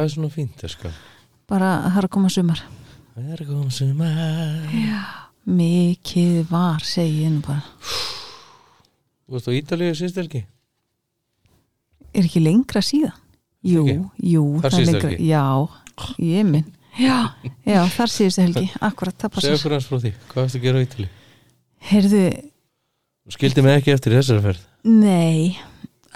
hvað 0.00 0.08
er 0.08 0.14
svona 0.14 0.32
fínt 0.32 0.60
það 0.60 0.72
sko. 0.72 0.90
Bara 1.50 1.70
að 1.76 1.90
það 1.90 1.98
er 2.00 2.06
að 2.06 2.12
koma 2.14 2.30
sumar. 2.32 2.60
Það 3.10 3.32
er 3.34 3.40
komið 3.50 3.72
sumar. 3.76 4.70
Já, 4.72 5.00
mikið 5.60 6.36
var 6.48 6.86
segi 6.88 7.24
ég 7.26 7.34
nú 7.34 7.42
bara. 7.44 7.64
Þú 9.26 9.34
veist 9.36 9.50
á 9.50 9.52
Ítalíu 9.58 9.96
síðst 9.98 10.20
helgi? 10.20 10.40
Er 12.16 12.26
ekki 12.26 12.42
lengra 12.42 12.82
síðan? 12.82 13.16
Jú, 13.60 13.82
Ekki? 13.84 14.30
jú, 14.32 14.44
Þar 14.62 14.64
það 14.64 14.70
er 14.70 14.76
síðustu 14.78 14.94
lengra 14.94 15.10
helgi? 15.10 15.28
Já, 15.28 15.44
ég 16.30 16.48
minn. 16.48 16.70
Já, 17.00 17.18
já, 17.68 17.80
þar 17.98 18.14
síðustu 18.14 18.44
helgi, 18.46 18.64
akkurat, 18.80 19.18
það 19.20 19.28
Segðu 19.28 19.34
passar 19.36 19.58
okkur 19.58 19.74
hans 19.76 19.90
frá 19.90 19.98
því, 20.00 20.14
hvað 20.30 20.40
varstu 20.46 20.60
að 20.60 20.64
gera 20.64 20.80
á 20.80 20.84
Ítalíu? 20.86 21.10
Heyrðu, 21.90 22.24
Þú 23.20 23.36
skildi 23.36 23.62
mig 23.66 23.76
ekki 23.78 23.92
eftir 23.94 24.16
þessari 24.16 24.42
ferð. 24.48 24.64
Nei 24.88 25.60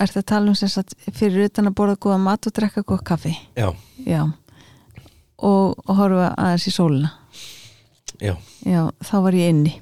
Ertu 0.00 0.18
að 0.18 0.26
tala 0.26 0.50
um 0.50 0.56
sem 0.58 0.68
sagt 0.72 0.94
fyrir 1.14 1.46
utan 1.48 1.68
að 1.70 1.76
borða 1.78 1.96
góða 2.02 2.18
mat 2.24 2.46
og 2.48 2.54
drekka 2.56 2.82
góða 2.82 3.04
kaffi? 3.12 3.34
Já, 3.58 3.68
Já. 4.06 4.24
Og, 5.44 5.74
og 5.84 5.96
horfa 5.98 6.30
aðeins 6.38 6.66
í 6.70 6.72
sólina? 6.74 7.10
Já, 8.22 8.34
Já, 8.64 8.80
þá 9.04 9.14
var 9.26 9.36
ég 9.36 9.50
inni. 9.52 9.74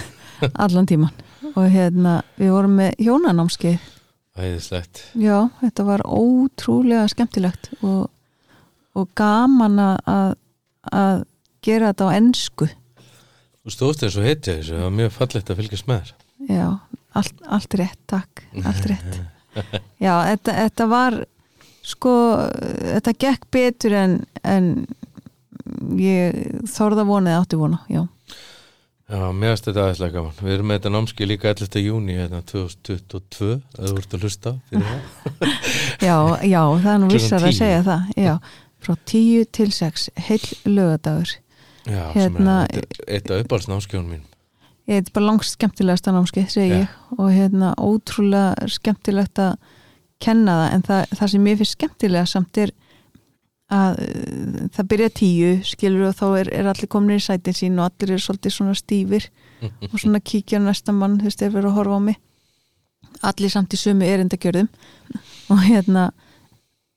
Allan 0.64 0.86
tíman 0.88 1.12
og 1.56 1.66
hérna, 1.72 2.20
við 2.38 2.52
vorum 2.54 2.76
með 2.78 2.92
hjónanámskeið. 3.02 3.80
Æðislegt. 4.40 5.00
Já, 5.18 5.48
þetta 5.60 5.84
var 5.88 6.04
ótrúlega 6.06 7.08
skemmtilegt 7.10 7.72
og, 7.82 8.06
og 8.96 9.08
gaman 9.18 9.80
að- 9.82 10.04
að 10.06 10.30
að 10.96 11.24
gera 11.66 11.90
þetta 11.90 12.06
á 12.08 12.16
ensku. 12.16 12.68
Þú 13.60 13.74
stóðst 13.74 14.04
eins 14.06 14.16
og 14.16 14.24
hetja 14.24 14.54
þessu, 14.56 14.76
það 14.78 14.86
var 14.86 14.94
mjög 15.00 15.10
fallegt 15.18 15.50
að 15.52 15.58
fylgjast 15.60 15.88
með 15.90 15.98
þér. 16.06 16.14
Já, 16.54 16.68
allt, 17.20 17.42
allt 17.58 17.76
rétt, 17.82 17.98
takk. 18.08 18.44
Allt 18.64 18.86
rétt 18.88 19.20
Já, 20.04 20.14
þetta, 20.30 20.54
þetta 20.64 20.86
var 20.90 21.18
sko, 21.90 22.14
þetta 22.94 23.16
gekk 23.24 23.46
betur 23.54 23.96
en, 23.98 24.16
en 24.46 24.70
ég 26.00 26.40
þorða 26.70 27.04
vonið 27.08 27.38
átti 27.40 27.58
vona 27.60 27.82
Já, 27.90 28.04
Já, 29.10 29.24
mér 29.34 29.56
finnst 29.56 29.66
þetta 29.66 29.82
aðeinslega 29.88 30.14
gaman. 30.14 30.34
Við 30.38 30.52
erum 30.54 30.68
með 30.70 30.76
þetta 30.78 30.90
námski 30.94 31.26
líka 31.26 31.50
11. 31.50 31.80
júni 31.82 32.14
hérna 32.14 32.44
2022, 32.46 33.48
að 33.74 33.88
þú 33.88 34.02
ert 34.04 34.12
að 34.14 34.26
hlusta 34.26 34.52
já, 36.08 36.16
já 36.46 36.60
það 36.62 36.90
er 36.92 37.00
nú 37.02 37.08
vissar 37.10 37.42
að 37.42 37.50
10. 37.50 37.58
segja 37.58 37.80
það 37.88 38.12
Já, 38.22 38.34
frá 38.86 38.94
10 39.12 39.48
til 39.58 39.70
6 39.80 40.04
heil 40.28 40.42
lögadagur 40.70 41.32
Já, 41.90 42.04
Hérna- 42.14 42.60
sem 42.68 42.78
er 42.78 42.86
þetta 42.86 43.08
er 43.08 43.16
eitt 43.18 43.32
af 43.34 43.42
uppáhaldsnámskjónum 43.44 44.14
mín 44.14 44.26
Ég 44.90 45.04
er 45.04 45.10
bara 45.14 45.28
langst 45.28 45.54
skemmtilegasta 45.54 46.10
námskeið, 46.10 46.46
segi 46.50 46.70
Já. 46.72 46.78
ég. 46.82 46.94
Og 47.14 47.28
hérna 47.30 47.74
ótrúlega 47.78 48.70
skemmtilegt 48.74 49.38
að 49.38 49.52
kenna 50.22 50.56
það. 50.58 50.70
En 50.74 50.86
það, 50.88 51.02
það 51.18 51.30
sem 51.32 51.46
ég 51.46 51.60
finnst 51.60 51.76
skemmtilega 51.76 52.30
samt 52.30 52.58
er 52.58 52.72
að 53.70 54.00
uh, 54.02 54.56
það 54.74 54.88
byrja 54.90 55.12
tíu 55.20 55.52
skilur 55.68 56.08
og 56.08 56.16
þá 56.18 56.24
er, 56.40 56.50
er 56.58 56.70
allir 56.72 56.90
komin 56.90 57.20
í 57.20 57.22
sætin 57.22 57.54
sín 57.54 57.78
og 57.78 57.86
allir 57.86 58.16
er 58.16 58.24
svolítið 58.24 58.56
svona 58.56 58.74
stífir 58.74 59.28
og 59.92 59.94
svona 59.94 60.18
kíkja 60.18 60.58
á 60.58 60.66
næsta 60.66 60.94
mann 60.96 61.20
þú 61.20 61.30
veist, 61.30 61.44
er 61.46 61.54
verið 61.54 61.70
að 61.70 61.78
horfa 61.78 62.00
á 62.02 62.06
mig. 62.08 62.18
Allir 63.30 63.52
samt 63.52 63.76
í 63.76 63.78
sömu 63.78 64.10
erindagjörðum. 64.10 64.68
Og 65.54 65.62
hérna 65.68 66.10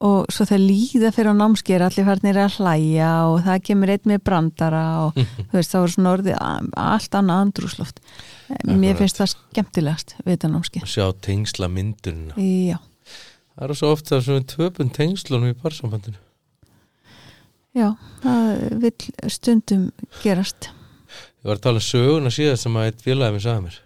og 0.03 0.25
svo 0.34 0.44
það 0.50 0.64
líða 0.68 1.12
fyrir 1.16 1.31
á 1.31 1.36
námskeið 1.40 1.75
er 1.78 1.86
allir 1.88 2.08
farnir 2.09 2.40
að 2.44 2.58
hlæja 2.58 3.09
og 3.30 3.38
það 3.46 3.62
kemur 3.69 3.91
einn 3.94 4.09
með 4.12 4.24
brandara 4.28 4.81
og 5.06 5.19
veist, 5.53 5.72
þá 5.72 5.78
er 5.81 5.94
svona 5.96 6.14
orðið 6.18 6.41
allt 6.84 7.16
annað 7.19 7.44
andrúsloft 7.46 8.02
mér 8.68 8.74
Akkurat. 8.74 9.00
finnst 9.00 9.22
það 9.22 9.31
skemmtilegast 9.34 10.16
við 10.25 10.34
þetta 10.36 10.52
námskeið. 10.53 10.90
Sjá 10.92 11.06
tengsla 11.24 11.69
myndunina. 11.72 12.36
Já, 12.38 12.78
Það 13.53 13.69
er 13.69 13.78
svo 13.80 13.90
ofta 13.94 14.18
sem 14.25 14.38
við 14.40 14.46
töpum 14.56 14.90
tengslunum 14.94 15.52
í 15.53 15.58
parsambandinu 15.62 16.19
já, 17.74 17.88
það 18.22 18.50
vill 18.84 19.30
stundum 19.34 19.84
gerast. 20.24 20.68
Ég 21.44 21.50
var 21.50 21.58
að 21.59 21.63
tala 21.66 21.81
um 21.81 21.86
söguna 21.86 22.31
síðan 22.34 22.59
sem 22.62 22.75
að 22.80 22.90
eitt 22.90 23.02
félagið 23.06 23.36
mér 23.38 23.44
sagði 23.46 23.63
mér 23.68 23.78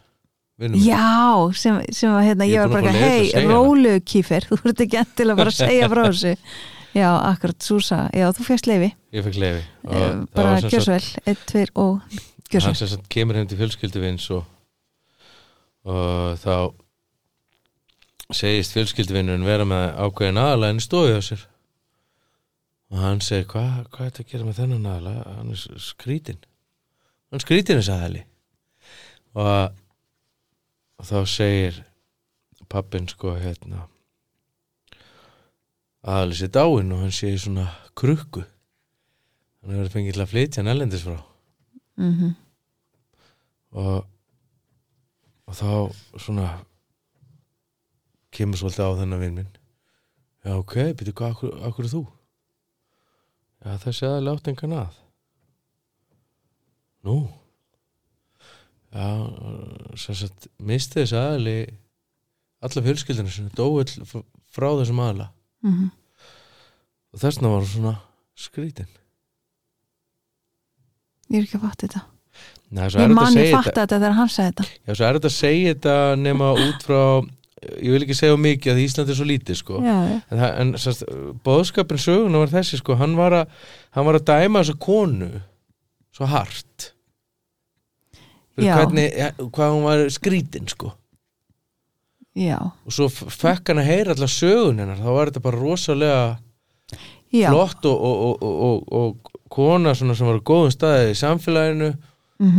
Vinur 0.58 0.74
minn. 0.74 0.86
já, 0.88 1.54
sem, 1.54 1.76
sem 1.94 2.10
að 2.18 2.24
hérna, 2.32 2.48
Ég 2.50 2.56
ég 2.56 2.64
var 2.64 2.72
að 2.72 2.74
bara 2.80 2.94
að 2.94 2.98
hei, 3.04 3.28
segja 3.30 3.44
hana." 3.44 3.54
rólu 3.54 3.94
kýfer 4.02 4.46
þú 4.50 4.58
ert 4.72 4.82
ekki 4.88 5.00
endilega 5.04 5.38
bara 5.44 5.54
að 5.54 5.60
segja 5.62 5.90
frá 5.94 6.02
þessu. 6.10 6.34
Já, 6.98 7.12
akkurat, 7.30 7.60
Súsa, 7.62 7.98
já, 8.16 8.26
þú 8.34 8.46
fyrst 8.48 8.66
leifi 8.66 8.88
Ég 9.14 9.22
fekk 9.28 9.36
lefi 9.38 9.60
Eh, 9.86 10.14
bara 10.34 10.56
gjör 10.64 10.82
svo 10.82 10.94
vel, 10.96 11.10
einn, 11.30 11.42
tveir 11.52 11.70
og 11.78 12.16
gjör 12.50 12.64
svo 12.64 12.72
hann 12.72 12.78
sem 12.80 12.90
sagt 12.90 13.10
kemur 13.14 13.38
heim 13.38 13.46
til 13.52 13.60
fjölskylduvins 13.60 14.26
og, 14.34 14.48
og 15.86 16.40
þá 16.42 16.56
segist 18.34 18.74
fjölskylduvinnurinn 18.76 19.46
vera 19.48 19.68
með 19.68 19.86
ákveðin 20.08 20.42
aðalega 20.42 20.74
en 20.76 20.82
stóði 20.84 21.14
á 21.16 21.22
sér. 21.28 21.44
Og 22.92 23.02
hann 23.04 23.22
segir 23.24 23.46
hvað 23.52 23.70
hva 23.92 24.02
er 24.08 24.10
þetta 24.10 24.24
að 24.26 24.32
gera 24.34 24.48
með 24.48 24.60
þennan 24.64 24.90
aðalega 24.96 25.36
hann 25.38 25.54
er 25.54 25.62
skrítinn 25.92 26.42
hann 27.32 27.44
skrítinn 27.44 27.82
þess 27.84 27.94
aðali 27.94 28.24
og, 29.36 29.78
og 30.98 31.06
þá 31.06 31.18
segir 31.30 31.84
pappin 32.68 33.08
sko 33.08 33.36
hérna 33.38 33.86
aðalega 36.08 36.40
sér 36.40 36.52
dáinn 36.56 36.94
og 36.96 37.02
hann 37.04 37.16
sé 37.16 37.32
í 37.34 37.40
svona 37.42 37.68
krukku. 37.98 38.44
Hann 39.62 39.76
hefur 39.76 39.94
fengið 39.96 40.16
til 40.16 40.24
að 40.24 40.32
flytja 40.32 40.62
hann 40.62 40.74
ellendis 40.74 41.06
frá. 41.08 41.18
Mm 41.98 42.36
og, 43.78 44.06
og 45.46 45.54
þá 45.54 45.72
svona 46.18 46.48
kemur 48.32 48.58
svolítið 48.58 48.88
á 48.88 48.98
þennan 49.02 49.22
vinn 49.22 49.36
minn. 49.36 49.52
Já 50.46 50.54
ok, 50.56 50.76
byrju 50.98 51.14
hvað, 51.14 51.44
er 51.68 51.90
þú? 51.92 52.04
Já 53.66 53.78
þessi 53.84 54.08
aðal 54.08 54.32
átt 54.34 54.48
engan 54.48 54.78
að. 54.80 55.02
Nú 57.04 57.18
já 58.94 59.08
sem 60.00 60.16
sagt 60.16 60.48
misti 60.58 61.02
þessi 61.02 61.18
aðali 61.20 61.58
alla 62.64 62.84
fjölskyldina 62.86 63.32
sinni 63.32 63.54
dói 63.56 63.84
frá 64.54 64.70
þessum 64.80 65.02
aðala 65.04 65.32
-hmm. 65.64 65.90
og 67.14 67.22
þessna 67.22 67.54
var 67.54 67.66
svona 67.66 67.96
skrítin. 68.38 68.90
Ég 71.28 71.42
er 71.42 71.48
ekki 71.48 71.58
að 71.58 71.66
fatta 71.66 71.88
þetta. 71.88 72.04
Nei, 72.70 72.90
svo 72.90 73.00
ég 73.02 73.10
að 73.10 73.16
man 73.16 73.38
ég 73.38 73.52
fatta 73.52 73.82
þetta. 73.82 73.96
þegar 73.96 74.16
hann 74.18 74.30
sagði 74.30 74.52
þetta. 74.52 74.68
Já, 74.88 74.94
svo 74.94 75.06
er 75.08 75.18
þetta 75.18 75.32
að 75.32 75.38
segja 75.38 75.74
þetta 75.74 75.98
nema 76.22 76.52
út 76.54 76.86
frá 76.88 77.02
ég 77.58 77.94
vil 77.94 78.04
ekki 78.06 78.18
segja 78.18 78.38
mikið 78.40 78.74
að 78.74 78.82
Ísland 78.84 79.12
er 79.12 79.18
svo 79.18 79.28
lítið 79.28 79.60
sko. 79.60 79.80
en, 79.82 80.44
en 80.46 80.74
sérst, 80.80 81.06
bóðskapin 81.46 82.02
söguna 82.02 82.44
var 82.44 82.54
þessi 82.54 82.80
sko, 82.82 82.98
hann 83.00 83.16
var 83.18 83.36
að, 83.42 83.56
hann 83.98 84.08
var 84.08 84.20
að 84.20 84.28
dæma 84.30 84.62
þessa 84.62 84.78
konu 84.84 85.32
svo 86.16 86.30
hart. 86.30 86.92
Hvernig, 88.58 89.08
hvað 89.54 89.76
hún 89.76 89.86
var 89.86 90.04
skrítin 90.14 90.68
sko. 90.72 90.94
Já, 92.38 92.58
og 92.62 92.94
svo 92.94 93.08
fekk 93.10 93.72
hann 93.72 93.82
að 93.82 93.90
heyra 93.90 94.14
allar 94.14 94.30
sögun 94.30 94.82
hennar 94.82 95.00
þá 95.02 95.10
var 95.10 95.32
þetta 95.32 95.46
bara 95.48 95.62
rosalega 95.62 96.20
já. 97.34 97.48
flott 97.50 97.88
og, 97.90 98.04
og, 98.04 98.44
og, 98.46 98.84
og, 98.94 99.32
kona 99.50 99.96
sem 99.96 100.12
var 100.12 100.38
á 100.38 100.46
góðum 100.46 100.74
staði 100.74 101.16
í 101.16 101.18
samfélaginu. 101.18 101.96
Mm 102.38 102.54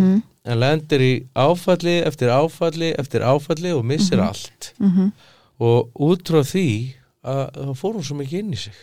en 0.48 0.60
lendir 0.62 1.02
í 1.04 1.12
áfalli 1.36 1.98
eftir 2.08 2.32
áfalli 2.32 2.92
eftir 3.00 3.24
áfalli 3.26 3.72
og 3.76 3.84
missir 3.84 4.20
allt. 4.22 4.72
-hmm. 4.78 5.10
og 5.58 5.90
út 5.94 6.28
frá 6.28 6.42
því 6.42 6.94
að 7.22 7.44
þá 7.66 7.74
fór 7.74 7.94
hún 7.94 8.04
svo 8.04 8.16
mikið 8.16 8.38
inn 8.38 8.52
í 8.52 8.56
sig 8.56 8.76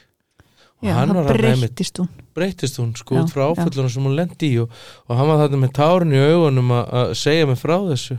og 0.82 0.88
já, 0.90 0.94
hann 1.00 1.16
var 1.16 1.32
ræmi 1.32 1.66
breyttist 1.66 2.00
hún. 2.02 2.10
breytist 2.36 2.80
hún 2.82 2.94
sko 3.00 3.22
út 3.22 3.34
frá 3.34 3.48
áföllunum 3.48 3.92
sem 3.92 4.06
hún 4.06 4.18
lendi 4.18 4.52
í 4.54 4.62
og, 4.64 4.72
og 5.08 5.18
hann 5.18 5.30
var 5.32 5.44
þarna 5.46 5.62
með 5.64 5.76
tárin 5.80 6.16
í 6.16 6.24
augunum 6.24 6.74
að, 6.76 7.14
segja 7.18 7.50
mig 7.50 7.62
frá 7.62 7.78
þessu. 7.90 8.18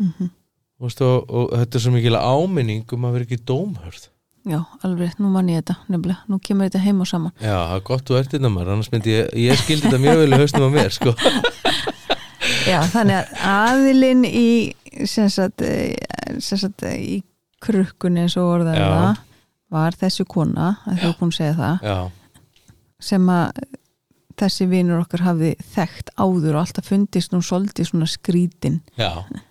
Mm 0.00 0.30
og, 0.80 0.88
veist, 0.88 1.02
og, 1.04 1.28
og 1.28 1.52
þetta 1.52 1.76
er 1.76 1.84
svo 1.84 1.92
mikil 1.92 2.16
áminning 2.16 2.96
um 2.96 3.04
að 3.04 3.16
vera 3.16 3.28
ekki 3.28 3.38
dómhörð. 3.50 4.08
Já, 4.48 4.62
alveg, 4.86 5.18
nú 5.20 5.28
man 5.28 5.50
ég 5.52 5.60
þetta 5.60 5.74
nefnilega, 5.92 6.24
nú 6.32 6.38
kemur 6.40 6.70
þetta 6.70 6.80
heim 6.86 7.02
og 7.04 7.08
saman. 7.10 7.34
Já, 7.36 7.52
það 7.52 7.74
er 7.74 7.82
gott 7.90 8.06
þú 8.08 8.16
ert 8.16 8.30
þetta 8.32 8.50
maður. 8.54 8.70
Annars 8.74 8.88
myndi 8.94 9.12
ég, 9.12 9.26
ég 9.36 9.60
skildi 9.60 9.84
þetta 9.84 10.00
mjög 10.00 10.22
vel 10.22 10.30
í 10.30 10.38
haustum 10.40 10.64
á 10.64 10.70
mér 10.72 10.94
sko. 10.96 11.12
Já, 12.70 12.78
þannig 12.88 13.18
að 13.18 13.34
aðilinn 13.50 14.24
í 14.24 14.48
sem 15.08 15.28
sagt, 15.32 15.60
eh, 15.68 15.92
sem 16.40 16.60
sagt 16.60 16.86
eh, 16.88 16.96
í 16.96 17.18
krukkunni 17.60 18.24
eins 18.24 18.38
og 18.40 18.64
það 18.64 19.20
var 19.70 19.92
þessi 20.00 20.24
kona, 20.28 20.72
að 20.86 20.98
þú 21.04 21.12
búin 21.20 21.30
að 21.32 21.36
segja 21.38 21.54
það 21.60 21.84
Já, 21.86 21.98
sem 23.10 23.28
að 23.32 23.62
þessi 24.40 24.66
vinur 24.70 25.02
okkar 25.02 25.22
hafði 25.26 25.54
þekkt 25.74 26.12
áður 26.16 26.54
og 26.56 26.60
alltaf 26.64 26.86
fundist 26.88 27.32
nú 27.34 27.42
svolítið 27.44 27.90
svona 27.90 28.06
skrítin. 28.08 28.80
Já. 28.96 29.10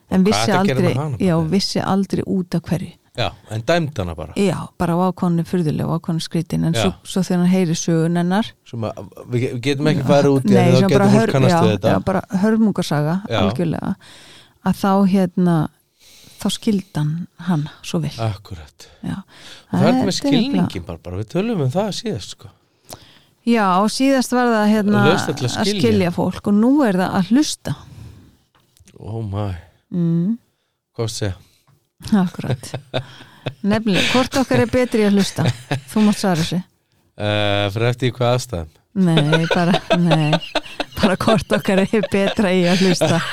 En 0.10 0.24
vissi 0.26 0.50
aldrei, 0.52 0.94
hana? 0.98 1.18
já, 1.22 1.36
vissi 1.52 1.80
aldrei 1.82 2.24
út 2.26 2.56
af 2.58 2.64
hverju. 2.66 2.96
Já, 3.20 3.28
en 3.52 3.62
dæmd 3.68 3.98
hana 4.00 4.16
bara. 4.16 4.34
Já, 4.40 4.56
bara 4.80 4.96
á 4.96 5.00
ákvæmni 5.12 5.44
fyrðulega 5.46 5.90
og 5.90 6.00
ákvæmni 6.02 6.24
skrítin 6.24 6.66
en 6.66 6.74
svo, 6.78 6.94
svo 7.04 7.22
þegar 7.26 7.42
hann 7.44 7.52
heyri 7.52 7.76
sögun 7.76 8.18
hennar 8.18 8.50
við, 9.34 9.46
getum 9.66 9.90
ekki 9.92 10.06
farið 10.08 10.38
út 10.38 10.46
Nei, 10.50 10.76
sem 10.80 10.90
bara 10.94 11.08
hör- 11.14 11.34
já, 11.84 12.00
bara 12.06 12.22
hörmungarsaga 12.42 13.18
algjörlega. 13.30 13.96
Að 14.66 14.80
þá 14.82 14.92
hérna 15.14 15.58
þá 16.40 16.48
skildan 16.56 17.12
hann 17.48 17.66
svo 17.86 18.02
vel. 18.04 18.14
Akkurat. 18.24 18.88
Já. 19.06 19.18
Það 19.72 19.86
er 19.90 20.00
með 20.00 20.16
skilningin 20.18 20.86
bara, 20.88 21.02
bara, 21.04 21.20
við 21.22 21.30
tölum 21.36 21.64
um 21.66 21.72
það 21.74 21.92
síðast 22.00 22.36
sko. 22.36 22.48
Já, 23.50 23.66
síðast 23.90 24.34
var 24.36 24.50
það 24.52 24.72
hérna 24.74 25.04
Að 25.08 25.14
að 25.48 25.70
skilja. 25.72 26.12
fólk 26.14 26.50
og 26.52 26.58
nú 26.58 26.72
er 26.86 27.00
það 27.00 27.16
að 27.20 27.32
hlusta. 27.34 27.76
Oh 29.00 29.22
my, 29.24 29.54
mm, 29.96 30.34
hvað 30.98 31.14
segja? 31.16 31.38
Akkurat. 32.20 32.74
Nefnilega, 33.64 34.12
hvort 34.14 34.38
okkar 34.42 34.60
er 34.66 34.72
betri 34.72 35.06
að 35.08 35.16
hlusta? 35.18 35.46
Þú 35.92 36.04
mátt 36.06 36.20
svara 36.20 36.44
þessu. 36.44 36.60
Uh, 37.20 37.66
fyrir 37.74 37.90
eftir 37.90 38.14
hvað 38.16 38.36
aðstæðum 38.38 38.76
Nei, 39.00 39.46
bara, 39.52 39.74
nei. 40.00 40.32
Bara 40.96 41.16
hvort 41.20 41.52
okkar 41.58 41.82
er 41.84 42.06
betra 42.12 42.52
í 42.56 42.62
að 42.68 42.86
hlusta 42.88 43.20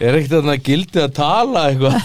er 0.00 0.18
ekkert 0.18 0.34
þarna 0.36 0.56
gildi 0.66 1.02
að 1.02 1.12
tala 1.16 1.66
eitthvað? 1.70 1.98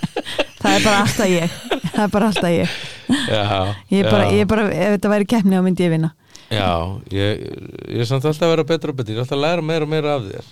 Það 0.60 0.74
er 0.76 0.82
bara 0.84 0.96
alltaf 1.00 1.30
ég. 1.32 1.52
Það 1.90 2.02
er 2.04 2.10
bara 2.12 2.26
alltaf 2.30 2.50
ég. 2.52 2.72
Já, 3.10 3.44
Ég 3.90 4.02
er 4.04 4.10
bara, 4.12 4.24
já. 4.26 4.32
ég 4.36 4.42
er 4.44 4.48
bara 4.50 4.64
ef 4.70 4.90
þetta 4.94 5.10
væri 5.14 5.26
keppni 5.32 5.56
á 5.56 5.62
myndi 5.64 5.86
ég 5.86 5.92
vinna. 5.94 6.10
Já, 6.52 6.68
ég, 7.14 7.40
ég 7.88 8.02
er 8.04 8.08
samt 8.10 8.26
alltaf 8.28 8.44
að 8.44 8.52
vera 8.52 8.66
betra 8.68 8.92
og 8.92 8.98
betra, 8.98 9.14
ég 9.14 9.18
er 9.18 9.24
alltaf 9.24 9.38
að 9.38 9.44
læra 9.46 9.64
meira 9.64 9.86
og 9.86 9.92
meira 9.94 10.12
af 10.18 10.26
þér. 10.28 10.50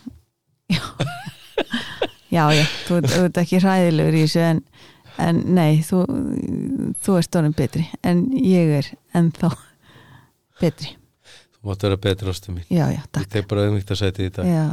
Já, 2.29 2.45
já, 2.53 2.65
þú, 2.87 2.99
þú 3.09 3.21
ert 3.29 3.39
ekki 3.41 3.61
hræðilegur 3.63 4.17
í 4.19 4.23
þessu 4.27 4.43
en, 4.45 4.59
en 5.25 5.39
nei, 5.57 5.79
þú, 5.87 6.03
þú 7.05 7.15
ert 7.21 7.29
stórum 7.29 7.55
betri. 7.57 7.87
En 8.05 8.25
ég 8.37 8.73
er 8.81 8.91
ennþá 9.17 9.53
betri. 10.61 10.93
Þú 11.59 11.71
mátt 11.73 11.87
vera 11.89 12.01
betra 12.09 12.33
ástu 12.35 12.53
mín. 12.57 12.67
Já, 12.69 12.87
já, 12.93 13.01
Ég 13.01 13.09
takk 13.17 13.33
tek 13.33 13.49
bara 13.51 13.65
auðvitað 13.69 13.97
að 13.97 14.03
setja 14.05 14.25
í 14.25 14.29
þetta 14.29 14.45
Já, 14.49 14.67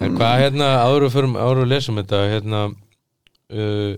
En 0.00 0.14
hvað 0.16 0.38
hérna, 0.40 0.68
förum, 1.12 1.36
áður 1.36 1.62
við 1.64 1.70
lesum 1.74 1.98
þetta 2.00 2.22
hérna 2.30 2.60
uh, 2.70 3.92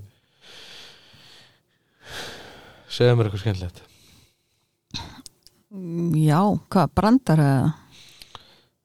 segja 2.93 3.15
mér 3.17 3.29
eitthvað 3.29 3.45
skemmtilegt 3.45 3.83
já 6.19 6.41
hvað, 6.69 6.91
brandar 6.93 7.41
eða? 7.41 7.71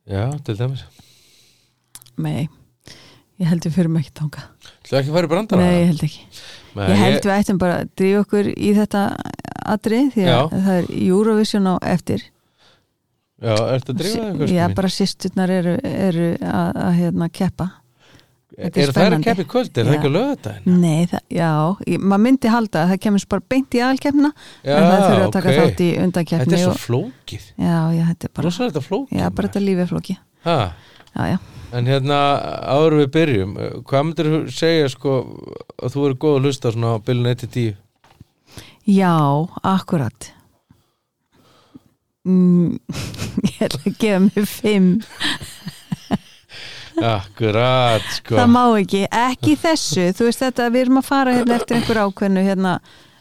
Já, 0.08 0.22
til 0.48 0.56
dæmis 0.56 0.86
Nei, 2.18 2.48
ég 3.42 3.50
held 3.50 3.66
við 3.68 3.76
fyrir 3.76 3.92
mig 3.92 4.06
ekki 4.06 4.16
tanga 4.22 4.46
Þú 4.88 5.00
ekki 5.02 5.12
að 5.12 5.18
fara 5.18 5.28
í 5.28 5.34
brandara? 5.34 5.66
Nei, 5.66 5.82
ég 5.82 5.92
held 5.92 6.06
ekki 6.08 6.24
Nei, 6.78 6.86
Ég 6.88 7.02
held 7.02 7.20
við 7.26 7.34
ættum 7.34 7.60
bara 7.60 7.82
að 7.82 7.92
drífa 8.00 8.24
okkur 8.24 8.50
í 8.54 8.72
þetta 8.78 9.04
atri 9.68 10.02
því 10.14 10.24
að 10.24 10.32
Já. 10.32 10.40
það 10.54 10.74
er 10.78 10.90
Eurovision 11.02 11.68
á 11.68 11.76
eftir 11.98 12.24
Já, 13.38 13.54
ertu 13.76 13.94
að 13.94 14.00
drífa 14.02 14.22
það 14.22 14.30
eitthvað 14.32 14.54
Já, 14.56 14.64
bara 14.80 14.90
sýsturnar 14.94 15.52
eru, 15.54 15.74
eru 15.86 16.30
að, 16.42 16.80
að 16.88 16.96
hérna 16.98 17.28
keppa. 17.30 17.68
Er, 18.58 18.72
þetta 18.72 18.80
er 18.80 18.88
er 18.88 18.96
það 18.96 19.16
að 19.36 19.42
í 19.44 19.46
kvöld? 19.52 19.78
Er 19.78 19.86
það 19.86 19.92
Já. 19.92 19.98
ekki 20.00 20.08
að 20.08 20.16
löga 20.16 20.30
þetta? 20.32 20.54
Nei, 20.66 21.02
það, 21.12 21.22
já, 21.38 21.50
maður 22.02 22.22
myndi 22.24 22.50
halda 22.50 22.80
að 22.82 22.94
það 22.94 23.02
kemur 23.04 23.26
bara 23.34 23.46
beint 23.54 23.76
í 23.78 23.82
aðalkeppna 23.86 24.32
en 24.32 24.88
það 24.88 25.04
þurfa 25.04 25.28
að 25.28 25.36
taka 25.36 25.52
ok. 25.52 25.58
þátt 25.60 25.84
í 25.84 25.90
Þetta 25.92 26.06
undankeppni 26.08 26.58
er 26.58 26.64
svo 26.64 26.74
flókið. 26.82 27.46
Já, 27.62 27.76
já, 27.94 28.04
þetta 28.08 28.30
er 28.30 28.34
bara 28.40 28.48
Rosa 28.48 28.70
þetta 28.72 28.84
flókið 28.88 29.20
Já, 29.22 29.26
bara 29.38 29.52
þetta 29.52 29.64
lífið 29.68 29.92
flóki 29.92 30.18
Ha, 30.48 30.58
Já, 31.12 31.22
já, 31.36 31.38
En 31.78 31.92
hérna, 31.92 32.18
áður 32.72 32.96
við 33.04 33.12
byrjum 33.18 33.54
Hvað 33.92 34.08
myndir 34.08 34.32
þú 34.32 34.40
segja 34.56 34.90
sko 34.96 35.14
að 35.78 35.94
þú 35.94 36.06
verður 36.08 36.20
góð 36.24 36.40
að 36.40 36.48
hlusta 36.48 36.74
svona 36.74 36.96
á 36.96 37.04
bylun 37.04 37.30
1-10 37.36 37.76
já, 38.88 39.14
akkurat 39.68 40.32
mm, 42.28 42.78
Ég 43.54 43.62
ætla 43.68 43.82
að 43.84 43.98
gefa 44.04 44.20
mig 44.28 44.48
fimm. 44.52 44.92
Akkurat, 46.98 48.02
sko. 48.16 48.38
Það 48.40 48.48
má 48.50 48.62
ekki, 48.80 49.04
ekki 49.14 49.54
þessu. 49.62 50.08
Þú 50.18 50.30
veist 50.30 50.42
þetta, 50.42 50.70
við 50.74 50.88
erum 50.88 51.02
að 51.02 51.10
fara 51.12 51.36
hérna 51.36 51.60
eftir 51.60 51.78
einhver 51.78 52.00
ákveðnu 52.08 52.44
hérna, 52.48 52.72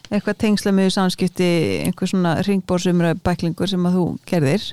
eitthvað 0.09 0.39
tengsla 0.41 0.73
með 0.73 0.89
samskipti 0.95 1.49
einhver 1.85 2.09
svona 2.09 2.35
ringbórsumra 2.47 3.13
bæklingur 3.21 3.69
sem 3.69 3.85
að 3.85 3.99
þú 3.99 4.05
gerðir. 4.31 4.65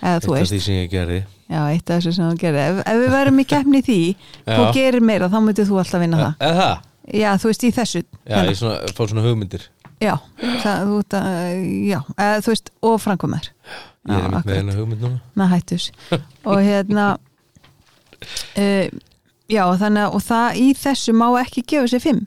Eða 0.00 0.22
þú 0.22 0.36
Eitt 0.36 0.38
af 0.38 0.38
veist, 0.38 0.54
því 0.54 0.60
sem 0.64 0.78
ég 0.78 0.90
gerði. 0.92 1.20
Já, 1.50 1.60
eitt 1.74 1.90
af 1.90 1.98
þessu 1.98 2.14
sem 2.16 2.30
þú 2.30 2.40
gerðir. 2.40 2.64
Ef, 2.70 2.82
ef 2.88 3.02
við 3.02 3.14
værum 3.18 3.42
í 3.42 3.46
keppni 3.50 3.82
því 3.84 4.00
þú 4.46 4.68
gerir 4.78 5.04
meira, 5.10 5.30
þá 5.32 5.38
myndir 5.44 5.68
þú 5.68 5.80
alltaf 5.82 6.04
vinna 6.04 6.20
það 6.22 6.46
Eða 6.46 6.60
það? 6.62 6.90
Já, 7.20 7.30
þú 7.36 7.50
veist, 7.50 7.64
í 7.66 7.70
þessu 7.76 8.00
Já, 8.00 8.38
ég 8.48 8.56
svona, 8.56 8.92
fá 8.96 9.02
svona 9.04 9.24
hugmyndir 9.26 9.66
Já, 10.04 10.14
það, 10.62 10.84
þú 10.84 10.96
veist 10.98 11.16
að, 11.18 11.34
já, 11.88 11.98
eða, 12.18 12.40
þú 12.44 12.52
veist, 12.54 12.70
og 12.90 12.96
framkomar 13.02 13.50
Ég 14.04 14.20
er 14.20 14.34
með 14.34 14.50
eina 14.58 14.74
hugmynd 14.76 15.00
núna. 15.00 15.20
Með 15.40 15.52
hættus. 15.54 15.86
Og 16.44 16.58
hérna 16.60 17.04
uh, 17.16 18.86
já, 19.56 19.62
þannig 19.80 20.02
að 20.04 20.16
og 20.18 20.24
það 20.26 20.60
í 20.60 20.66
þessu 20.76 21.14
má 21.16 21.26
ekki 21.40 21.64
gefa 21.72 21.88
sér 21.94 22.02
fimm. 22.04 22.20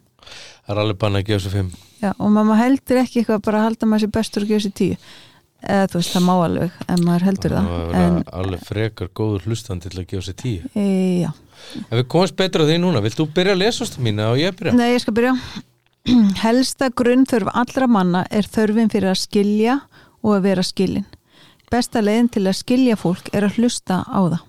Það 0.65 0.73
er 0.73 0.81
alveg 0.83 0.99
banna 1.03 1.21
að 1.21 1.29
gefa 1.29 1.43
svo 1.45 1.53
fimm. 1.53 1.69
Já, 2.01 2.11
og 2.17 2.33
maður 2.33 2.59
heldur 2.63 2.99
ekki 3.03 3.21
eitthvað 3.21 3.45
bara 3.45 3.61
að 3.61 3.67
halda 3.71 3.89
maður 3.89 4.05
sér 4.07 4.13
bestur 4.17 4.45
og 4.45 4.51
gefa 4.51 4.65
sér 4.65 4.75
tíu. 4.81 4.97
Eða 5.67 5.85
þú 5.89 5.99
veist, 6.01 6.11
það 6.13 6.25
má 6.27 6.33
alveg 6.47 6.75
en 6.93 6.99
maður 7.05 7.23
heldur 7.27 7.53
það 7.57 7.69
Það. 7.69 7.95
er 8.01 8.17
alveg 8.41 8.65
frekar 8.67 9.07
góður 9.17 9.47
hlustandi 9.47 9.89
til 9.89 10.01
að 10.03 10.09
gefa 10.11 10.25
sér 10.27 10.35
tíu. 10.41 10.67
E, 10.77 10.83
já, 11.23 11.31
En 11.89 11.97
við 11.97 12.05
komumst 12.13 12.35
betra 12.37 12.61
á 12.61 12.69
því 12.69 12.75
núna 12.83 13.01
Vilt 13.01 13.17
þú 13.17 13.25
byrja 13.33 13.55
að 13.55 13.63
lesa 13.63 13.85
ástu 13.87 14.03
mína 14.05 14.27
og 14.29 14.37
ég 14.37 14.53
byrja? 14.59 14.75
nei, 14.77 14.91
ég 14.93 15.01
skal 15.01 15.15
byrja 15.17 15.31
helsta 16.43 16.89
grunnþörf 16.95 17.49
allra 17.53 17.87
manna 17.91 18.23
er 18.31 18.47
þörfin 18.47 18.91
fyrir 18.91 19.11
að 19.11 19.21
skilja 19.25 19.79
og 20.23 20.37
að 20.37 20.45
vera 20.45 20.63
skilin. 20.65 21.07
Besta 21.71 21.99
leiðin 22.03 22.29
til 22.31 22.45
að 22.47 22.59
skilja 22.61 22.95
fólk 22.99 23.27
er 23.35 23.47
að 23.47 23.57
hlusta 23.59 24.03
á 24.07 24.19
það. 24.31 24.43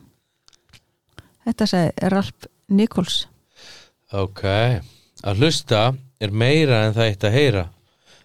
Þetta 1.48 1.66
segi 1.70 2.10
Ralf 2.12 2.48
Nichols. 2.68 3.16
Ok, 4.14 4.44
að 5.24 5.40
hlusta 5.42 5.80
er 6.20 6.30
meira 6.30 6.84
en 6.86 6.94
það 6.96 7.10
eitt 7.10 7.26
að 7.26 7.38
heyra. 7.38 7.64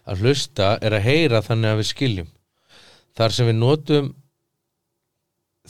Að 0.04 0.22
hlusta 0.22 0.74
er 0.84 0.94
að 0.94 1.06
heyra 1.08 1.40
þannig 1.42 1.72
að 1.72 1.80
við 1.80 1.88
skiljum. 1.90 2.28
Þar 3.14 3.34
sem 3.34 3.48
við 3.50 3.58
notum 3.58 4.12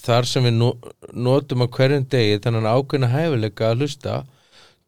þar 0.05 0.27
sem 0.27 0.45
við 0.45 0.57
no- 0.59 0.77
notum 1.15 1.65
á 1.65 1.67
hverjum 1.71 2.05
degi 2.11 2.41
þannig 2.43 2.67
ákveðna 2.67 3.13
hæfileika 3.13 3.71
að 3.71 3.85
hlusta 3.85 4.19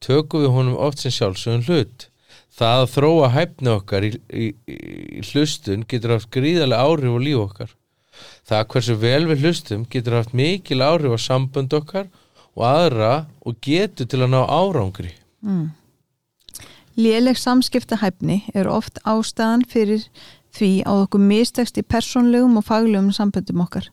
tökum 0.03 0.43
við 0.43 0.55
honum 0.57 0.79
oft 0.83 1.01
sem 1.01 1.15
sjálfsögum 1.15 1.65
hlut 1.69 2.09
það 2.57 2.83
að 2.83 2.93
þróa 2.95 3.33
hæfni 3.35 3.73
okkar 3.73 4.07
í, 4.09 4.13
í, 4.33 4.47
í 4.67 5.25
hlustun 5.31 5.87
getur 5.89 6.17
haft 6.17 6.31
gríðarlega 6.35 6.87
áhrif 6.87 7.17
á 7.17 7.21
líf 7.23 7.43
okkar 7.45 7.75
það 8.49 8.69
hversu 8.73 8.99
vel 9.01 9.25
við 9.29 9.45
hlustum 9.45 9.89
getur 9.93 10.21
haft 10.21 10.37
mikil 10.37 10.81
áhrif 10.85 11.17
á 11.17 11.19
sambönd 11.21 11.75
okkar 11.77 12.09
og 12.57 12.69
aðra 12.69 13.27
og 13.45 13.59
getur 13.65 14.09
til 14.09 14.23
að 14.25 14.33
ná 14.33 14.41
árangri 14.45 15.13
mm. 15.45 15.67
Léleg 16.97 17.37
samskiptahæfni 17.37 18.39
er 18.57 18.71
oft 18.73 18.97
ástæðan 19.05 19.67
fyrir 19.69 20.07
því 20.57 20.71
að 20.89 21.03
okkur 21.03 21.21
mistekst 21.29 21.77
í 21.77 21.85
persónlegum 21.85 22.57
og 22.57 22.65
faglegum 22.65 23.11
samböndum 23.13 23.61
okkar. 23.67 23.91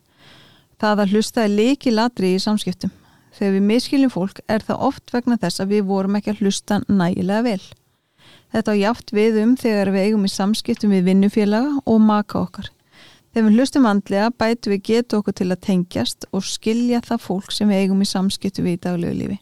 Það 0.80 1.02
að 1.04 1.12
hlusta 1.12 1.44
er 1.44 1.52
leiki 1.52 1.92
latri 1.92 2.32
í 2.32 2.40
samskiptum. 2.40 2.92
Þegar 3.36 3.52
við 3.58 3.66
miskiljum 3.68 4.12
fólk 4.14 4.40
er 4.48 4.64
það 4.64 4.86
oft 4.88 5.12
vegna 5.12 5.36
þess 5.42 5.60
að 5.60 5.74
við 5.74 5.84
vorum 5.90 6.16
ekki 6.16 6.32
að 6.32 6.40
hlusta 6.40 6.80
nægilega 6.88 7.44
vel. 7.44 7.60
Þetta 8.54 8.70
á 8.70 8.76
jáft 8.78 9.10
við 9.10 9.40
um 9.42 9.56
þegar 9.58 9.88
við 9.90 10.04
eigum 10.06 10.26
í 10.28 10.30
samskiptum 10.30 10.92
við 10.94 11.08
vinnufélaga 11.08 11.80
og 11.90 11.96
maka 11.98 12.38
okkar. 12.38 12.68
Þegar 13.34 13.48
við 13.48 13.56
hlustum 13.58 13.88
andlega 13.90 14.28
bætu 14.30 14.70
við 14.70 14.84
getu 14.86 15.18
okkur 15.18 15.34
til 15.40 15.48
að 15.50 15.64
tengjast 15.66 16.26
og 16.30 16.44
skilja 16.46 17.00
það 17.02 17.24
fólk 17.24 17.50
sem 17.50 17.72
við 17.72 17.80
eigum 17.82 18.04
í 18.04 18.06
samskiptum 18.06 18.68
við 18.68 18.76
í 18.76 18.80
daglegu 18.84 19.16
lífi. 19.18 19.38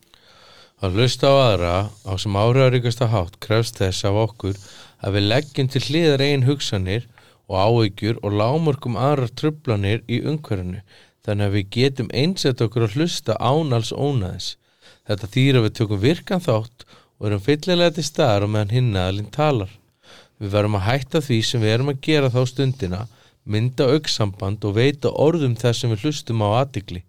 Að 0.81 0.97
hlusta 0.97 1.29
á 1.29 1.35
aðra 1.43 1.75
á 2.09 2.13
sem 2.17 2.39
áriðaríkasta 2.41 3.11
hátt 3.13 3.37
krefst 3.45 3.83
þess 3.83 4.09
af 4.09 4.17
okkur 4.23 4.57
að 5.05 5.19
við 5.19 5.29
leggjum 5.35 5.69
til 5.75 5.85
hliðar 5.91 6.25
einn 6.25 6.49
hugsanir 6.49 7.05
og 7.53 7.61
áhyggjur 7.61 8.23
og 8.25 8.39
lámörkum 8.41 8.97
aðrar 8.97 9.37
trublanir 9.37 10.01
í 10.09 10.23
umhverfinu 10.25 10.81
þannig 11.21 11.51
að 11.51 11.59
við 11.59 11.71
getum 11.77 12.11
einsett 12.17 12.65
okkur 12.65 12.89
að 12.89 12.97
hlusta 12.97 13.37
ánals 13.37 13.93
ónaðis. 13.93 14.55
Þetta 15.05 15.33
þýr 15.37 15.61
að 15.61 15.69
við 15.69 15.79
tökum 15.83 16.03
virkan 16.09 16.43
þátt 16.49 16.87
og 16.89 17.02
erum 17.29 17.43
fyllilega 17.45 17.97
til 17.97 18.05
staðar 18.07 18.47
og 18.47 18.53
meðan 18.55 18.75
hinn 18.77 18.97
aðalinn 18.99 19.33
talar. 19.35 19.73
Við 20.43 20.55
verum 20.57 20.79
að 20.79 20.87
hætta 20.89 21.21
því 21.23 21.39
sem 21.47 21.63
við 21.63 21.75
erum 21.77 21.93
að 21.93 22.01
gera 22.07 22.31
þá 22.35 22.41
stundina, 22.51 23.03
mynda 23.45 23.87
auksamband 23.95 24.65
og 24.67 24.77
veita 24.79 25.13
orðum 25.15 25.55
þess 25.59 25.85
sem 25.85 25.93
við 25.93 26.07
hlustum 26.07 26.43
á 26.43 26.49
aðtikli. 26.63 27.05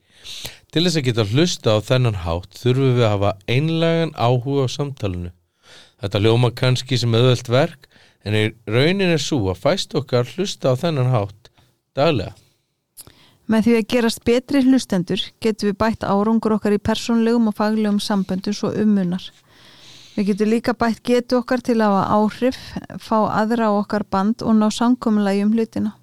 Til 0.73 0.83
þess 0.85 0.99
að 0.99 1.07
geta 1.07 1.25
hlusta 1.29 1.73
á 1.73 1.79
þennan 1.85 2.21
hátt 2.25 2.59
þurfum 2.59 2.93
við 2.97 3.07
að 3.07 3.15
hafa 3.15 3.31
einlegan 3.55 4.13
áhuga 4.17 4.65
á 4.65 4.75
samtalenu. 4.75 5.33
Þetta 6.01 6.21
ljóma 6.21 6.49
kannski 6.53 6.97
sem 6.99 7.13
auðvelt 7.13 7.49
verk 7.49 7.89
en 8.25 8.37
raunin 8.69 9.13
er 9.13 9.21
svo 9.21 9.51
að 9.51 9.61
fæst 9.65 9.93
okkar 9.97 10.29
hlusta 10.35 10.73
á 10.73 10.79
þennan 10.79 11.13
hátt 11.13 11.51
daglega. 11.97 12.33
Með 13.51 13.65
því 13.65 13.73
að 13.77 13.87
gerast 13.91 14.21
betri 14.23 14.61
hlustendur 14.63 15.23
getum 15.43 15.69
við 15.69 15.79
bætt 15.81 16.05
árangur 16.07 16.55
okkar 16.55 16.75
í 16.77 16.79
persónlegum 16.79 17.49
og 17.51 17.57
faglegum 17.57 17.99
samböndum 17.99 18.55
svo 18.55 18.71
umunar. 18.71 19.25
Við 20.13 20.27
getum 20.29 20.49
líka 20.51 20.73
bætt 20.77 21.01
getu 21.01 21.39
okkar 21.39 21.61
til 21.65 21.79
að 21.81 21.95
áhrif, 22.13 22.57
fá 23.01 23.17
aðra 23.33 23.69
á 23.69 23.73
okkar 23.79 24.03
band 24.05 24.43
og 24.45 24.53
ná 24.59 24.67
samkominlægi 24.69 25.41
um 25.47 25.53
hlutina. 25.55 25.95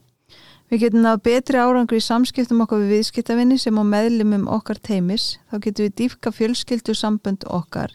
Við 0.71 0.85
getum 0.85 1.05
náð 1.05 1.21
betri 1.26 1.59
árangur 1.62 1.99
í 1.99 2.02
samskiptum 2.02 2.64
okkar 2.64 2.83
við 2.83 2.97
viðskiptavinni 2.97 3.59
sem 3.59 3.79
á 3.79 3.85
meðlimum 3.87 4.49
okkar 4.50 4.79
teimis. 4.83 5.37
Þá 5.50 5.57
getum 5.67 5.87
við 5.87 5.95
dýfka 6.00 6.33
fjölskyldu 6.35 6.95
sambönd 6.99 7.47
okkar. 7.47 7.95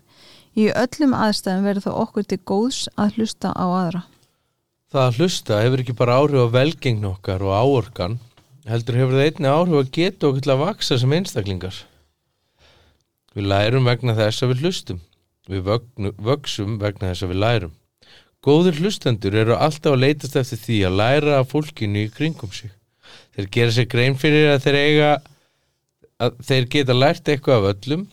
Í 0.56 0.70
öllum 0.72 1.16
aðstæðum 1.20 1.68
verður 1.68 1.86
það 1.90 2.00
okkur 2.06 2.28
til 2.32 2.40
góðs 2.48 2.82
að 2.96 3.18
hlusta 3.18 3.52
á 3.52 3.66
aðra. 3.68 4.02
það 4.96 5.08
að 5.08 5.18
hlusta 5.20 5.58
hefur 5.60 5.82
ekki 5.84 5.96
bara 6.00 6.16
áhrif 6.22 6.46
á 6.48 6.56
velgengn 6.56 7.10
okkar 7.10 7.44
og 7.44 7.52
áorkan 7.52 8.20
heldur 8.70 8.96
hefur 8.96 9.18
það 9.18 9.26
einni 9.26 9.52
áhrif 9.52 9.80
að 9.82 9.92
geta 9.98 10.30
okkur 10.30 10.46
til 10.46 10.54
að 10.54 10.62
vaksa 10.62 10.98
sem 11.02 11.16
einstaklingar 11.18 11.80
við 13.36 13.50
lærum 13.52 13.90
vegna 13.90 14.16
þess 14.16 14.46
að 14.46 14.54
við 14.54 14.64
hlustum 14.64 15.02
við 15.50 15.68
vöksum 16.26 16.80
vegna 16.82 17.12
þess 17.12 17.26
að 17.26 17.34
við 17.34 17.42
lærum. 17.44 17.74
Góður 18.46 18.78
hlustendur 18.82 19.36
eru 19.42 19.56
alltaf 19.58 19.96
að 19.96 20.04
leitast 20.04 20.36
eftir 20.38 20.60
því 20.62 20.78
að 20.86 20.98
læra 21.00 21.40
af 21.40 21.50
fólkinu 21.50 22.04
í 22.06 22.12
kringum 22.14 22.52
sig. 22.54 22.70
Þeir 23.34 23.48
gera 23.56 23.74
sér 23.74 23.88
grein 23.90 24.18
fyrir 24.22 24.52
að 24.52 24.68
þeir 24.68 24.78
eiga 24.82 25.10
að 26.22 26.38
þeir 26.46 26.68
geta 26.76 26.96
lært 26.96 27.32
eitthvað 27.32 27.58
af 27.58 27.70
öllum 27.74 28.06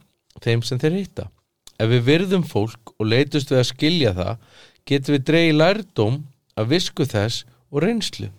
þeim 0.42 0.64
sem 0.66 0.80
þeir 0.80 0.98
hitta. 0.98 1.28
Ef 1.76 1.92
við 1.92 2.06
virðum 2.08 2.46
fólk 2.48 2.94
og 2.96 3.08
leitust 3.12 3.52
við 3.52 3.60
að 3.60 3.70
skilja 3.74 4.14
það 4.16 4.48
getum 4.88 5.16
við 5.16 5.26
dreigi 5.28 5.54
lærdóm 5.58 6.18
af 6.56 6.68
visku 6.72 7.06
þess 7.08 7.44
og 7.70 7.84
reynslu. 7.84 8.32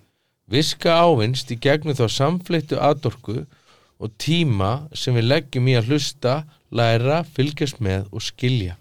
Viska 0.49 0.97
ávinst 0.97 1.53
í 1.53 1.61
gegnum 1.61 1.97
þá 1.97 2.07
samfleittu 2.09 2.81
aðdorku 2.81 3.43
og 4.01 4.15
tíma 4.17 4.87
sem 4.97 5.15
við 5.15 5.29
leggjum 5.29 5.69
í 5.69 5.77
að 5.77 5.93
hlusta 5.93 6.39
læra, 6.73 7.21
fylgjast 7.23 7.79
með 7.85 8.09
og 8.11 8.25
skilja 8.25 8.79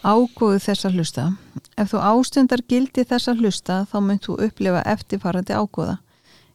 Ágóðu 0.00 0.60
þess 0.64 0.86
að 0.88 0.94
hlusta. 0.96 1.24
Ef 1.76 1.90
þú 1.92 1.98
ástundar 2.08 2.62
gildi 2.64 3.02
þess 3.04 3.28
að 3.28 3.42
hlusta 3.44 3.74
þá 3.90 3.96
mynd 4.06 4.22
þú 4.24 4.36
upplifa 4.46 4.84
eftirfarandi 4.88 5.56
ágóða. 5.56 5.96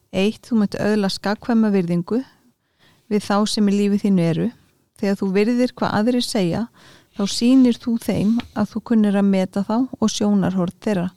Eitt, 0.10 0.48
þú 0.48 0.62
mynd 0.62 0.78
öðla 0.82 1.10
skakvæma 1.14 1.70
virðingu 1.74 2.24
við 3.12 3.26
þá 3.28 3.38
sem 3.50 3.68
í 3.70 3.76
lífi 3.76 4.00
þínu 4.06 4.24
eru. 4.26 4.48
Þegar 4.98 5.20
þú 5.20 5.28
virðir 5.36 5.74
hvað 5.78 5.98
aðrir 6.00 6.26
segja 6.26 6.64
þá 7.16 7.24
sýnir 7.32 7.78
þú 7.80 7.98
þeim 8.02 8.32
að 8.58 8.72
þú 8.72 8.82
kunnir 8.90 9.20
að 9.20 9.30
meta 9.30 9.64
þá 9.68 9.76
og 9.86 10.10
sjónarhort 10.12 10.78
þeirra. 10.82 11.10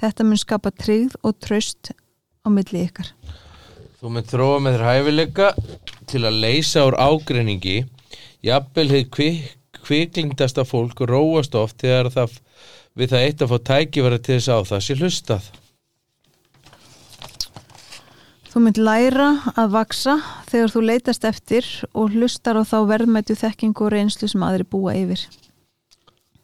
Þetta 0.00 0.26
mun 0.26 0.40
skapa 0.40 0.72
tryggð 0.74 1.16
og 1.24 1.38
tröst 1.40 1.92
á 2.44 2.48
milli 2.52 2.84
ykkar. 2.88 3.08
Þú 4.00 4.12
mynd 4.14 4.28
þróa 4.28 4.60
með 4.64 4.76
þér 4.76 4.86
hæfileika 4.88 5.48
til 6.08 6.22
að 6.24 6.38
leysa 6.44 6.84
úr 6.88 6.96
ágreiningi 7.00 7.78
jafnvel 8.44 8.86
hefur 8.92 9.10
kvik, 9.16 9.56
kviklingdasta 9.90 10.64
fólk 10.68 11.02
róast 11.10 11.58
oft 11.58 11.82
þegar 11.82 12.12
það 12.14 12.38
við 12.98 13.12
það 13.14 13.26
eitt 13.26 13.42
að 13.42 13.50
fá 13.50 13.58
tækifæri 13.72 14.20
til 14.22 14.38
þess 14.38 14.54
að 14.54 14.70
það 14.70 14.86
sé 14.86 14.98
hlustað 15.00 15.50
Þú 18.50 18.60
mynd 18.64 18.78
læra 18.82 19.28
að 19.54 19.74
vaksa 19.76 20.16
þegar 20.48 20.72
þú 20.72 20.80
leitast 20.82 21.26
eftir 21.28 21.66
og 21.94 22.16
hlustar 22.16 22.58
á 22.58 22.66
þá 22.66 22.80
verðmættu 22.88 23.36
þekkingu 23.38 23.84
og 23.86 23.92
reynslu 23.94 24.26
sem 24.26 24.42
aðri 24.42 24.66
búa 24.66 24.94
yfir. 24.98 25.22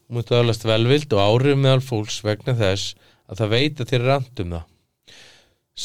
Þú 0.07 0.15
mynd 0.15 0.31
aðalast 0.31 0.67
velvild 0.69 1.17
og 1.17 1.23
áhrif 1.25 1.59
meðal 1.59 1.83
fólks 1.83 2.21
vegna 2.23 2.55
þess 2.55 2.95
að 3.27 3.41
það 3.41 3.53
veit 3.57 3.83
að 3.83 3.91
þér 3.91 3.99
er 3.99 4.07
randum 4.13 4.55
það 4.55 5.17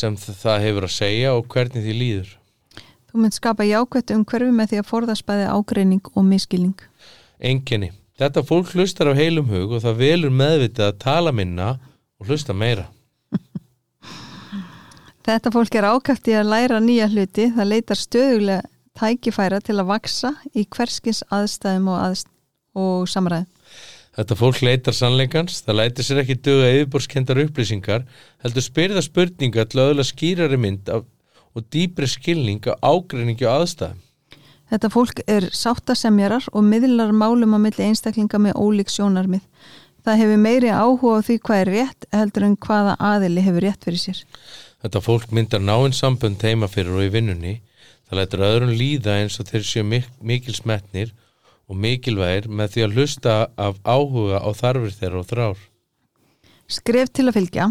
sem 0.01 0.19
það 0.21 0.67
hefur 0.67 0.87
að 0.87 0.93
segja 0.99 1.33
og 1.33 1.49
hvernig 1.55 1.87
því 1.87 1.97
líður. 1.97 2.29
Þú 3.09 3.23
mynd 3.25 3.39
skapa 3.39 3.65
jákvætt 3.65 4.13
umhverfi 4.13 4.53
með 4.55 4.69
því 4.69 4.83
að 4.83 4.89
forðast 4.93 5.25
bæði 5.25 5.49
ágreining 5.57 6.13
og 6.13 6.27
miskilning. 6.29 6.77
Enginni. 7.41 7.91
Þetta 8.21 8.43
fólk 8.45 8.74
hlustar 8.75 9.10
á 9.10 9.17
heilum 9.17 9.48
hug 9.50 9.77
og 9.77 9.83
það 9.83 10.01
velur 10.01 10.33
meðvitað 10.33 10.91
að 10.91 11.00
tala 11.01 11.31
minna 11.33 11.69
og 12.21 12.29
hlusta 12.29 12.53
meira. 12.53 12.86
Þetta 15.25 15.53
fólk 15.53 15.77
er 15.77 15.88
ákæft 15.89 16.29
í 16.29 16.36
að 16.38 16.51
læra 16.51 16.81
nýja 16.81 17.07
hluti, 17.10 17.48
það 17.55 17.71
leitar 17.71 18.00
stöðulega 18.00 18.67
tækifæra 18.98 19.62
til 19.63 19.77
að 19.79 19.89
vaksa 19.89 20.36
í 20.53 20.65
hverskins 20.69 21.24
aðstæðum 21.31 21.89
og, 21.93 21.98
aðst 22.05 22.29
og 22.77 23.10
samræðum. 23.10 23.50
Þetta 24.12 24.36
fólk 24.36 24.60
leitar 24.65 24.95
sannleikans, 24.95 25.62
það 25.63 25.77
lætir 25.79 26.05
sér 26.05 26.21
ekki 26.25 26.36
döga 26.43 26.71
yfirborskendar 26.75 27.39
upplýsingar, 27.45 28.03
heldur 28.43 28.65
spyrða 28.65 29.03
spurninga 29.05 29.63
til 29.71 29.79
að 29.79 29.93
öðla 29.93 30.05
skýrari 30.10 30.60
mynd 30.60 30.91
af, 30.91 31.05
og 31.55 31.67
dýbri 31.71 32.10
skilning 32.12 32.67
á 32.67 32.75
ágreiningi 32.83 33.48
og 33.48 33.62
aðstæðum. 33.62 34.01
Þetta 34.71 34.89
fólk 34.93 35.19
er 35.27 35.49
sáttasemjarar 35.51 36.45
og 36.55 36.63
miðlar 36.63 37.11
málum 37.11 37.57
á 37.57 37.59
milli 37.59 37.89
einstaklinga 37.89 38.39
með 38.39 38.55
ólík 38.55 38.91
sjónarmið. 38.91 39.43
Það 40.01 40.21
hefur 40.21 40.39
meiri 40.41 40.69
áhuga 40.71 41.17
á 41.19 41.25
því 41.27 41.35
hvað 41.45 41.59
er 41.61 41.71
rétt 41.75 42.05
heldur 42.15 42.45
en 42.47 42.55
hvaða 42.57 42.93
aðili 42.97 43.43
hefur 43.43 43.65
rétt 43.67 43.83
fyrir 43.85 44.01
sér. 44.01 44.21
Þetta 44.81 45.01
fólk 45.03 45.33
myndar 45.35 45.61
náinn 45.61 45.93
sambönd 45.93 46.41
heima 46.41 46.69
fyrir 46.71 46.95
og 46.95 47.03
í 47.05 47.11
vinnunni. 47.13 47.57
Það 48.07 48.17
lætur 48.17 48.45
öðrun 48.47 48.77
líða 48.79 49.17
eins 49.19 49.37
og 49.43 49.51
þeir 49.51 49.67
séu 49.67 49.83
mik 49.85 50.07
mikil 50.23 50.55
smetnir 50.55 51.11
og 51.67 51.77
mikilvægir 51.79 52.47
með 52.47 52.73
því 52.73 52.85
að 52.85 52.95
hlusta 52.97 53.35
af 53.59 53.77
áhuga 53.83 54.39
á 54.39 54.49
þarfir 54.55 54.95
þeirra 54.97 55.21
og 55.21 55.29
þrár. 55.29 55.61
Skref 56.71 57.11
til 57.11 57.27
að 57.27 57.37
fylgja. 57.37 57.67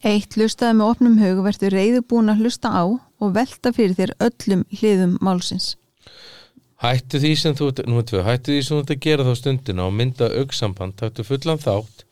Eitt 0.00 0.32
hlustaði 0.36 0.78
með 0.80 0.94
opnum 0.94 1.20
hug 1.20 1.44
verður 1.44 1.76
reyðubúin 1.76 2.32
að 2.32 2.40
hlusta 2.40 2.72
á 2.72 2.84
og 2.88 3.34
velta 3.36 3.72
fyrir 3.76 3.96
þér 3.98 4.16
öllum 4.24 4.64
hliðum 4.72 5.18
málsins. 5.20 5.74
Hættu 6.80 7.18
því 7.20 7.30
sem 7.36 7.56
þú, 7.56 7.66
nú 7.92 8.00
tvö, 8.08 8.22
hættu 8.24 8.54
því 8.54 8.60
sem 8.64 8.78
þú 8.78 8.82
ert 8.82 8.92
að 8.94 9.02
gera 9.04 9.24
þá 9.26 9.34
stundina 9.36 9.84
og 9.84 9.92
mynda 9.92 10.30
auksamband, 10.40 10.94
taktu 10.96 11.26
fullan 11.28 11.60
þátt, 11.60 12.06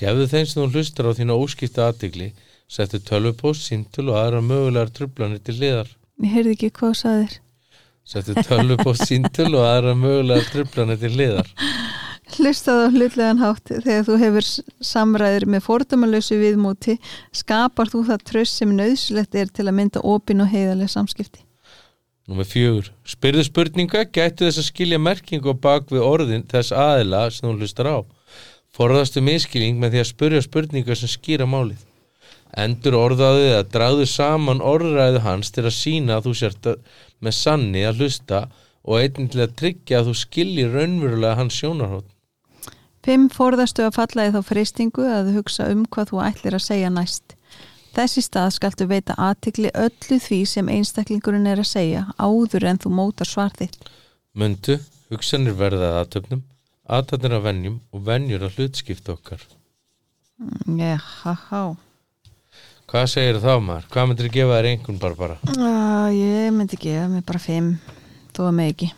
gefðu 0.00 0.26
þeim 0.32 0.48
sem 0.50 0.58
þú 0.58 0.66
hlustar 0.72 1.06
á 1.06 1.12
þína 1.14 1.36
óskipta 1.38 1.86
aðtigli, 1.86 2.32
settu 2.66 2.98
tölvupost, 2.98 3.68
síntul 3.68 4.08
og 4.10 4.18
aðra 4.18 4.42
mögulegar 4.42 4.90
trublanir 4.96 5.38
til 5.46 5.54
liðar. 5.60 5.94
Ég 6.18 6.34
heyrði 6.34 6.56
ekki 6.56 6.72
hvað 6.80 6.90
þú 6.90 7.00
sagðir. 7.04 7.38
Settu 8.08 8.46
tölvupost, 8.50 9.06
síntul 9.06 9.52
og 9.52 9.64
aðra 9.68 9.94
mögulegar 9.94 10.50
trublanir 10.50 10.98
til 10.98 11.14
liðar. 11.14 11.54
Hlustaðu 12.34 12.90
hlutlegan 12.92 13.38
hátt 13.40 13.70
þegar 13.70 14.04
þú 14.04 14.16
hefur 14.20 14.48
samræður 14.84 15.46
með 15.54 15.64
fordómalösu 15.64 16.42
viðmóti 16.42 16.98
skapar 17.30 17.88
þú 17.88 18.02
það 18.10 18.30
tröst 18.32 18.58
sem 18.58 18.74
nöðslegt 18.74 19.38
er 19.38 19.48
til 19.48 19.70
að 19.70 19.78
mynda 19.78 20.02
opin 20.04 20.42
og 20.42 20.50
heiðarlega 20.50 20.92
samskipti. 20.92 21.46
Númer 22.28 22.44
fjögur. 22.44 22.90
Spyrðu 23.08 23.46
spurninga, 23.46 24.04
gætu 24.12 24.44
þess 24.44 24.60
að 24.60 24.66
skilja 24.66 25.00
merkingu 25.00 25.54
bak 25.56 25.88
við 25.88 26.04
orðin 26.04 26.44
þess 26.50 26.74
aðila 26.76 27.22
sem 27.32 27.48
þú 27.48 27.54
hlustar 27.56 27.88
á. 27.88 27.98
Forðastu 28.76 29.22
miskilning 29.24 29.78
með 29.80 29.94
því 29.94 30.02
að 30.02 30.10
spyrja 30.10 30.42
spurninga 30.44 30.96
sem 30.98 31.08
skýra 31.08 31.46
málið. 31.48 31.86
Endur 32.52 32.98
orðaðið 32.98 33.54
að 33.56 33.70
dragðu 33.72 34.04
saman 34.12 34.60
orðræðu 34.64 35.24
hans 35.24 35.52
til 35.56 35.64
að 35.64 35.76
sína 35.78 36.18
að 36.18 36.28
þú 36.28 36.34
sért 36.42 36.68
með 37.24 37.36
sanni 37.38 37.86
að 37.88 38.02
hlusta 38.02 38.42
og 38.84 39.00
einnig 39.00 39.32
til 39.32 39.42
að 39.44 39.56
tryggja 39.62 40.02
að 40.02 40.10
þú 40.10 40.14
skilji 40.22 40.68
raunverulega 40.68 41.40
hans 41.40 41.56
sjónarhótt. 41.56 42.08
Fimm 43.04 43.28
forðastu 43.32 43.86
að 43.86 43.96
falla 43.96 44.28
í 44.28 44.32
þá 44.36 44.40
freystingu 44.44 45.08
að 45.08 45.32
hugsa 45.38 45.70
um 45.72 45.86
hvað 45.88 46.12
þú 46.12 46.22
ætlir 46.28 46.56
að 46.58 46.66
segja 46.66 46.92
næst. 46.92 47.37
Þessi 47.98 48.22
stað 48.22 48.52
skaltu 48.54 48.86
veita 48.86 49.16
aðtikli 49.18 49.72
öllu 49.74 50.20
því 50.22 50.36
sem 50.46 50.68
einstaklingurinn 50.70 51.48
er 51.50 51.58
að 51.58 51.66
segja 51.66 52.04
áður 52.14 52.68
en 52.70 52.78
þú 52.78 52.92
mótar 52.94 53.26
svar 53.26 53.50
þitt. 53.58 53.74
Möndu, 54.38 54.76
hugsanir 55.10 55.56
verða 55.58 55.88
að 55.88 55.96
aðtöfnum, 56.04 56.44
aðtöfnir 56.86 57.32
að 57.34 57.48
vennjum 57.48 57.80
og 57.90 58.04
vennjur 58.06 58.44
að 58.46 58.54
hlutskipta 58.54 59.16
okkar. 59.16 59.42
Já, 60.78 60.94
há, 61.02 61.32
há. 61.48 61.62
Hvað 62.88 63.06
segir 63.10 63.40
þá 63.42 63.50
maður? 63.66 63.88
Hvað 63.90 64.06
myndir 64.08 64.28
þið 64.28 64.36
gefa 64.36 64.58
þér 64.60 64.68
einhvern 64.70 65.00
bara 65.02 65.18
bara? 65.18 65.38
Uh, 65.56 66.06
ég 66.14 66.52
myndi 66.54 66.78
gefa 66.78 67.08
mig 67.10 67.24
bara 67.26 67.40
fimm, 67.42 67.72
þó 68.36 68.40
að 68.46 68.54
mig 68.60 68.70
ekki. 68.76 68.92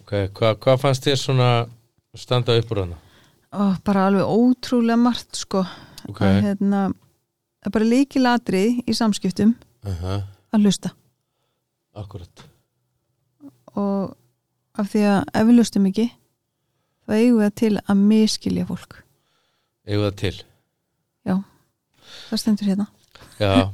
Okay, 0.00 0.32
hvað, 0.40 0.58
hvað 0.66 0.82
fannst 0.82 1.06
þér 1.06 1.22
svona 1.22 1.52
standa 2.18 2.58
upp 2.58 2.74
úr 2.74 2.82
hana? 2.82 2.98
Og 3.54 3.78
bara 3.86 4.08
alveg 4.10 4.26
ótrúlega 4.26 4.98
margt 4.98 5.38
sko. 5.38 5.62
Ok, 6.10 6.20
Að, 6.26 6.40
hérna, 6.48 6.82
það 7.60 7.70
er 7.70 7.74
bara 7.76 7.90
líkilatrið 7.94 8.80
í 8.86 8.96
samskiptum 8.96 9.56
uh 9.86 10.06
að 10.50 10.64
hlusta. 10.64 10.90
akkurat. 11.94 12.42
Og 13.78 14.16
af 14.74 14.88
því 14.90 15.04
að 15.06 15.20
ef 15.34 15.46
við 15.46 15.58
hlustum 15.60 15.86
ekki, 15.86 16.06
þá 17.06 17.12
eigum 17.14 17.38
við 17.38 17.52
til 17.54 17.74
að 17.78 18.00
miskilja 18.00 18.66
fólk. 18.66 19.04
Eigum 19.86 20.08
það 20.08 20.16
til? 20.16 20.36
Það 22.28 22.42
stendur 22.42 22.70
hérna. 22.70 22.86
Já, 23.40 23.70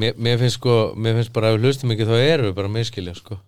mér, 0.00 0.16
mér 0.16 0.40
finnst 0.40 0.58
sko, 0.58 0.74
mér 0.96 1.18
finnst 1.18 1.32
bara 1.34 1.50
að 1.50 1.58
við 1.58 1.68
hlustum 1.68 1.92
ekki 1.94 2.08
þá 2.08 2.16
erum 2.18 2.48
við 2.48 2.56
bara 2.56 2.72
miskilja 2.72 3.14
sko. 3.18 3.38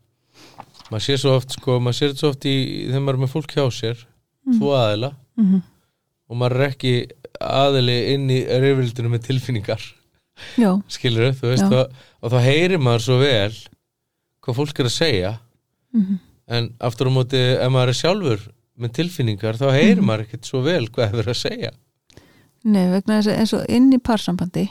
Maður 0.90 1.04
sér 1.06 1.20
svo 1.22 1.34
oft 1.38 1.54
sko, 1.56 1.78
maður 1.80 1.98
sér 1.98 2.12
þetta 2.12 2.22
svo 2.22 2.32
oft 2.34 2.46
í 2.48 2.54
þegar 2.90 3.04
maður 3.04 3.18
er 3.18 3.22
með 3.22 3.32
fólk 3.32 3.54
hjá 3.56 3.64
sér, 3.72 4.06
tvo 4.56 4.74
aðila 4.76 5.14
Mm 5.32 5.46
-hmm. 5.48 5.60
Og 6.32 6.40
maður 6.40 6.62
er 6.62 6.72
ekki 6.72 6.94
aðili 7.42 7.98
inn 8.14 8.26
í 8.32 8.40
reyfildinu 8.48 9.12
með 9.12 9.28
tilfinningar, 9.28 9.84
Já, 10.56 10.70
skilur 10.90 11.34
þú 11.36 11.50
veist, 11.52 11.68
og, 11.76 12.04
og 12.24 12.32
þá 12.32 12.38
heyrir 12.48 12.80
maður 12.80 13.04
svo 13.04 13.16
vel 13.20 13.56
hvað 14.42 14.56
fólk 14.58 14.80
er 14.80 14.88
að 14.88 14.94
segja. 14.96 15.32
Mm 15.92 16.20
en 16.52 16.72
aftur 16.82 17.10
á 17.10 17.12
móti 17.12 17.40
ef 17.40 17.70
maður 17.72 17.92
er 17.92 17.98
sjálfur 17.98 18.44
með 18.82 18.94
tilfinningar 18.98 19.58
þá 19.60 19.66
heyrir 19.74 20.02
maður 20.04 20.26
ekkert 20.26 20.48
svo 20.48 20.62
vel 20.64 20.84
hvað 20.88 21.06
er 21.06 21.16
verið 21.20 21.34
að 21.34 21.40
segja. 21.42 21.70
nei, 22.62 22.84
vegna 22.90 23.18
þess 23.18 23.30
að 23.30 23.38
eins 23.42 23.54
og 23.58 23.70
inn 23.76 23.88
í 23.92 24.00
parsambandi, 24.02 24.66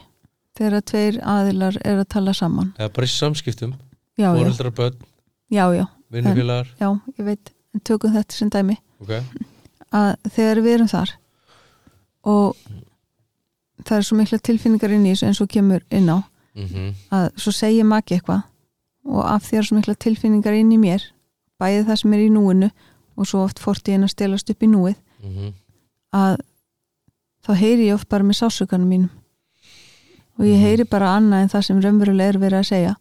þegar 0.58 0.78
að 0.80 0.86
tveir 0.92 1.22
aðilar 1.34 1.80
er 1.84 2.02
að 2.02 2.10
tala 2.16 2.34
saman. 2.36 2.74
Eða 2.80 2.94
bara 2.98 3.08
í 3.08 3.14
samskiptum, 3.14 3.74
já, 5.52 5.72
vinnufélagar, 6.12 6.70
já, 6.80 6.90
ég 7.18 7.28
veit, 7.28 7.54
en 7.76 7.84
tökum 7.88 8.16
þetta 8.16 8.38
sem 8.38 8.52
dæmi. 8.52 8.78
ok? 9.04 9.18
að 9.92 10.14
þegar 10.32 10.62
við 10.64 10.74
erum 10.78 10.88
þar 10.88 11.10
og 12.24 12.56
það 13.86 13.98
er 13.98 14.06
svo 14.08 14.18
mikla 14.20 14.40
tilfinningar 14.40 14.94
inn 14.94 15.06
í 15.06 15.14
þessu 15.14 15.30
eins 15.30 15.42
og 15.42 15.50
kemur 15.50 15.82
inn 15.90 16.10
á. 16.10 16.18
Mhm, 16.52 16.88
að 17.16 17.28
svo 17.40 17.54
segir 17.56 17.88
maki 17.88 18.18
eitthvað 18.18 18.44
og 19.08 19.24
af 19.26 19.46
því 19.48 19.58
að 19.58 19.68
svo 19.68 19.78
mikla 19.78 19.96
tilfinningar 19.96 20.54
inn 20.54 20.72
í 20.76 20.78
mér 20.78 21.06
bæði 21.62 21.86
það 21.88 22.00
sem 22.02 22.14
er 22.14 22.24
í 22.26 22.32
núinu 22.34 22.70
og 23.16 23.28
svo 23.30 23.46
oft 23.46 23.62
fortíðin 23.64 24.04
að 24.04 24.12
stelast 24.12 24.52
upp 24.52 24.66
í 24.66 24.68
núið 24.68 24.98
mhm. 25.24 25.54
að 26.12 26.42
þá 27.46 27.52
heyri 27.58 27.88
ég 27.88 27.96
oft 27.96 28.10
bara 28.10 28.28
með 28.28 28.42
sásuganum 28.42 28.90
mínum. 28.90 29.10
Og 30.40 30.46
ég 30.48 30.62
heyri 30.62 30.86
bara 30.90 31.16
annað 31.18 31.46
en 31.46 31.52
það 31.54 31.66
sem 31.68 31.82
raunverulega 31.82 32.34
er 32.34 32.40
verið 32.42 32.60
að 32.60 32.70
segja. 32.70 32.94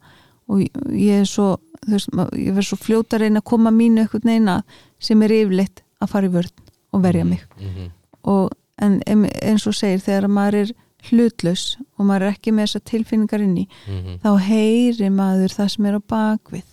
Og 0.51 0.61
ég- 0.61 1.21
er 1.21 1.25
svo 1.25 1.59
veist, 1.87 2.09
ég 2.37 2.53
verð 2.55 2.67
svo 2.67 2.77
fljóta 2.77 3.17
að 3.17 3.25
reyna 3.25 3.41
að 3.41 3.49
koma 3.49 3.71
mínu 3.71 4.03
eitthvað 4.03 4.25
neina 4.25 4.63
sem 4.99 5.21
er 5.21 5.29
yfirleitt 5.29 5.81
að 6.01 6.09
fara 6.09 6.27
í 6.27 6.33
vörn 6.33 6.51
og 6.93 7.01
verja 7.01 7.25
mig. 7.25 7.41
Mhm, 7.59 7.91
og 8.23 8.51
en 8.81 8.99
eins 9.05 9.67
og 9.69 9.77
segir 9.77 10.01
þegar 10.03 10.27
maður 10.31 10.59
er 10.61 10.73
hlutlaus 11.09 11.65
og 11.97 12.05
maður 12.05 12.27
er 12.27 12.35
ekki 12.35 12.53
með 12.53 12.67
þessar 12.67 12.85
tilfinningar 12.91 13.45
inn 13.45 13.57
í 13.63 13.65
mhm. 13.87 14.19
þá 14.23 14.31
heyri 14.47 15.09
maður 15.13 15.57
það 15.57 15.73
sem 15.75 15.89
er 15.89 15.97
á 15.97 16.01
bakvið 16.13 16.67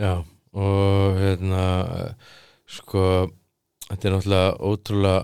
Já, 0.00 0.14
og 0.54 1.20
hérna 1.20 1.64
sko 2.66 3.04
þetta 3.90 4.08
er 4.08 4.16
náttúrulega 4.16 4.50
ótrúlega 4.64 5.22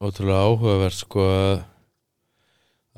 ótrúlega 0.00 0.44
áhugavert 0.46 0.96
sko 0.96 1.26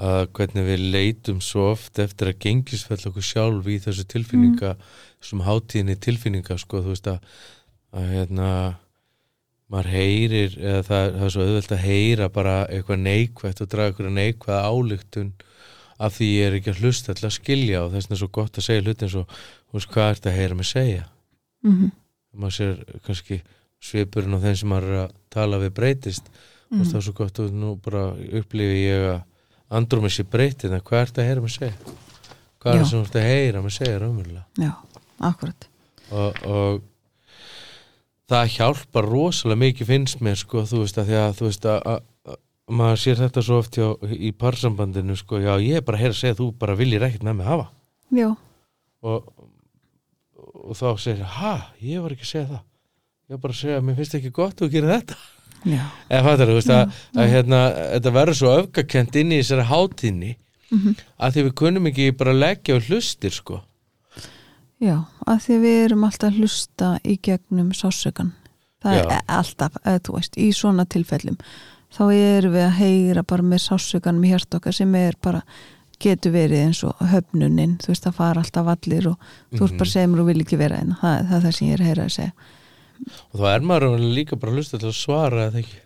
að, 0.02 0.29
hvernig 0.35 0.67
við 0.67 0.85
leitum 0.95 1.41
svo 1.45 1.71
oft 1.73 1.99
eftir 2.02 2.33
að 2.33 2.41
gengisfell 2.45 3.00
okkur 3.11 3.26
sjálf 3.26 3.69
í 3.71 3.79
þessu 3.83 4.07
tilfinninga 4.11 4.76
þessum 5.23 5.45
hátíðinni 5.47 5.99
tilfinninga 6.02 6.59
sko 6.61 6.83
þú 6.83 6.95
veist 6.95 7.11
að, 7.11 7.26
að 7.95 8.09
hérna 8.17 8.49
maður 9.73 9.88
heyrir 9.95 10.59
eða 10.61 10.83
það, 10.85 11.07
það 11.17 11.25
er 11.26 11.33
svo 11.35 11.47
auðvelt 11.47 11.73
að 11.73 11.87
heyra 11.87 12.29
bara 12.33 12.57
eitthvað 12.69 13.02
neikvætt 13.07 13.64
og 13.64 13.73
draga 13.73 13.93
eitthvað 13.93 14.14
neikvæða 14.19 14.69
álíktun 14.69 15.33
af 16.02 16.17
því 16.19 16.29
ég 16.29 16.47
er 16.47 16.59
ekki 16.59 16.73
að 16.73 16.83
hlusta 16.83 17.17
til 17.17 17.29
að 17.29 17.35
skilja 17.38 17.83
og 17.85 17.91
þess 17.93 18.09
vegna 18.09 18.17
er 18.17 18.23
svo 18.23 18.31
gott 18.37 18.59
að 18.59 18.67
segja 18.67 18.85
hluti 18.85 19.07
eins 19.07 19.19
og 19.21 19.33
þú 19.33 19.79
veist 19.79 19.93
hvað 19.95 20.14
ert 20.14 20.29
að 20.29 20.38
heyra 20.38 20.59
mig 20.59 20.69
segja 20.69 21.05
mm 21.62 21.73
-hmm. 21.73 21.91
maður 22.43 22.56
sér 22.58 23.00
kannski 23.06 23.43
svipurinn 23.80 24.37
á 24.37 24.45
þeim 24.45 24.56
sem 24.56 24.69
maður 24.69 24.89
er 24.89 25.02
að 25.04 25.15
tala 25.30 25.58
við 25.58 25.75
breytist 25.78 26.25
mm. 26.71 26.80
og 26.80 26.87
það 26.87 26.97
er 26.97 27.06
svo 27.06 27.13
gott 27.13 27.39
og 27.39 27.52
nú 27.52 27.76
bara 27.76 28.04
upplifi 28.13 28.87
ég 28.87 29.08
að 29.15 29.21
andrum 29.71 30.04
þessi 30.04 30.25
breytið 30.25 30.73
en 30.73 30.87
hvað 30.87 31.02
ert 31.02 31.19
að 31.19 31.28
heyra 31.28 31.41
mig 31.41 31.50
segja 31.50 31.75
hvað 32.61 32.73
er 32.73 32.78
Já. 32.78 32.82
það 32.82 32.91
sem 32.91 32.99
þú 32.99 33.04
ert 33.04 33.21
að 33.21 33.28
heyra 33.30 33.63
mig 33.63 33.73
segja 33.73 33.99
raunverulega 33.99 34.45
og, 36.11 36.43
og 36.45 36.82
það 38.32 38.50
hjálpar 38.56 39.08
rosalega 39.12 39.60
mikið 39.62 39.90
finnst 39.92 40.23
mér 40.25 40.40
sko 40.40 40.64
þú 40.68 40.82
veist 40.82 40.99
að 41.02 41.10
því 41.12 41.18
að 41.23 41.36
þú 41.38 41.47
veist 41.49 41.68
að, 41.68 41.78
að, 41.92 42.00
að 42.32 42.38
maður 42.82 43.00
sér 43.04 43.21
þetta 43.23 43.45
svo 43.47 43.58
oft 43.62 43.78
hjá, 43.78 43.86
í 44.16 44.32
parsambandinu 44.42 45.16
sko 45.21 45.40
já 45.42 45.52
ég 45.62 45.78
er 45.80 45.86
bara 45.86 45.99
að 46.00 46.04
heyra 46.06 46.16
að 46.16 46.21
segja 46.23 46.38
þú 46.40 46.49
bara 46.62 46.76
viljir 46.78 47.06
ekkert 47.08 47.26
með 47.28 47.38
mig 47.40 47.49
hafa. 47.52 47.68
Já, 48.12 48.28
og, 49.02 49.30
og 50.68 50.76
þá 50.78 50.86
segir 51.00 51.25
ha, 51.38 51.54
ég 51.82 52.02
var 52.04 52.14
ekki 52.16 52.26
að 52.26 52.32
segja 52.32 52.49
það. 52.52 52.62
Ég 53.23 53.36
var 53.36 53.42
bara 53.47 53.54
að 53.56 53.60
segja 53.62 53.78
að 53.80 53.86
mér 53.88 53.99
finnst 54.00 54.16
ekki 54.18 54.32
gott 54.36 54.62
að 54.62 54.73
gerir 54.76 54.92
þetta. 54.92 55.18
Já, 55.62 55.82
eða 56.10 56.23
fattar 56.26 56.49
þú 56.50 56.54
veist 56.58 56.71
að, 56.75 56.95
að 57.23 57.28
hérna, 57.30 57.58
þetta 57.95 58.12
verður 58.16 58.38
svo 58.40 58.54
öfgakent 58.58 59.18
inn 59.21 59.34
í 59.36 59.42
þessari 59.42 59.68
hátíðni 59.73 60.32
Mhm. 60.73 60.95
að 61.21 61.34
því 61.34 61.42
við 61.45 61.52
kunum 61.60 61.86
ekki 61.90 62.04
bara 62.16 62.32
leggja 62.32 62.78
á 62.80 62.84
hlustir 62.86 63.34
sko 63.36 63.58
já 64.82 64.97
að 65.26 65.45
því 65.47 65.58
við 65.62 65.82
erum 65.86 66.06
alltaf 66.08 66.30
að 66.30 66.40
hlusta 66.40 66.95
í 67.06 67.18
gegnum 67.23 67.75
sásökan 67.76 68.32
það 68.82 68.97
Já. 68.99 69.04
er 69.04 69.28
alltaf, 69.30 69.76
eða 69.84 70.00
þú 70.06 70.16
veist, 70.16 70.38
í 70.40 70.49
svona 70.56 70.86
tilfellum 70.90 71.38
þá 71.92 72.02
erum 72.16 72.56
við 72.56 72.66
að 72.66 72.80
heyra 72.80 73.23
bara 73.28 73.47
með 73.47 73.62
sásökanum 73.66 74.26
í 74.26 74.32
hjart 74.32 74.58
okkar 74.58 74.76
sem 74.76 74.95
er 74.99 75.18
bara 75.23 75.42
getur 76.02 76.34
verið 76.34 76.64
eins 76.66 76.80
og 76.86 76.99
höfnunin 77.12 77.76
þú 77.82 77.92
veist, 77.92 78.08
það 78.08 78.18
fara 78.18 78.42
alltaf 78.42 78.73
allir 78.73 79.12
og 79.12 79.28
þú 79.52 79.68
ert 79.68 79.78
bara 79.78 79.88
að 79.88 79.92
segja 79.92 80.10
mér 80.10 80.25
og 80.25 80.32
vil 80.32 80.40
ekki 80.42 80.58
vera 80.60 80.80
einn 80.82 80.97
það, 80.99 81.28
það 81.28 81.36
er 81.38 81.47
það 81.47 81.56
sem 81.58 81.68
ég 81.68 81.76
er 81.76 81.84
að 81.84 81.90
heyra 81.90 82.08
að 82.08 82.16
segja. 82.16 82.34
Og 83.32 83.38
þá 83.38 83.47
er 83.52 83.64
maður 83.66 84.02
líka 84.02 84.38
bara 84.38 84.52
að 84.52 84.58
hlusta 84.58 84.80
til 84.82 84.90
að 84.90 84.99
svara 84.99 85.47
eða 85.49 85.62
ekki, 85.62 85.78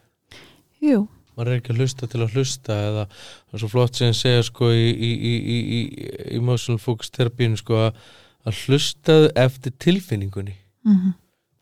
Jú, 0.87 1.03
maður 1.37 1.51
er 1.51 1.61
ekki 1.61 1.75
að 1.75 1.81
hlusta 1.83 2.09
til 2.13 2.23
að 2.25 2.37
hlusta 2.37 2.77
eða 2.91 3.05
það 3.13 3.57
er 3.59 3.63
svo 3.63 3.71
flott 3.73 3.99
sem 4.01 4.15
segja 4.17 4.45
sko 4.47 4.71
í, 4.73 4.87
í, 4.89 5.11
í, 5.13 5.35
í, 5.37 5.59
í, 5.59 5.81
í 5.81 6.39
emotional 6.39 6.81
focus 6.81 7.13
terapínu 7.13 7.61
sko 7.61 7.81
að, 7.89 8.01
að 8.47 8.61
hlustaðu 8.65 9.31
eftir 9.47 9.73
tilfinningunni 9.83 10.57
mm 10.87 11.15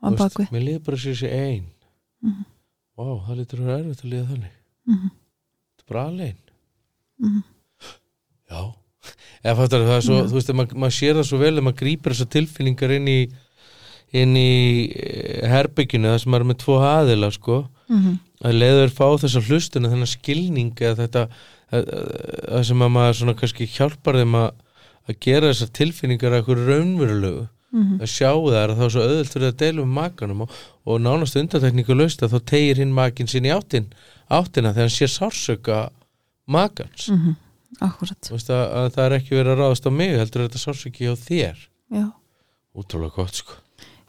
Þú 0.05 0.11
veist, 0.11 0.21
bakvið 0.21 0.51
mér 0.53 0.65
líður 0.69 0.83
bara 0.85 0.97
sér 1.01 1.15
sér 1.23 1.33
ein 1.39 1.65
Mhm. 2.25 2.45
Vá, 2.97 3.05
það 3.27 3.37
lítur 3.41 3.59
að 3.61 3.67
vera 3.69 3.79
erfitt 3.83 4.05
að 4.05 4.11
líða 4.13 4.27
þannig 4.33 4.55
Mhm. 4.89 5.11
Þetta 5.75 5.83
er 5.85 5.89
bara 5.93 6.07
alein 6.09 6.37
Mhm. 7.21 7.43
Já 8.51 8.63
Eða 9.45 9.57
fattar 9.59 9.83
það 9.85 9.99
svo, 10.07 10.15
Já. 10.17 10.25
þú 10.31 10.37
veist, 10.39 10.53
maður 10.57 10.79
mað 10.81 10.93
sér 10.97 11.15
það 11.19 11.27
svo 11.29 11.39
vel 11.39 11.55
að 11.59 11.65
maður 11.67 11.81
grípur 11.83 12.13
þessar 12.15 12.31
tilfinningar 12.33 12.95
inn 12.97 13.09
í 13.13 13.19
inn 14.15 14.37
í 14.39 14.93
eh, 14.95 15.49
herbygginu 15.51 16.07
það 16.13 16.21
sem 16.23 16.31
maður 16.33 16.45
er 16.45 16.49
með 16.53 16.59
tvo 16.63 16.77
aðila 16.81 17.31
sko 17.35 17.57
Mhm. 17.91 18.15
að 18.45 18.59
leiður 18.63 18.91
fá 18.95 19.07
þessa 19.21 19.43
hlustuna 19.45 19.89
þennan 19.93 20.09
skilning 20.09 20.71
eða 20.81 20.97
þetta 21.03 21.25
að, 21.73 21.89
að 22.57 22.65
sem 22.65 22.79
að 22.87 22.93
maður 22.95 23.19
svona 23.19 23.35
kannski 23.41 23.67
hjálpar 23.69 24.15
þeim 24.21 24.35
að, 24.39 24.51
að 25.09 25.19
gera 25.21 25.51
þessar 25.53 25.73
tilfinningar 25.81 26.33
að 26.33 26.41
eitthvað 26.43 26.65
raunverulegu 26.71 27.49
Mhm. 27.75 27.97
að 27.99 28.07
sjá 28.07 28.29
það 28.31 28.55
að 28.71 28.77
þá 28.79 28.83
er 28.85 28.91
svo 28.95 29.03
auðvöld 29.03 29.31
fyrir 29.33 29.49
að 29.51 29.57
deila 29.59 29.83
um 29.83 29.95
makanum 29.97 30.43
og, 30.45 30.51
og 30.87 31.01
nánast 31.03 31.35
undartekningu 31.41 31.95
laust 31.99 32.21
að 32.23 32.37
þá 32.37 32.45
tegir 32.47 32.77
hinn 32.79 32.93
makin 32.95 33.27
sín 33.27 33.49
í 33.49 33.51
áttin, 33.51 33.89
áttina 34.31 34.71
þegar 34.71 34.87
hann 34.87 34.95
sé 34.95 35.09
sársöka 35.11 35.91
makans. 36.47 37.09
Mhm. 37.11 37.35
Akkurat, 37.83 38.21
Þú 38.23 38.31
veist 38.37 38.51
að, 38.55 38.63
að 38.79 38.87
það 38.95 39.05
er 39.09 39.17
ekki 39.19 39.35
verið 39.35 39.51
að 39.51 39.59
ráðast 39.59 39.87
á 39.87 39.91
mig 39.91 40.13
heldur 40.15 40.41
er 40.45 40.49
þetta 40.49 40.63
sársöki 40.63 41.03
hjá 41.09 41.15
þér. 41.19 41.57
Já. 41.91 42.05
Útrúlega 42.79 43.15
gott 43.17 43.35
sko. 43.35 43.53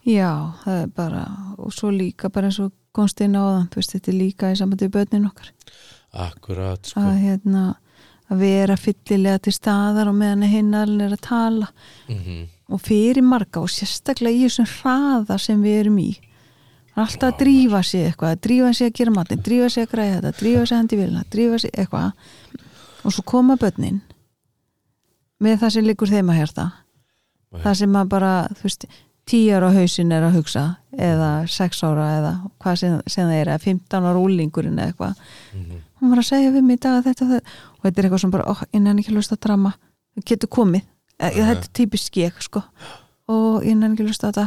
Já, 0.06 0.30
það 0.62 0.82
er 0.84 0.86
bara 0.94 1.24
og 1.58 1.72
svo 1.74 1.90
líka 1.90 2.30
bara 2.30 2.46
eins 2.46 2.60
og 2.62 2.70
komst 2.94 3.20
inn 3.20 3.34
á 3.34 3.42
það 3.42 3.66
þú 3.74 3.80
veist, 3.82 3.96
þetta 3.96 4.12
er 4.14 4.18
líka 4.20 4.52
í 4.54 4.60
sambandi 4.62 4.86
við 4.86 4.94
börnin 4.94 5.26
okkar. 5.26 5.50
Akkurat 6.14 6.86
sko. 6.86 7.00
Að 7.02 7.18
hérna 7.24 7.64
að 8.26 8.42
vera 8.42 8.76
fyllilega 8.76 9.38
til 9.38 9.52
staðar 9.54 10.10
og 10.10 10.18
meðan 10.18 10.48
hinn 10.50 10.74
alveg 10.74 11.06
er 11.06 11.16
að 11.16 11.26
tala. 11.28 11.72
Mm 12.08 12.46
og 12.66 12.82
fyrir 12.82 13.22
marga 13.22 13.62
og 13.62 13.70
sérstaklega 13.70 14.34
í 14.34 14.46
þessum 14.46 14.66
hraða 14.80 15.38
sem 15.38 15.60
við 15.62 15.80
erum 15.84 16.00
í 16.02 16.10
alltaf 16.96 17.34
að 17.34 17.40
drífa 17.44 17.82
sig 17.84 18.06
eitthvað 18.08 18.34
að 18.34 18.42
drífa 18.46 18.72
sig 18.74 18.90
að 18.90 18.96
gera 18.98 19.14
matinn, 19.14 19.42
drífa 19.44 19.68
sig 19.70 19.86
að 19.86 19.92
græða 19.92 20.16
þetta 20.16 20.40
drífa 20.40 20.62
sig 20.64 20.74
að 20.74 20.80
hendi 20.80 20.98
vilna, 21.00 21.24
drífa 21.30 21.58
sig 21.62 21.74
eitthvað. 21.76 22.12
Og 23.04 23.14
svo 23.14 23.24
koma 23.28 23.58
börnin 23.60 24.00
með 25.44 25.58
það 25.62 25.74
sem 25.74 25.86
liggur 25.86 26.10
þeim 26.10 26.32
að 26.32 26.40
hérta 26.40 26.64
Já. 26.72 27.58
það 27.66 27.74
sem 27.82 27.98
að 28.00 28.08
bara, 28.16 28.32
þú 28.56 28.66
veist 28.66 28.86
tíu 29.28 29.58
ára 29.58 29.72
hausin 29.74 30.14
er 30.16 30.24
að 30.26 30.38
hugsa 30.40 30.64
eða 30.96 31.30
sex 31.50 31.84
ára 31.84 32.06
eða 32.16 32.32
hvað 32.62 32.80
sem, 32.80 32.96
sem 33.06 33.28
það 33.28 33.42
er 33.42 33.52
eða 33.52 33.64
15 33.66 34.08
ára 34.08 34.22
úlingurinn 34.22 34.78
eða 34.80 34.90
eitthvað. 34.90 35.22
-hmm. 35.52 35.85
Hún 36.00 36.12
var 36.12 36.22
að 36.22 36.28
segja 36.30 36.52
við 36.54 36.66
mig 36.66 36.78
í 36.78 36.82
dag 36.84 36.98
að 36.98 37.08
þetta 37.10 37.28
það, 37.32 37.50
og 37.72 37.82
þetta 37.86 38.00
er 38.00 38.08
eitthvað 38.08 38.22
sem 38.24 38.34
bara, 38.34 38.46
ó, 38.46 38.54
innan 38.76 39.02
ekki 39.02 39.16
lust 39.16 39.34
að 39.34 39.42
drama. 39.46 39.74
Það 40.16 40.28
getur 40.30 40.52
komið, 40.56 40.86
e, 41.18 41.26
Nei. 41.26 41.40
þetta 41.40 41.56
er 41.56 41.74
típisk 41.80 42.20
ég 42.22 42.40
sko, 42.44 42.62
og 43.32 43.66
innan 43.66 43.96
ekki 43.96 44.08
lust 44.08 44.24
að 44.24 44.32
þetta 44.32 44.46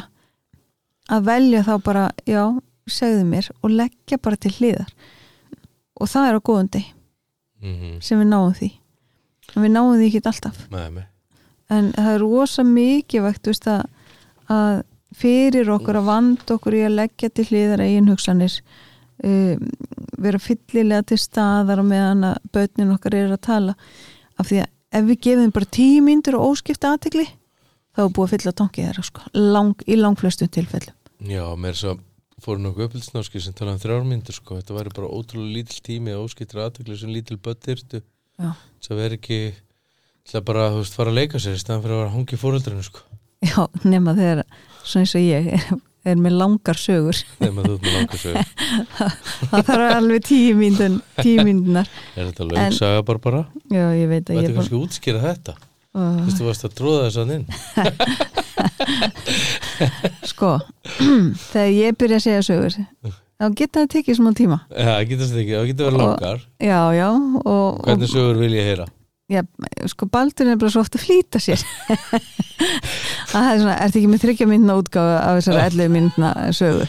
að 1.09 1.29
velja 1.29 1.65
þá 1.65 1.73
bara, 1.85 2.07
já, 2.29 2.43
segðu 2.89 3.25
mér 3.25 3.51
og 3.62 3.73
leggja 3.73 4.21
bara 4.21 4.38
til 4.38 4.53
hliðar. 4.57 4.91
Og 5.99 6.09
það 6.09 6.29
er 6.29 6.39
á 6.39 6.41
góðum 6.41 6.71
deg 6.77 6.95
Mm 7.59 7.97
sem 7.99 8.15
við 8.15 8.29
náum 8.31 8.53
því. 8.55 8.69
En 9.51 9.63
við 9.65 9.71
náum 9.73 9.97
því 9.97 10.05
ekki 10.07 10.21
alltaf. 10.29 10.59
Með 10.71 10.91
mig 10.95 11.07
en 11.73 11.91
það 11.93 12.13
er 12.13 12.23
rosa 12.23 12.65
mikið 12.65 13.25
vægt 13.25 13.49
veist, 13.49 13.67
að, 13.69 13.83
að 14.49 14.81
fyrir 15.19 15.71
okkur 15.73 15.99
að 15.99 16.09
vanda 16.09 16.55
okkur 16.55 16.77
í 16.77 16.85
að 16.85 16.97
leggja 16.97 17.31
til 17.33 17.47
hliðar 17.49 17.83
eigin 17.85 18.09
hugsanir 18.12 18.59
um, 19.23 19.69
vera 20.19 20.41
fyllilega 20.41 21.08
til 21.12 21.19
staðar 21.21 21.82
og 21.84 21.89
meðan 21.89 22.27
að 22.32 22.41
börnin 22.55 22.93
okkar 22.95 23.17
er 23.19 23.34
að 23.34 23.43
tala. 23.47 23.75
Af 24.39 24.51
því 24.51 24.62
að 24.63 24.69
ef 24.99 25.10
við 25.10 25.21
gefum 25.27 25.55
bara 25.55 25.73
tíu 25.77 26.03
mínútur 26.05 26.39
og 26.39 26.53
óskipta 26.53 26.93
aðtegli 26.93 27.27
þá 27.95 28.03
er 28.05 28.13
búið 28.15 28.25
að 28.25 28.34
fylla 28.36 28.53
tankið 28.62 28.88
þeirra 28.88 29.05
sko, 29.05 29.25
lang, 29.36 29.84
í 29.86 29.97
langflestu 29.99 30.47
tilfellum. 30.51 30.95
Já, 31.29 31.43
mér 31.60 31.75
svo 31.75 31.97
fóru 32.39 32.63
nokkuð 32.63 32.88
uppbyldsnáski 32.88 33.41
sem 33.43 33.55
tala 33.55 33.73
um 33.75 33.82
þrjármyndur 33.82 34.38
sko, 34.38 34.60
þetta 34.60 34.77
væri 34.77 34.93
bara 34.95 35.10
ótrúlega 35.12 35.58
lítill 35.58 35.82
tími 35.84 36.15
og 36.15 36.29
óskiptir 36.29 36.62
aðtökli 36.63 36.95
sem 36.99 37.12
lítill 37.12 37.39
börn 37.43 37.60
þyrftu. 37.65 38.01
Já. 38.39 38.53
það 38.86 39.01
veri 39.01 39.17
ekki 39.19 39.39
til 40.29 40.38
að 40.39 40.45
bara, 40.47 40.69
þú 40.71 40.79
veist, 40.79 40.95
fara 40.95 41.12
að 41.12 41.17
leika 41.19 41.41
sér 41.43 41.58
í 41.58 41.60
staðan 41.60 41.84
fyrir 41.84 41.97
að 41.97 42.01
vera 42.03 42.13
hangi 42.13 42.39
fóreldrinu 42.39 42.86
sko. 42.88 43.03
Já, 43.43 43.60
nema 43.84 44.15
þegar 44.15 44.45
svona 44.84 45.03
eins 45.03 45.15
og 45.19 45.25
ég 45.25 45.49
er 46.12 46.17
með 46.26 46.34
langar 46.41 46.78
sögur. 46.80 47.17
Nema 47.43 47.60
þú 47.65 47.72
ert 47.78 47.84
með 47.88 47.93
langa 47.98 48.17
sögur. 48.24 48.45
Það 49.50 49.62
þarf 49.69 49.86
alveg 49.95 50.22
tíu 50.30 50.54
mínútur 50.60 50.91
tíu 51.24 51.39
mínútunar, 51.48 51.88
Er 52.15 52.24
þetta 52.30 52.43
En- 52.45 52.52
lög 52.54 52.60
saga 52.78 53.02
bara 53.10 53.19
bara? 53.26 53.41
já 53.72 53.86
ég 53.98 54.08
veit 54.12 54.26
að 54.30 54.36
ég 54.36 54.39
er 54.43 54.43
er 54.43 54.48
búin 54.50 54.58
kannski 54.60 54.78
útskýra 54.84 55.19
þetta? 55.24 55.54
Þú 55.89 56.24
veist, 56.26 56.38
þú 56.38 56.43
varst 56.50 56.65
að 56.67 56.76
tróða 56.78 57.02
þess 57.08 57.19
að 57.24 57.30
inn. 57.36 57.45
Sko 60.30 60.52
þegar 61.52 61.72
ég 61.74 61.98
byrja 62.00 62.17
að 62.19 62.26
segja 62.28 62.43
sögur 62.45 62.74
þá 63.39 63.45
geta 63.56 63.80
það 63.82 63.91
tekið 63.95 64.15
smá 64.19 64.30
tíma. 64.36 64.58
Já, 64.69 64.86
það 64.89 65.08
getur 65.10 65.26
þetta 65.30 65.41
ekki, 65.41 65.54
það 65.56 65.62
verið 65.86 66.00
langar. 66.04 66.39
Já, 66.60 66.80
já 66.98 67.08
og, 67.10 67.69
Hvernig 67.88 68.10
sögur 68.12 68.38
vil 68.43 68.54
ég 68.58 68.65
heyra? 68.74 68.86
Já, 69.29 69.43
sko 69.91 70.07
Baldur 70.11 70.49
er 70.49 70.59
bara 70.59 70.73
svo 70.73 70.83
oft 70.83 70.97
að 70.97 71.05
flýta 71.05 71.41
sér. 71.43 71.63
Það 73.31 73.47
er 73.51 73.61
svona, 73.61 73.77
ertu 73.85 74.01
ekki 74.01 74.11
með 74.11 74.25
þryggja 74.25 74.49
myndna 74.49 74.77
útgáfu 74.81 75.15
af 75.21 75.39
þessari 75.39 75.65
11 75.69 75.91
myndna 75.95 76.33
sögu? 76.55 76.87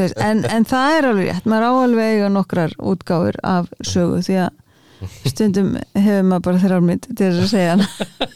En, 0.00 0.44
en 0.48 0.64
það 0.64 0.94
er 0.96 1.06
alveg 1.10 1.26
rétt, 1.28 1.48
maður 1.50 1.66
á 1.68 1.72
alveg 1.82 2.06
að 2.06 2.14
eiga 2.14 2.28
nokkrar 2.32 2.76
útgáfur 2.80 3.36
af 3.44 3.66
sögu 3.84 4.22
því 4.24 4.38
að 4.46 5.26
stundum 5.26 5.74
hefur 5.98 6.28
maður 6.30 6.46
bara 6.46 6.62
þrjár 6.62 6.86
mynd 6.86 7.10
til 7.10 7.26
þess 7.26 7.42
að 7.42 7.50
segja 7.50 7.74
hana. 7.74 8.30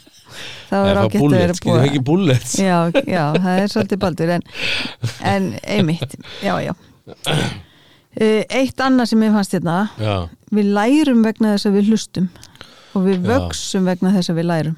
Þá 0.67 0.75
er 0.77 0.99
ágætt 0.99 1.21
að 1.21 1.35
vera 1.37 1.55
búið 1.63 1.85
ekki 1.85 2.01
bullets? 2.09 2.57
Já, 2.59 2.77
já, 3.07 3.23
það 3.39 3.61
er 3.61 3.71
svolítið 3.71 4.01
baldur 4.03 4.33
en, 4.35 4.43
en 5.33 5.47
einmitt 5.63 6.17
já, 6.43 6.53
já. 6.65 6.73
Eh, 8.17 8.43
eitt 8.51 8.83
annað 8.83 9.13
sem 9.13 9.23
ég 9.23 9.35
fannst 9.35 9.55
hérna 9.55 9.77
Já, 10.01 10.15
við 10.51 10.71
lærum 10.75 11.23
vegna 11.23 11.55
þess 11.55 11.69
að 11.69 11.79
við 11.79 11.91
hlustum 11.93 12.27
og 12.97 13.05
við 13.05 13.19
Já. 13.21 13.27
vöksum 13.33 13.87
vegna 13.87 14.13
þess 14.15 14.33
að 14.33 14.39
við 14.41 14.49
lærum 14.51 14.77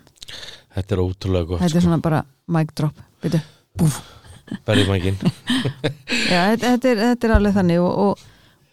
þetta 0.76 0.96
er 0.96 1.04
ótrúlega 1.04 1.50
gott 1.50 1.64
þetta 1.64 1.70
er 1.70 1.76
sko. 1.76 1.86
svona 1.88 2.02
bara 2.04 2.24
mic 2.56 2.74
drop 2.78 3.04
veitu. 3.24 3.42
Berðimækin 4.66 5.18
Já, 6.34 6.40
þetta, 6.54 6.66
þetta, 6.66 6.92
er, 6.92 7.02
þetta 7.04 7.28
er 7.28 7.36
alveg 7.36 7.56
þannig 7.58 7.84
og, 7.84 7.92
og, 8.06 8.26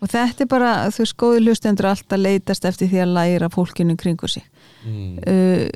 og 0.02 0.12
þetta 0.12 0.44
er 0.44 0.50
bara, 0.50 0.72
þú 0.94 1.04
veist, 1.04 1.18
góði 1.20 1.44
hlustendur 1.44 1.90
alltaf 1.90 2.20
leitast 2.20 2.68
eftir 2.68 2.90
því 2.92 3.02
að 3.04 3.14
læra 3.18 3.52
fólkinu 3.52 3.98
kringu 4.00 4.30
sig 4.30 4.46
mm. 4.86 5.18
uh, 5.26 5.68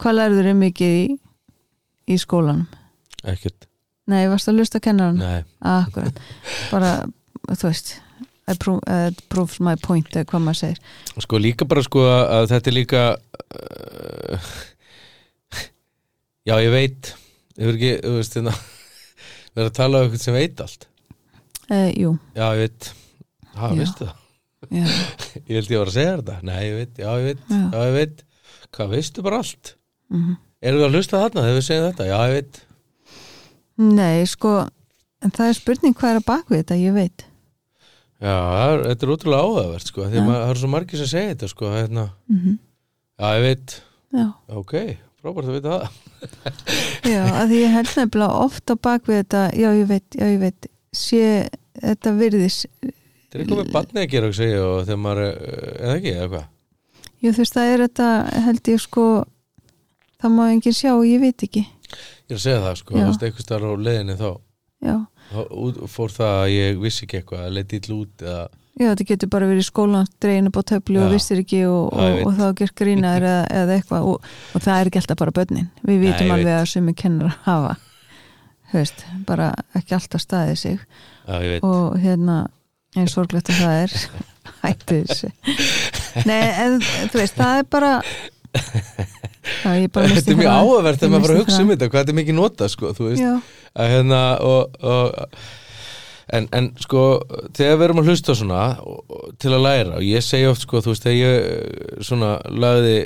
hvað 0.00 0.18
lærður 0.20 0.50
er 0.52 0.58
mikið 0.60 0.98
í, 1.02 1.06
í 2.12 2.18
skólanum? 2.20 2.66
Ekkert, 3.26 3.68
Nei, 4.06 4.28
varst 4.30 4.48
að 4.48 4.60
hlusta 4.60 4.80
kennaran? 4.80 5.18
nei 5.18 5.42
Akkurat, 5.66 6.20
bara, 6.70 6.98
þú 7.50 7.64
veist 7.68 7.96
I 8.46 8.54
prove, 8.54 8.78
uh, 8.86 9.10
proves 9.32 9.58
my 9.60 9.74
point 9.82 10.06
eða 10.14 10.28
hvað 10.30 10.42
maður 10.46 10.58
segir. 10.60 10.82
Sko 11.24 11.38
líka 11.42 11.66
bara 11.66 11.82
sko 11.82 12.04
að 12.06 12.44
þetta 12.52 12.70
er 12.70 12.76
líka 12.76 13.00
uh, 13.16 14.50
Já, 16.46 16.54
ég 16.62 16.70
veit. 16.70 17.10
Ég 17.56 17.66
verð 17.66 17.80
ekki, 17.80 17.90
þú 18.04 18.12
veist 18.20 18.36
hérna 18.38 18.52
Við 19.56 19.62
erum 19.64 19.70
að 19.72 19.74
tala 19.80 19.98
um 19.98 20.06
eitthvað 20.06 20.22
sem 20.22 20.36
veit 20.36 20.62
allt? 20.62 20.86
Uh, 21.66 21.88
Jú, 21.98 22.12
Já, 22.36 22.44
ég 22.54 22.62
veit. 22.66 22.88
Ha, 23.56 23.72
veistu 23.74 24.06
það? 24.06 24.22
Ég 25.46 25.52
held 25.58 25.70
ég 25.70 25.78
var 25.82 25.90
að 25.90 25.94
segja 25.94 26.14
þetta. 26.18 26.36
Nei, 26.48 26.60
ég 26.66 26.74
veit, 26.80 26.96
já, 26.98 27.08
ég 27.20 27.26
veit, 27.28 27.42
Já. 27.50 27.58
já, 27.70 27.80
ég 27.86 27.94
veit. 27.96 28.22
Hvað 28.74 28.94
veistu 28.96 29.22
bara 29.26 29.38
allt? 29.42 29.74
mm 30.10 30.34
Erum 30.66 30.80
við 30.80 30.86
að 30.86 30.94
hlusta 30.96 31.18
þarna 31.20 31.42
þegar 31.44 31.56
við 31.58 31.64
segjum 31.66 31.84
þetta? 31.90 32.06
Já, 32.08 32.16
ég 32.26 32.34
veit. 32.38 32.60
Nei, 33.76 34.24
sko 34.30 34.52
en 35.26 35.34
það 35.36 35.50
er 35.50 35.58
spurning 35.58 35.96
hvað 35.98 36.14
er 36.14 36.20
að 36.22 36.26
baka 36.30 36.54
þetta, 36.56 36.78
ég 36.80 36.94
veit 36.96 37.25
Já, 38.16 38.34
er, 38.66 38.82
þetta 38.90 39.06
er 39.06 39.12
útrúlega 39.12 39.44
áhugavert 39.44 39.90
sko, 39.90 40.06
því 40.08 40.16
Já. 40.16 40.22
að 40.24 40.30
það 40.32 40.50
eru 40.50 40.60
svo 40.62 40.70
margir 40.72 41.00
sem 41.02 41.10
segja 41.10 41.32
þetta 41.34 41.48
sko, 41.52 41.72
hérna, 41.74 42.06
mm 42.32 42.54
já, 43.16 43.28
ég 43.36 43.42
veit. 43.46 43.74
Já, 44.16 44.24
ok, 44.60 44.72
frábært 45.20 45.50
að 45.50 45.56
vita 45.56 45.76
það. 45.76 46.00
Já, 47.12 47.20
að 47.42 47.50
því 47.52 47.58
ég 47.60 47.74
held 47.76 47.90
nefnilega 47.96 48.40
oft 48.46 48.72
á 48.72 48.74
bak 48.88 49.06
við 49.08 49.18
þetta, 49.22 49.42
já 49.56 49.68
ég 49.76 49.86
veit, 49.90 50.16
já 50.16 50.26
ég 50.32 50.38
veit 50.42 50.68
sé, 50.96 51.22
þetta 51.82 52.12
virðis 52.16 52.58
Þetta 52.76 53.36
er 53.36 53.42
eitthvað 53.60 53.94
með 53.96 54.06
gera 54.14 54.28
og 54.30 54.36
segja 54.38 54.60
og 54.64 54.78
þegar 54.86 55.00
maður, 55.04 55.22
er- 55.26 55.80
eða 55.84 55.96
ekki, 55.98 56.12
eða 56.16 56.28
hvað? 56.32 56.46
Jú, 57.20 57.32
þú 57.36 57.42
veist, 57.42 57.56
það 57.56 57.72
er 57.74 57.82
þetta, 57.86 58.08
held 58.46 58.70
ég 58.72 58.80
sko 58.84 59.04
það 60.22 60.34
má 60.38 60.44
enginn 60.54 60.76
sjá, 60.76 60.92
ég 61.04 61.20
veit 61.24 61.44
ekki. 61.48 61.64
Ég 61.66 62.32
er 62.32 62.38
að 62.38 62.44
segja 62.46 62.62
það 62.64 62.78
sko, 62.80 62.94
Já. 62.96 63.00
þú 63.02 63.08
veist, 63.10 63.26
eitthvað 63.28 63.46
starf 63.46 63.68
á 63.68 63.72
leiðinni 63.86 64.16
þá, 64.20 64.28
Já, 64.86 64.94
út- 64.96 65.15
fór 65.90 66.12
það 66.14 66.36
að 66.42 66.52
ég 66.54 66.78
vissi 66.82 67.04
ekki 67.06 67.20
eitthvað, 67.20 67.44
að 67.48 67.56
leiti 67.58 67.80
illa 67.80 67.96
út 67.96 68.22
eða, 68.26 68.44
já 68.76 68.86
þetta 68.92 69.06
getur 69.08 69.30
bara 69.32 69.48
verið 69.50 69.64
í 69.64 69.66
skólan 69.70 70.08
dregin 70.22 70.50
upp 70.50 70.58
á 70.60 70.62
töflu 70.70 71.00
og 71.02 71.14
vissir 71.14 71.40
ekki 71.42 71.62
og, 71.70 71.96
og, 71.96 72.20
og 72.28 72.36
þá 72.36 72.46
gert 72.60 72.76
grínaður 72.78 73.26
eða, 73.30 73.46
eða 73.62 73.78
eitthvað 73.80 74.08
og, 74.12 74.28
og 74.54 74.64
það 74.66 74.80
er 74.82 74.90
ekki 74.90 75.00
alltaf 75.02 75.20
bara 75.22 75.34
börnin. 75.40 75.68
Við 75.88 76.02
vitum 76.04 76.34
alveg 76.36 76.50
veit. 76.52 76.60
að 76.60 76.70
sumi 76.74 76.94
kennar 76.94 77.36
hafa 77.46 77.74
veist, 78.74 79.04
bara 79.28 79.50
ekki 79.78 79.94
alltaf 79.96 80.20
staðið 80.20 80.58
sig. 80.60 80.78
Já, 81.26 81.58
og 81.64 81.96
hérna 82.02 82.38
eins 82.96 83.14
sorglegt 83.16 83.48
að 83.50 83.60
það 83.62 83.82
er 83.82 83.94
hættu 84.66 84.98
þessu. 85.08 85.30
Nei, 86.28 86.42
en 86.66 86.78
þú 86.84 87.20
veist, 87.22 87.36
það 87.38 87.62
er 87.62 87.68
bara 87.72 87.92
Já, 88.56 89.70
ég 89.76 89.90
bara 89.92 90.08
Þetta 90.10 90.32
er 90.32 90.38
mjög 90.38 90.48
það. 90.48 90.60
áhugavert 90.60 91.00
þegar 91.00 91.12
maður 91.12 91.26
bara 91.26 91.40
hugsa 91.42 91.58
um 91.60 91.66
það. 91.68 91.72
þetta, 91.74 91.88
hvað 91.92 92.00
þetta 92.02 92.12
er 92.12 92.18
mikið 92.20 92.36
nota 92.38 92.68
sko, 92.72 92.92
þú 92.96 93.08
veist, 93.10 93.22
Já, 93.22 93.32
að 93.76 93.92
hérna 93.92 94.20
og, 94.46 94.76
og 94.82 95.38
en, 96.34 96.48
en 96.56 96.68
sko 96.82 97.02
þegar 97.54 97.76
við 97.78 97.84
erum 97.86 98.00
að 98.02 98.10
hlusta 98.10 98.34
svona 98.38 98.62
og, 98.82 99.30
til 99.42 99.52
að 99.54 99.64
læra 99.66 99.96
og 100.00 100.06
ég 100.06 100.24
segi 100.26 100.48
oft 100.50 100.64
sko 100.66 100.80
þú 100.82 100.94
veist 100.94 101.06
þegar 101.06 101.20
ég 101.22 102.04
svona 102.08 102.32
lagði 102.50 102.96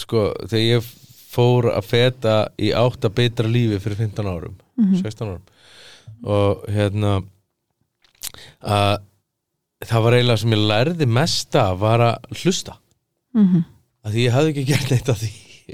sko 0.00 0.26
þegar 0.46 0.64
ég 0.68 0.92
fór 1.32 1.70
að 1.72 1.88
feta 1.88 2.36
í 2.60 2.70
átt 2.76 3.04
að 3.08 3.16
betra 3.20 3.48
lífi 3.48 3.80
fyrir 3.84 4.04
15 4.06 4.28
árum 4.34 4.58
Mhm. 4.72 5.02
16 5.04 5.28
árum 5.28 5.42
og 6.24 6.62
hérna 6.72 7.10
að 8.64 9.02
það 9.84 10.04
var 10.06 10.14
eiginlega 10.16 10.40
sem 10.40 10.54
ég 10.54 10.62
lærði 10.70 11.08
mesta 11.10 11.64
var 11.78 12.00
að 12.06 12.38
hlusta. 12.42 12.76
Mhm. 13.34 13.64
Að 14.06 14.14
því 14.14 14.24
ég 14.26 14.32
hafði 14.36 14.52
ekki 14.52 14.64
gert 14.70 14.90
neitt 14.90 15.08
af 15.12 15.18
því 15.20 15.30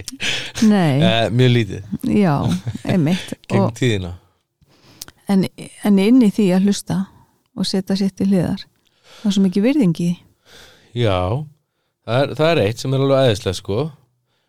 Nei, 0.73 0.99
eh, 1.03 1.29
mjög 1.35 1.55
lítið. 1.55 1.93
Já, 2.15 2.35
einmitt. 2.85 3.37
Og, 3.59 3.71
tíðina. 3.79 4.15
En, 5.29 5.45
en 5.85 6.01
inn 6.01 6.25
í 6.25 6.33
því 6.33 6.51
að 6.57 6.69
hlusta 6.69 6.99
og 7.59 7.67
setja 7.69 7.97
sitt 7.99 8.21
í 8.25 8.29
hliðar 8.31 8.63
það 9.19 9.31
er 9.31 9.35
svo 9.35 9.45
mikið 9.45 9.67
virðingi. 9.67 10.11
Já, 10.99 11.17
það 12.07 12.23
er, 12.23 12.37
það 12.39 12.53
er 12.53 12.61
eitt 12.65 12.83
sem 12.83 12.95
er 12.95 13.03
alveg 13.05 13.25
aðeinslega 13.25 13.59
sko. 13.59 13.81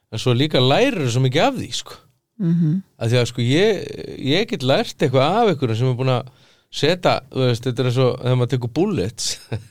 En 0.10 0.22
svo 0.22 0.34
líka 0.34 0.62
lærir 0.62 1.10
svo 1.10 1.24
mikið 1.26 1.46
af 1.48 1.58
því 1.58 1.72
sko. 1.82 2.06
Mhm. 2.40 2.76
að 2.96 3.10
því 3.12 3.18
að 3.20 3.26
sko 3.28 3.44
ég, 3.44 3.80
ég 4.24 4.46
get 4.48 4.62
lært 4.64 5.04
eitthvað 5.04 5.34
af 5.42 5.50
ykkur 5.52 5.74
sem 5.76 5.90
er 5.90 5.98
búin 6.00 6.12
að 6.14 6.30
setja, 6.70 7.16
þú 7.34 7.46
veist, 7.48 7.64
þetta 7.66 7.82
er 7.82 7.88
og 7.90 8.20
þegar 8.22 8.36
maður 8.40 8.52
tekur 8.56 8.74
bullets 8.78 9.30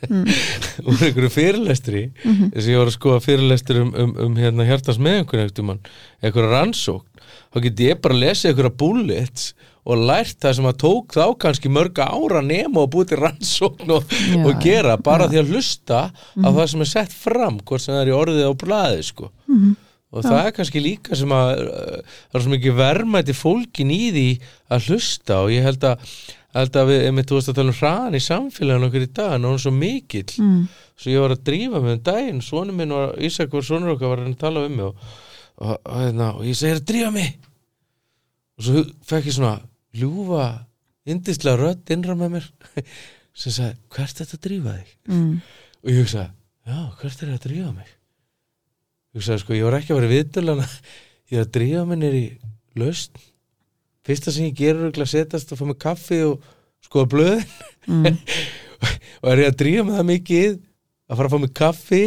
Mm. 0.08 0.24
úr 0.88 1.02
einhverju 1.08 1.30
fyrirlestri 1.30 2.02
Mhm. 2.24 2.50
þess 2.54 2.64
að 2.66 2.72
ég 2.72 2.78
var 2.80 2.88
að 2.90 2.96
skoða 2.96 3.20
fyrirlestur 3.22 3.80
um, 3.82 3.90
um, 3.94 4.12
um 4.26 4.36
hérna 4.40 4.64
hjartans 4.66 4.98
með 4.98 5.18
einhverju 5.20 5.44
einhverjum 5.46 5.72
einhverju 6.22 6.50
rannsókn, 6.52 7.24
þá 7.54 7.60
get 7.66 7.82
ég 7.84 8.00
bara 8.02 8.14
að 8.16 8.22
lesa 8.24 8.48
einhverja 8.50 8.76
bullets 8.82 9.48
og 9.88 10.02
lært 10.04 10.36
það 10.42 10.54
sem 10.58 10.66
að 10.68 10.78
tók 10.82 11.14
þá 11.16 11.24
kannski 11.44 11.70
mörga 11.72 12.08
ára 12.12 12.42
nema 12.44 12.82
og 12.82 12.90
búið 12.92 13.12
til 13.12 13.20
rannsókn 13.22 13.92
og, 13.94 14.08
Já, 14.10 14.40
og 14.44 14.58
gera 14.64 14.96
bara 15.00 15.28
já. 15.28 15.30
því 15.32 15.38
að 15.42 15.52
hlusta 15.54 16.00
á 16.12 16.48
það 16.50 16.66
sem 16.72 16.80
er 16.84 16.90
sett 16.94 17.12
fram, 17.14 17.60
hvort 17.60 17.80
sem 17.84 17.94
það 17.94 18.02
er 18.02 18.10
í 18.10 18.16
orðið 18.18 18.48
á 18.48 18.52
blaði 18.64 19.04
sko 19.12 19.30
Mhm. 19.48 19.76
og 20.12 20.24
það 20.24 20.40
er 20.46 20.52
kannski 20.56 20.80
líka 20.80 21.16
sem 21.16 21.28
að 21.36 21.50
uh, 21.68 22.02
það 22.32 22.34
er 22.40 22.44
svo 22.44 22.52
mikið 22.56 22.76
verðmætti 22.80 23.34
fólkin 23.36 23.90
í 23.92 24.02
því 24.12 24.28
að 24.72 24.86
hlusta 24.88 25.40
og 25.44 25.50
ég 25.52 25.62
held 25.68 25.84
að, 25.84 25.98
held 26.56 26.76
að 26.80 26.86
við, 26.88 27.00
einmitt 27.08 27.28
þú 27.28 27.36
veist 27.38 27.50
að 27.52 27.56
tala 27.58 27.72
um 27.74 27.76
hraðan 27.78 28.16
í 28.16 28.20
samfélaginu 28.24 28.86
okkur 28.88 29.04
í 29.04 29.08
dag, 29.18 29.32
en 29.36 29.44
hann 29.44 29.56
er 29.58 29.62
svo 29.64 29.72
mikill 29.76 30.32
Mm. 30.38 30.62
svo 30.96 31.10
ég 31.12 31.20
var 31.20 31.34
að 31.34 31.42
drífa 31.44 31.80
með 31.84 31.92
um 31.98 32.00
daginn 32.08 32.40
svonu 32.42 32.72
minn 32.72 32.94
var, 32.94 33.12
Ísak 33.20 33.52
var 33.52 33.66
svonur 33.66 33.92
okkar 33.94 34.08
var 34.14 34.22
að 34.22 34.24
reyna 34.24 34.36
að 34.38 34.40
tala 34.46 34.64
um 34.66 34.76
mig 34.78 34.86
og, 34.86 35.02
og, 35.58 35.74
og, 35.84 35.98
hérna, 36.00 36.30
og 36.38 36.46
ég 36.48 36.56
segir 36.56 36.80
að 36.80 36.86
drífa 36.88 37.10
mig 37.12 37.28
og 38.58 38.64
svo 38.64 38.84
fekk 39.12 39.28
ég 39.28 39.36
svona 39.36 39.54
ljúfa 39.98 40.46
indislega 41.08 41.60
rödd 41.60 41.92
innra 41.94 42.16
með 42.18 42.34
mér 42.38 42.48
sem 43.38 43.52
sagði, 43.54 43.76
hvert 43.94 44.16
er 44.20 44.24
þetta 44.26 44.38
að 44.40 44.44
drífa 44.48 44.74
þig? 44.80 44.96
Mm. 45.12 45.32
og 45.84 45.92
ég 45.92 46.00
hugsaði, 46.02 46.30
já, 46.68 46.78
hvert 47.00 47.22
er 47.22 47.32
þetta 47.34 47.38
að 47.38 47.46
drífa 47.50 47.72
mig? 47.76 47.92
ég 49.12 49.20
hugsaði, 49.20 49.42
sko, 49.44 49.56
ég 49.58 49.68
var 49.68 49.78
ekki 49.78 49.92
að 49.94 50.00
vera 50.00 50.12
viðdölana 50.16 50.66
ég 51.30 51.36
er 51.38 51.44
að 51.46 51.52
drífa 51.58 51.84
mig 51.92 52.00
nýr 52.02 52.18
í 52.18 52.26
laust 52.80 53.20
fyrsta 54.08 54.32
sem 54.34 54.48
ég 54.48 54.56
gerur 54.58 54.88
er 54.90 55.02
að 55.04 55.12
setjast 55.14 55.52
og 55.54 55.60
fá 55.60 55.64
mig 55.70 55.78
kaffi 55.84 56.22
og 56.28 56.40
skoða 56.84 57.10
blöðin 57.14 57.44
Mm. 57.88 58.04
og 59.22 59.28
er 59.32 59.40
ég 59.40 59.48
að 59.48 59.54
drífa 59.62 59.84
mig 59.86 59.94
það 59.96 60.06
mikið 60.10 60.56
að 61.08 61.16
fara 61.16 61.28
að 61.28 61.32
fá 61.32 61.38
mig 61.40 61.52
kaffi 61.56 62.00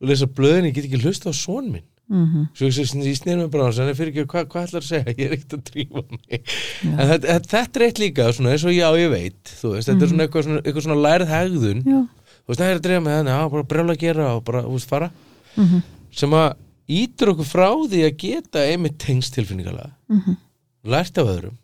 og 0.00 0.08
lesa 0.08 0.28
blöðin, 0.38 0.68
ég 0.70 0.74
get 0.78 0.86
ekki 0.88 1.00
hlusta 1.04 1.28
á 1.28 1.34
svon 1.36 1.66
minn 1.74 1.84
Mhm. 2.08 2.46
svo 2.56 2.64
ég, 2.70 2.86
snýr 3.20 3.36
mig 3.36 3.50
bara 3.52 3.66
á 3.68 3.76
hann 3.76 3.92
fyrir 3.92 4.14
ekki, 4.14 4.24
hvað 4.32 4.46
hva 4.48 4.62
ætlar 4.64 4.80
að 4.80 4.86
segja, 4.88 5.12
ég 5.18 5.26
er 5.26 5.34
ekkert 5.36 5.56
að 5.58 5.64
drífa 5.68 6.02
mig 6.08 6.38
Já. 6.40 6.92
en 6.94 7.10
þetta, 7.10 7.34
þetta, 7.52 7.76
er 7.76 7.84
eitt 7.84 7.98
líka 8.00 8.28
svona, 8.32 8.54
eins 8.54 8.64
og 8.64 8.72
já, 8.72 8.88
ég 8.96 9.10
veit, 9.12 9.52
veist, 9.60 9.90
þetta 9.90 10.06
er 10.06 10.08
svona 10.14 10.24
eitthvað 10.24 10.46
svona, 10.48 10.62
eitthvað 10.64 10.86
svona 10.86 11.02
lærð 11.04 11.28
hegðun 11.34 11.82
Já. 11.84 11.98
þú 12.08 12.48
veist, 12.48 12.62
það 12.62 12.70
er 12.72 12.78
að 12.80 12.84
drífa 12.88 13.02
mig 13.04 13.12
þannig, 13.18 13.34
já, 13.36 13.50
bara 13.52 13.68
brjála 13.74 13.92
að 13.98 14.00
gera 14.06 14.30
og 14.38 14.40
bara, 14.48 14.62
þú 14.64 14.72
veist, 14.78 14.88
fara 14.88 15.10
Mhm. 15.58 15.82
sem 16.22 16.30
að 16.40 16.48
ítur 16.88 17.34
okkur 17.34 17.50
frá 17.52 17.68
því 17.92 18.00
að 18.08 18.16
geta 18.24 18.64
einmitt 18.72 18.96
tengst 19.04 19.36
tilfinningalega 19.36 19.90
Mhm. 20.08 20.36
Lært 20.84 21.18
af 21.18 21.30
öðrum 21.34 21.56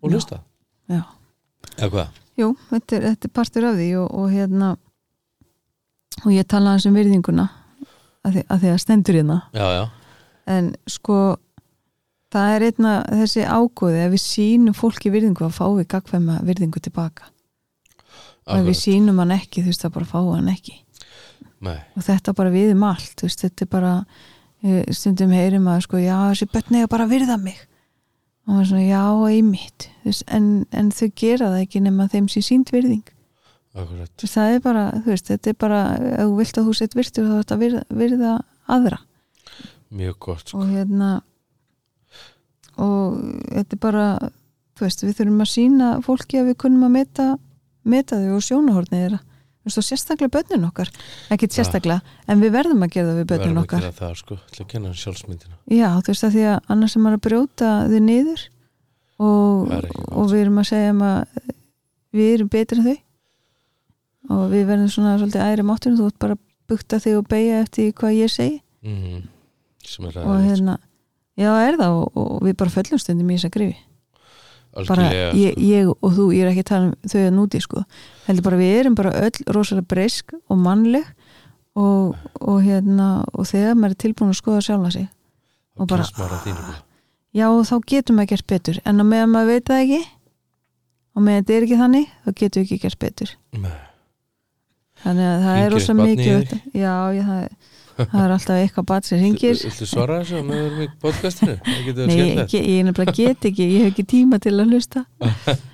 og 0.00 0.14
Já. 0.90 1.02
eða 1.76 1.90
hvað? 1.92 2.20
Jú, 2.40 2.54
þetta 2.70 2.96
er, 2.96 3.06
þetta 3.10 3.28
er 3.28 3.34
partur 3.36 3.66
af 3.68 3.76
því 3.78 3.88
og, 4.00 4.08
og 4.16 4.30
hérna 4.32 4.70
og 6.24 6.32
ég 6.34 6.48
tala 6.48 6.74
hans 6.74 6.86
um 6.88 6.96
virðinguna 6.96 7.46
að 8.26 8.36
því 8.36 8.42
að, 8.46 8.62
því 8.62 8.72
að 8.72 8.80
stendur 8.82 9.18
hérna. 9.20 9.38
Já, 9.56 9.66
já, 9.76 9.84
en 10.50 10.72
sko 10.90 11.18
það 12.32 12.54
er 12.54 12.66
einna 12.68 12.94
þessi 13.22 13.44
ágóði 13.46 14.02
ef 14.04 14.14
við 14.14 14.24
sýnum 14.24 14.76
fólki 14.76 15.12
virðingu 15.12 15.46
að 15.46 15.56
fá 15.56 15.64
við 15.68 15.88
gagfæma 15.94 16.40
virðingu 16.46 16.82
tilbaka. 16.82 17.30
Ef 18.50 18.66
við 18.66 18.78
sýnum 18.80 19.20
hann 19.22 19.36
ekki 19.36 19.62
þú 19.62 19.70
veist 19.70 19.84
það 19.84 19.96
bara 19.98 20.10
fá 20.10 20.20
hann 20.32 20.52
ekki. 20.52 20.76
Nei, 21.60 21.76
og 21.94 22.04
þetta 22.06 22.32
bara 22.36 22.52
við 22.52 22.72
um 22.72 22.86
allt 22.88 23.20
veist, 23.20 23.42
þetta 23.44 23.66
er 23.66 23.68
bara 23.70 23.96
eh, 24.64 24.86
stundum 24.96 25.34
heyrim 25.36 25.66
að 25.68 25.82
sko, 25.84 26.00
já, 26.00 26.16
þessi 26.32 26.48
börn 26.54 26.78
eiga 26.78 26.88
bara 26.88 27.04
að 27.04 27.12
virða 27.18 27.36
mig 27.40 27.58
og 28.50 28.56
maður 28.56 28.68
svona, 28.72 28.84
já, 28.88 29.02
einmitt. 29.30 29.88
Veist, 30.02 30.24
en, 30.26 30.50
en 30.74 30.90
þau 30.90 31.08
gera 31.22 31.52
það 31.52 31.64
ekki 31.64 31.82
nema 31.84 32.08
þeim 32.10 32.26
sé 32.32 32.42
sínt 32.42 32.72
virðing. 32.74 33.04
Akkurat. 33.78 34.24
Það 34.26 34.56
er 34.56 34.62
bara, 34.64 34.84
þú 34.96 35.12
veist, 35.12 35.30
þetta 35.30 35.52
er 35.52 35.58
bara 35.62 35.80
ef 36.00 36.24
þú 36.24 36.36
vilt 36.40 36.58
að 36.58 36.66
þú 36.66 36.74
sett 36.74 36.96
virtur 36.98 37.28
þá 37.28 37.34
þetta 37.36 37.58
virða, 37.60 37.82
virða 38.00 38.32
aðra. 38.66 38.98
Mjög 39.94 40.18
gott 40.26 40.50
sko. 40.50 40.58
og 40.58 40.74
hérna 40.74 41.10
og 42.80 43.16
þetta 43.50 43.76
er 43.76 43.82
bara 43.82 44.04
þú 44.78 44.86
veist, 44.86 45.04
við 45.04 45.16
þurfum 45.20 45.44
að 45.44 45.50
sína 45.52 45.88
fólki 46.06 46.40
að 46.40 46.50
við 46.50 46.60
kunnum 46.64 46.86
að 46.88 46.94
meta, 46.96 47.26
meta 47.86 48.18
þau 48.18 48.36
og 48.38 48.46
sjónahornið 48.46 49.04
þeirra 49.04 49.20
og 49.78 49.84
sérstaklega 49.86 50.32
börnin 50.34 50.64
okkar. 50.66 50.90
Ekkit 51.30 51.54
sérstaklega, 51.54 52.00
en 52.26 52.40
við 52.42 52.54
verðum 52.56 52.82
að 52.86 52.94
gera 52.96 53.10
það 53.10 53.20
við 53.20 53.28
börnin 53.30 53.44
Verðum 53.44 53.60
að 53.60 53.66
okkar. 53.66 53.84
gera 53.84 53.98
það 54.00 54.14
sko. 54.20 54.38
Til 54.50 54.64
að 54.64 54.68
kenna 54.72 54.92
sjálfsmyndina. 55.02 55.58
Já, 55.70 55.88
þú 56.00 56.12
veist, 56.12 56.26
að 56.26 56.34
því 56.36 56.44
að 56.50 56.58
annars 56.74 56.96
er 56.96 57.04
maður 57.04 57.18
að 57.20 57.24
brjóta 57.28 57.70
þau 57.90 58.00
niður 58.08 58.44
og, 59.20 59.74
og 60.10 60.30
við 60.32 60.40
erum 60.44 60.60
að 60.62 60.70
segja 60.70 60.94
um 60.94 61.02
að 61.10 61.50
við 62.20 62.32
erum 62.34 62.52
betri 62.56 62.78
en 62.80 62.88
þau. 62.88 62.96
Og 64.30 64.46
við 64.52 64.66
verðum 64.68 64.90
svona 64.92 65.18
svolítið 65.18 65.46
æri 65.46 65.66
máttur 65.66 65.96
þú 65.98 66.08
ert 66.10 66.18
bara 66.22 66.36
að 66.36 66.42
bukta 66.70 67.00
þig 67.02 67.18
og 67.18 67.28
beigja 67.30 67.60
eftir 67.64 67.92
hvað 67.98 68.18
ég 68.18 68.30
segi. 68.30 68.58
Mm. 68.86 69.22
Er 69.90 70.18
og 70.22 70.42
hérna, 70.44 70.76
já 71.40 71.50
er 71.64 71.78
það 71.80 71.96
og, 71.98 72.18
og 72.20 72.42
við 72.44 72.56
bara 72.60 72.72
föllum 72.72 73.00
stundum 73.00 73.30
í 73.32 73.38
þess 73.38 73.48
að 73.48 73.54
grifi 73.56 73.78
bara 74.74 75.06
Algjörlega 75.08 75.30
ég, 75.38 75.56
ég 75.58 75.88
og 75.90 76.12
þú, 76.14 76.26
ég 76.36 76.44
er 76.44 76.50
ekki 76.52 76.62
að 76.64 76.68
tala 76.70 76.84
um 76.90 76.92
þau 77.10 77.20
að 77.24 77.32
núti 77.38 77.60
sko, 77.64 77.82
heldur 78.28 78.46
bara 78.46 78.60
við 78.60 78.74
erum 78.80 78.94
bara 78.98 79.12
öll 79.26 79.40
rosalega 79.56 79.88
breysk 79.90 80.34
og 80.48 80.60
mannleg 80.62 81.08
og, 81.80 82.14
og 82.40 82.60
hérna 82.62 83.08
og 83.34 83.48
þegar 83.50 83.74
maður 83.78 83.96
er 83.96 84.00
tilbúin 84.04 84.30
að 84.34 84.38
skoða 84.42 84.62
sjálfa 84.68 84.92
sig 84.98 85.08
Og 85.80 85.86
bara- 85.88 86.04
að 86.04 86.40
þínu 86.44 86.60
bara. 86.60 86.78
já 87.34 87.46
og 87.50 87.62
þá 87.66 87.76
getum 87.86 88.16
maður 88.20 88.32
gert 88.34 88.46
betur 88.46 88.80
en 88.84 89.00
á 89.00 89.04
meðan 89.06 89.30
maður 89.34 89.52
veit 89.54 89.64
það 89.70 89.82
ekki 89.84 90.00
og 91.16 91.22
meðan 91.26 91.44
þetta 91.44 91.56
er 91.56 91.66
ekki 91.66 91.78
þannig 91.82 92.06
þá 92.24 92.30
getum 92.40 92.60
við 92.62 92.66
ekki 92.66 92.80
gert 92.84 92.98
betur 93.00 93.30
Nei. 93.58 93.70
þannig 95.02 95.26
að 95.30 95.38
það 95.44 95.54
Hringir 95.54 95.66
er 95.66 95.74
rosa 95.74 95.92
eitt 95.92 95.98
barn 95.98 96.08
í 96.08 96.16
mikið 96.16 96.82
já, 96.82 96.94
ég, 97.16 97.24
það, 97.30 97.69
það 98.10 98.24
er 98.24 98.34
alltaf 98.36 98.60
eitthvað 98.60 98.86
bat 98.90 99.08
sem 99.08 99.20
ringir 99.20 99.56
Viltu 99.60 99.88
svara 99.88 100.20
þessu? 100.20 100.40
Að 100.40 100.50
með 100.50 100.60
erum 100.66 100.84
í 100.84 100.90
podcastinu? 101.02 101.56
Það 101.64 102.04
Nei, 102.10 102.18
ég, 102.18 102.52
ég, 102.56 102.84
nefnilega 102.88 103.16
get 103.16 103.48
ekki, 103.50 103.66
ég 103.66 103.84
hef 103.84 103.92
ekki 103.94 104.06
tíma 104.14 104.40
til 104.42 104.56
að 104.56 104.74
hlusta. 104.74 105.04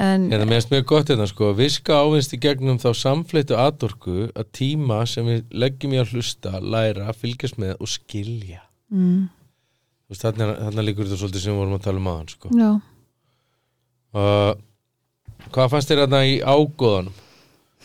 En 0.00 0.30
Hérna 0.30 0.46
meðast 0.48 0.70
mjög 0.72 0.86
gott 0.88 1.10
hérna 1.12 1.26
sko. 1.28 1.50
Viska 1.58 1.98
ávinnst 2.00 2.32
í 2.32 2.38
gegnum 2.40 2.78
þá 2.80 2.88
samfleitu 2.96 3.56
atorku 3.60 4.30
að 4.32 4.46
tíma 4.56 5.02
sem 5.08 5.26
við 5.28 5.42
leggjum 5.52 5.92
í 5.92 6.00
að 6.00 6.14
hlusta, 6.14 6.54
læra, 6.62 7.10
fylgjast 7.12 7.58
með 7.60 7.74
og 7.76 7.90
skilja. 7.90 8.62
Mm, 8.88 9.26
Þú 10.08 10.18
þarna 10.22 10.82
líkur 10.86 11.06
þetta 11.06 11.20
svolítið 11.20 11.44
sem 11.44 11.52
við 11.52 11.60
vorum 11.60 11.76
að 11.76 11.84
tala 11.84 12.00
um 12.00 12.08
aðan 12.14 12.30
sko. 12.32 12.52
já, 12.56 12.70
uh, 14.16 14.54
Hvað 15.50 15.70
fannst 15.74 15.90
þér 15.90 16.02
þarna 16.04 16.22
í 16.26 16.38
ágóðanum? 16.42 17.20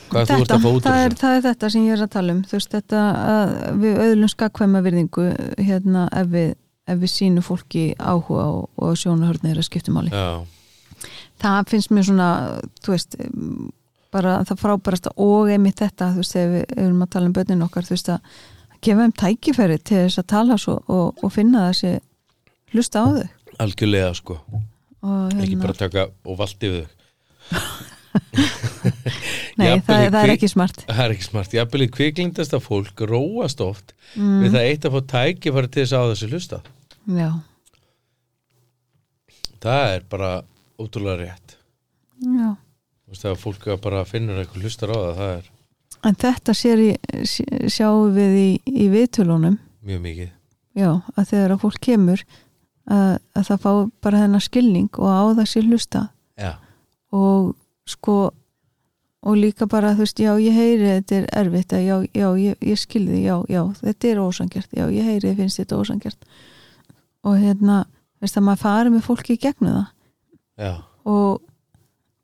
Hvað 0.09 0.29
þú 0.29 0.35
ert 0.35 0.41
þetta, 0.41 0.55
að 0.55 0.65
fá 0.65 0.69
út 0.69 0.75
úr 0.75 0.85
það, 0.85 0.99
er, 0.99 1.13
þessu? 1.13 1.21
það 1.21 1.37
er 1.37 1.45
þetta 1.45 1.69
sem 1.73 1.85
ég 1.85 1.95
er 1.95 2.03
að 2.05 2.11
tala 2.15 2.33
um. 2.35 2.41
Þú 2.45 2.57
veist 2.57 2.75
þetta 2.75 3.05
að 3.31 3.53
við 3.81 4.01
öðlum 4.05 4.31
skakvæma 4.31 4.81
virðingu 4.85 5.25
hérna 5.59 6.03
ef 6.21 6.29
við, 6.33 6.51
ef 6.91 6.99
við 7.01 7.13
sínum 7.13 7.45
fólki 7.45 7.85
áhuga 7.99 8.45
og, 8.57 8.67
og 8.77 8.99
sjónahörnir 9.01 9.61
að 9.61 9.67
skipta 9.67 9.95
máli. 9.95 10.13
Já, 10.13 11.07
það 11.43 11.71
finnst 11.73 11.93
mér 11.95 12.07
svona, 12.09 12.29
þú 12.85 12.95
veist 12.95 13.17
um, 13.25 13.69
bara 14.15 14.35
það 14.47 14.61
frábærasta 14.63 15.15
og 15.25 15.51
einmitt 15.51 15.81
þetta, 15.83 16.11
þú 16.13 16.23
veist, 16.23 16.37
ef 16.39 16.53
við 16.53 16.83
erum 16.85 17.05
að 17.05 17.13
tala 17.15 17.29
um 17.29 17.35
börnin 17.35 17.65
okkar, 17.65 17.87
þú 17.87 17.97
veist 17.97 18.11
að 18.13 18.35
gefa 18.85 19.07
þeim 19.07 19.15
tækifæri 19.21 19.79
til 19.81 20.03
þess 20.03 20.21
að 20.21 20.29
tala 20.35 20.59
svo 20.61 20.77
og, 20.85 21.23
og 21.25 21.33
finna 21.33 21.69
þessi 21.71 21.97
hlusta 22.75 23.01
á 23.01 23.07
þau. 23.17 23.25
Algjörlega 23.65 24.11
sko. 24.17 24.37
Og 25.05 25.17
hérna, 25.31 25.45
Ekki 25.45 25.57
bara 25.61 25.75
taka 25.79 26.07
og 26.25 26.39
valdi 26.39 26.71
við 26.71 26.85
þau 26.85 27.04
nei, 29.59 29.67
það, 29.85 30.05
það 30.13 30.19
er 30.21 30.33
ekki 30.35 30.51
smart. 30.51 30.85
Það 30.85 31.03
er 31.05 31.15
ekki 31.15 31.27
smart, 31.27 31.55
í 31.55 31.89
kviklindasta 31.97 32.61
fólk 32.63 33.05
róast 33.09 33.63
oft 33.65 33.95
mm, 34.15 34.37
við 34.43 34.55
það 34.57 34.69
eitt 34.69 34.87
að 34.87 34.95
fá 34.95 35.11
tækifæri 35.15 35.71
til 35.71 35.83
þess 35.83 35.97
að 35.99 36.13
þessu 36.13 36.31
hlusta. 36.33 36.61
Já, 37.05 37.29
Það 39.65 39.91
er 39.95 40.03
bara 40.05 40.29
ótrúlega 40.77 41.15
rétt. 41.23 41.55
Já. 42.21 42.49
Þú 42.53 43.13
veist, 43.13 43.23
þegar 43.23 43.39
fólk 43.41 43.63
bara 43.81 44.01
finnur 44.05 44.37
eitthvað 44.37 44.65
hlustar 44.67 44.91
á 44.93 44.97
það, 44.97 45.13
það 45.17 45.31
er 45.31 45.47
en 46.05 46.17
þetta 46.21 46.53
sér 46.53 46.81
í, 46.83 46.89
sjáum 47.71 48.13
við 48.15 48.35
í, 48.37 48.49
í 48.69 48.87
viðtölunum. 48.93 49.57
Mjög 49.85 50.01
mikið. 50.03 50.33
Já, 50.75 50.89
að 51.15 51.29
þegar 51.31 51.53
að 51.55 51.61
fólk 51.63 51.79
kemur 51.87 52.23
að, 52.91 53.11
að 53.33 53.47
það 53.49 53.61
fá 53.63 53.71
bara 54.05 54.23
þennan 54.25 54.43
skilning 54.43 54.99
og 54.99 55.07
á 55.09 55.47
sér 55.47 55.69
hlusta 55.69 56.01
Já, 56.35 56.51
og 57.15 57.53
sko 57.89 58.33
og 59.25 59.37
líka 59.39 59.65
bara 59.69 59.95
þú 59.95 60.05
veist, 60.05 60.21
já 60.21 60.33
ég 60.37 60.53
heyri 60.53 60.89
þetta 60.99 61.17
er 61.17 61.27
erfitt, 61.41 61.73
að 61.73 61.85
já, 61.85 61.95
já 62.13 62.27
ég, 62.37 62.57
ég 62.61 62.79
skilði 62.79 63.23
já, 63.23 63.35
já, 63.49 63.61
þetta 63.81 64.09
er 64.11 64.21
ósangjart, 64.21 64.75
já 64.77 64.85
ég 64.93 65.09
heyri 65.09 65.33
finnst 65.39 65.61
þetta 65.61 65.79
ósangjart 65.81 66.27
og 67.25 67.39
hérna, 67.41 67.79
veist 68.21 68.37
að 68.37 68.45
maður 68.45 68.61
fari 68.61 68.93
með 68.93 69.05
fólki 69.07 69.33
í 69.33 69.41
gegnum 69.41 69.79
það. 69.79 69.87
Já, 70.61 70.73
og, 71.09 71.41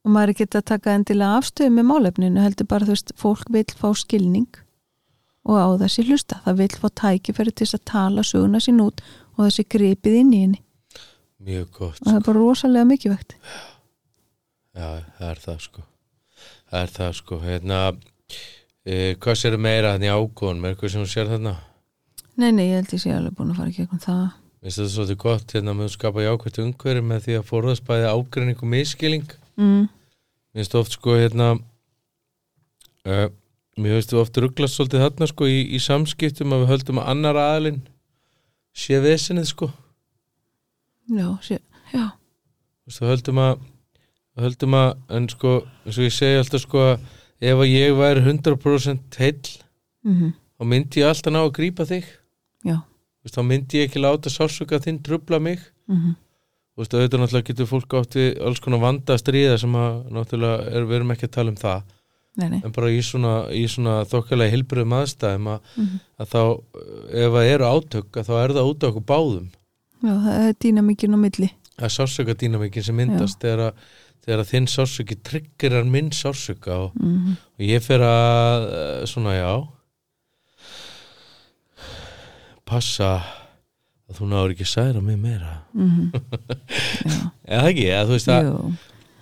og 0.05 0.13
maður 0.13 0.29
er 0.29 0.35
ekki 0.35 0.49
að 0.51 0.67
taka 0.69 0.93
endilega 0.93 1.39
afstöðu 1.39 1.73
með 1.77 1.89
málefninu 1.89 2.45
heldur 2.45 2.69
bara 2.69 2.85
þú 2.85 2.93
veist, 2.93 3.15
fólk 3.17 3.49
vil 3.49 3.65
fá 3.81 3.89
skilning 3.97 4.61
og 5.49 5.57
á 5.57 5.67
þessi 5.81 6.05
hlusta 6.05 6.37
það 6.45 6.61
vil 6.61 6.71
fá 6.77 6.87
tækifæri 7.01 7.55
til 7.55 7.65
þess 7.65 7.79
að 7.79 7.87
tala 7.89 8.25
söguna 8.25 8.61
sín 8.61 8.83
út 8.83 9.01
og 9.33 9.47
þessi 9.47 9.65
gripið 9.73 10.19
inn 10.21 10.33
í 10.37 10.43
henni. 10.45 10.61
Mjög 11.41 11.69
gott 11.73 11.97
og 12.03 12.11
það 12.11 12.19
er 12.19 12.25
bara 12.29 12.43
rosalega 12.45 12.89
mikilvægt 12.91 13.37
Já, 14.71 14.87
það 15.17 15.27
er 15.29 15.41
það 15.45 15.63
sko. 15.65 15.83
Það 16.71 16.83
er 16.85 16.93
það 16.95 17.15
sko. 17.17 17.39
Hérna, 17.45 17.79
e, 18.85 18.99
Hvað 19.21 19.39
sér 19.41 19.57
meira 19.59 19.95
þannig 19.95 20.11
í 20.11 20.13
ágóðan 20.15 20.61
með 20.61 20.73
eitthvað 20.73 20.93
sem 20.93 21.03
hún 21.03 21.11
sér 21.11 21.31
þarna? 21.31 21.55
Nei, 22.39 22.51
nei, 22.55 22.67
ég 22.69 22.79
held 22.79 22.93
ég 22.95 23.03
sé 23.03 23.11
alveg 23.13 23.35
búin 23.37 23.51
að 23.51 23.59
fara 23.59 23.73
í 23.73 23.75
gegnum 23.75 24.01
það. 24.01 24.29
Veist 24.61 24.77
þetta 24.77 24.93
svolítið 24.93 25.17
gott 25.23 25.53
hérna 25.55 25.73
með 25.73 25.87
að 25.87 25.93
skapa 25.95 26.23
jákvæmt 26.23 26.61
umhverju 26.61 27.03
með 27.09 27.23
því 27.25 27.37
að 27.39 27.47
forðast 27.49 27.85
bæði 27.87 28.09
ágreining 28.11 28.59
og 28.61 28.69
miskilling 28.69 29.31
mm, 29.57 29.87
Mér 29.89 30.59
finnst 30.59 30.75
oft 30.77 30.93
sko 30.93 31.15
hérna 31.17 31.47
uh, 33.09 33.27
Mér 33.81 33.95
finnst 33.97 34.13
oft 34.21 34.37
rugglast 34.37 34.77
svolítið 34.77 35.01
þarna 35.07 35.29
sko 35.31 35.49
í, 35.49 35.57
í 35.73 35.79
samskiptum 35.81 36.53
að 36.53 36.61
við 36.61 36.71
höldum 36.75 37.01
að 37.01 37.09
annar 37.15 37.39
aðalinn 37.41 37.81
sé 38.77 39.01
vesenið 39.03 39.49
sko. 39.49 39.71
Já, 41.11 41.27
sé, 41.43 41.57
já. 41.91 42.05
Þú 42.85 43.09
veist, 43.09 43.31
höldum 44.45 44.77
að 44.77 44.89
en 45.17 45.27
sko 45.31 45.55
eins 45.85 45.97
og 45.97 46.05
ég 46.07 46.15
segi 46.15 46.39
alltaf 46.41 46.63
sko 46.65 46.85
að 46.85 47.09
ef 47.41 47.63
að 47.63 47.71
ég 47.71 47.97
væri 47.97 48.23
100% 48.25 49.19
heill 49.21 49.51
mm 50.05 50.33
þá 50.61 50.65
myndi 50.69 51.01
ég 51.01 51.09
alltaf 51.09 51.33
ná 51.33 51.39
að 51.41 51.55
grípa 51.57 51.85
þig. 51.89 52.05
Já, 52.61 52.75
Þú 53.21 53.25
veist, 53.25 53.37
þá 53.37 53.45
myndi 53.45 53.79
ég 53.79 53.87
ekki 53.87 54.01
láta 54.01 54.29
sársöka 54.29 54.77
þinn 54.81 54.99
trubla 55.01 55.39
mig. 55.41 55.63
Mm 55.89 56.13
Þú 56.71 56.81
veist, 56.81 56.93
auðvitað 56.95 57.19
náttúrulega 57.19 57.47
getur 57.49 57.67
fólk 57.67 57.93
átt 57.99 58.15
við 58.15 58.37
alls 58.47 58.61
konar 58.63 58.79
vanda 58.79 59.17
stríða 59.19 59.57
sem 59.59 59.73
að 59.75 59.97
náttúrulega 60.15 60.69
er, 60.71 60.85
við 60.87 60.97
erum 60.97 61.11
ekki 61.11 61.27
að 61.27 61.33
tala 61.35 61.51
um 61.51 61.57
það. 61.59 61.81
Nei, 62.39 62.45
nei. 62.47 62.61
En 62.63 62.71
bara 62.71 62.91
í 62.93 63.01
svona, 63.03 63.33
svona 63.67 63.95
þokkalega 64.07 64.53
hilbriðum 64.55 64.95
aðstæðum 65.01 65.49
að, 65.51 65.73
mm 65.75 65.97
að 66.21 66.29
þá 66.31 66.41
ef 67.25 67.33
það 67.35 67.49
eru 67.55 67.67
átök 67.67 68.21
að 68.21 68.29
þá 68.29 68.33
er 68.37 68.53
það 68.55 68.69
út 68.71 68.85
á 68.85 68.89
okkur 68.91 69.05
báðum. 69.11 69.49
Já, 70.01 70.13
það 70.13 70.45
er 70.45 70.55
dýna 70.63 70.85
mikið 70.87 71.17
á 71.17 71.19
milli. 71.25 71.49
Að 71.81 71.93
sársöka 71.97 72.37
dýnamikin 72.37 72.85
sem 72.87 72.97
myndast 72.97 73.41
þegar 73.41 73.65
að, 73.67 73.83
þegar 74.25 74.47
þinn 74.51 74.69
sársöki 74.69 75.17
tryggirar 75.25 75.87
minn 75.87 76.11
sársöka 76.15 76.77
og, 76.87 76.97
mm 76.99 77.37
og 77.61 77.65
ég 77.65 77.83
fer 77.85 78.01
að 78.01 78.67
eh, 78.73 79.01
svona 79.09 79.35
já. 79.37 79.51
Passa 82.65 83.11
að 84.09 84.17
þú 84.17 84.29
náður 84.31 84.53
ekki 84.55 84.65
að 84.65 84.71
særa 84.71 85.01
mig 85.01 85.19
meira. 85.21 85.61
-hmm. 85.75 86.09
Já, 87.11 87.19
eða 87.45 87.69
ekki, 87.69 87.85
eða 87.91 88.07
þú 88.07 88.17
veist 88.17 88.31
að 88.31 88.49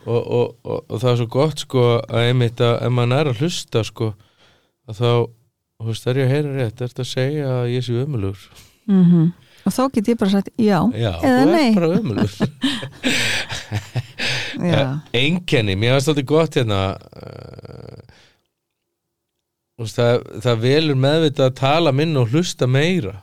og, 0.05 0.31
og, 0.31 0.55
og, 0.63 0.95
það 0.99 1.11
er 1.11 1.19
svo 1.19 1.27
gott 1.31 1.59
sko 1.65 1.83
að 1.99 2.29
einmitt 2.29 2.63
að 2.63 2.77
ef 2.85 2.95
maður 2.95 3.19
er 3.19 3.31
að 3.31 3.43
hlusta 3.43 3.83
sko 3.87 4.13
að 4.89 5.01
þá, 5.01 5.11
þú 5.79 5.89
veist, 5.91 6.07
er 6.07 6.21
ég 6.21 6.29
að 6.29 6.33
heyra 6.33 6.55
rétt 6.55 6.81
er 6.81 6.91
þetta 6.91 7.05
að 7.05 7.11
segja 7.11 7.51
að 7.57 7.69
ég 7.75 7.85
sé 7.85 8.01
ömulur 8.05 8.49
mm 8.89 9.29
Og 9.67 9.73
þá 9.75 9.81
get 9.91 10.07
ég 10.07 10.17
bara 10.17 10.31
sagt 10.31 10.49
já, 10.55 10.77
já, 10.95 11.11
eða 11.19 11.39
þú 11.43 11.49
nei. 11.51 11.65
ert 11.67 11.75
bara 11.75 11.99
ömulur 11.99 12.31
Já, 14.59 14.99
einkenni, 15.15 15.75
mér 15.79 15.95
varst 15.95 16.11
alltaf 16.11 16.27
gott 16.27 16.57
hérna 16.59 16.79
uh, 16.99 17.99
það, 19.87 20.23
það 20.43 20.63
velur 20.65 20.99
meðvitað 20.99 21.45
að 21.47 21.57
tala 21.61 21.93
minn 21.95 22.19
og 22.19 22.33
hlusta 22.33 22.67
meira. 22.67 23.21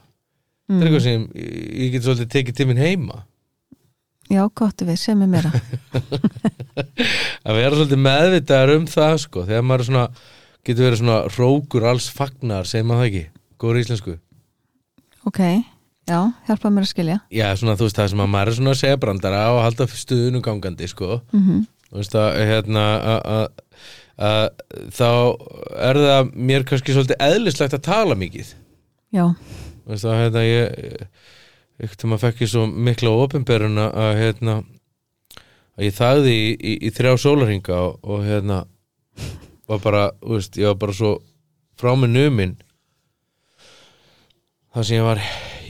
Það 0.66 0.74
er 0.74 0.78
mm. 0.78 0.86
eitthvað 0.86 1.04
sem 1.04 1.26
ég, 1.36 1.50
ég 1.82 1.92
get 1.94 2.06
svolítið 2.06 2.32
tekið 2.32 2.58
til 2.58 2.68
minn 2.70 2.80
heima. 2.80 3.20
Já, 4.32 4.42
gott 4.58 4.82
við, 4.82 4.96
sem 4.98 5.20
er 5.22 5.30
meira. 5.30 5.52
Að 7.46 7.60
vera 7.60 7.76
svolítið 7.76 8.02
meðvitaðar 8.02 8.74
um 8.74 8.88
það 8.90 9.20
sko, 9.22 9.44
þegar 9.46 9.66
maður 9.68 9.84
er 9.84 9.90
svona 9.90 10.08
getur 10.66 10.88
verið 10.88 11.02
svona 11.02 11.20
rókur 11.36 11.86
alls 11.86 12.08
fagnar 12.10 12.66
segir 12.66 12.88
maður 12.88 13.04
það 13.04 13.10
ekki, 13.10 13.24
góður 13.62 13.82
íslensku. 13.84 14.16
Ok, 15.26 15.42
já, 16.06 16.20
hjálpa 16.48 16.70
mér 16.70 16.86
að 16.86 16.90
skilja. 16.92 17.16
Já, 17.34 17.48
svona 17.58 17.76
þú 17.78 17.86
veist 17.88 17.98
það 18.00 18.10
sem 18.12 18.22
að 18.24 18.30
maður 18.34 18.50
er 18.52 18.56
svona 18.58 18.74
að 18.74 18.80
segja 18.82 19.00
brandara 19.02 19.40
og 19.54 19.62
halda 19.64 19.86
stuðunum 19.92 20.44
gangandi 20.46 20.88
sko. 20.92 21.20
Mm 21.32 21.64
þú 21.86 22.00
veist 22.00 22.14
að 22.18 22.36
hérna 22.50 22.84
að- 22.98 23.26
að- 23.30 23.50
að 24.18 24.90
þá 24.90 25.08
er 25.88 25.98
það 26.02 26.30
mér 26.34 26.64
kannski 26.66 26.92
svolítið 26.96 27.20
eðlislegt 27.28 27.76
að 27.78 27.82
tala 27.86 28.14
mikið. 28.18 28.48
Já, 29.14 29.24
þú 29.84 29.92
veist 29.92 30.04
að 30.04 30.18
hérna 30.22 30.42
ég 30.42 30.66
ekkert 31.78 32.00
þegar 32.00 32.10
maður 32.10 32.24
fekk 32.26 32.40
ég 32.42 32.48
svo 32.50 32.66
mikla 32.66 33.10
opinberun 33.22 33.78
að 33.78 33.94
að, 34.02 34.12
hérna 34.22 34.54
að 35.76 35.84
ég 35.86 35.94
þagði 35.94 36.32
í, 36.34 36.50
í, 36.56 36.72
í 36.88 36.90
þrjá 36.90 37.12
sólarhinga 37.22 37.76
og, 37.86 37.98
og 38.02 38.24
hérna 38.26 38.64
var 39.68 39.78
bara, 39.84 40.04
þú 40.22 40.34
veist, 40.40 40.56
ég 40.58 40.66
var 40.72 40.78
bara 40.80 40.92
svo 40.96 41.10
frá 41.78 41.94
mig 42.00 42.10
numin 42.10 42.56
þar 44.74 44.84
sem 44.88 44.96
ég 44.98 45.04
var 45.06 45.20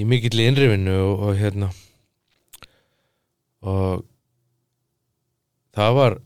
í 0.03 0.07
mikill 0.09 0.41
í 0.43 0.47
innrifinu 0.51 0.97
og, 1.07 1.25
og 1.29 1.39
hérna 1.41 1.71
og 3.67 4.05
það 5.77 5.95
var 6.01 6.19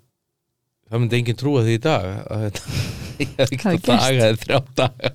það 0.90 1.02
myndi 1.04 1.20
enginn 1.20 1.38
trúa 1.40 1.62
því 1.66 1.76
í 1.78 1.82
dag 1.84 2.08
að 2.26 2.46
þetta 2.46 2.64
ég 3.20 3.32
hefði 3.36 3.56
ekki 3.56 3.70
að 3.70 3.80
daga 3.86 4.26
eða 4.26 4.40
þrjá 4.40 4.58
daga. 4.80 5.12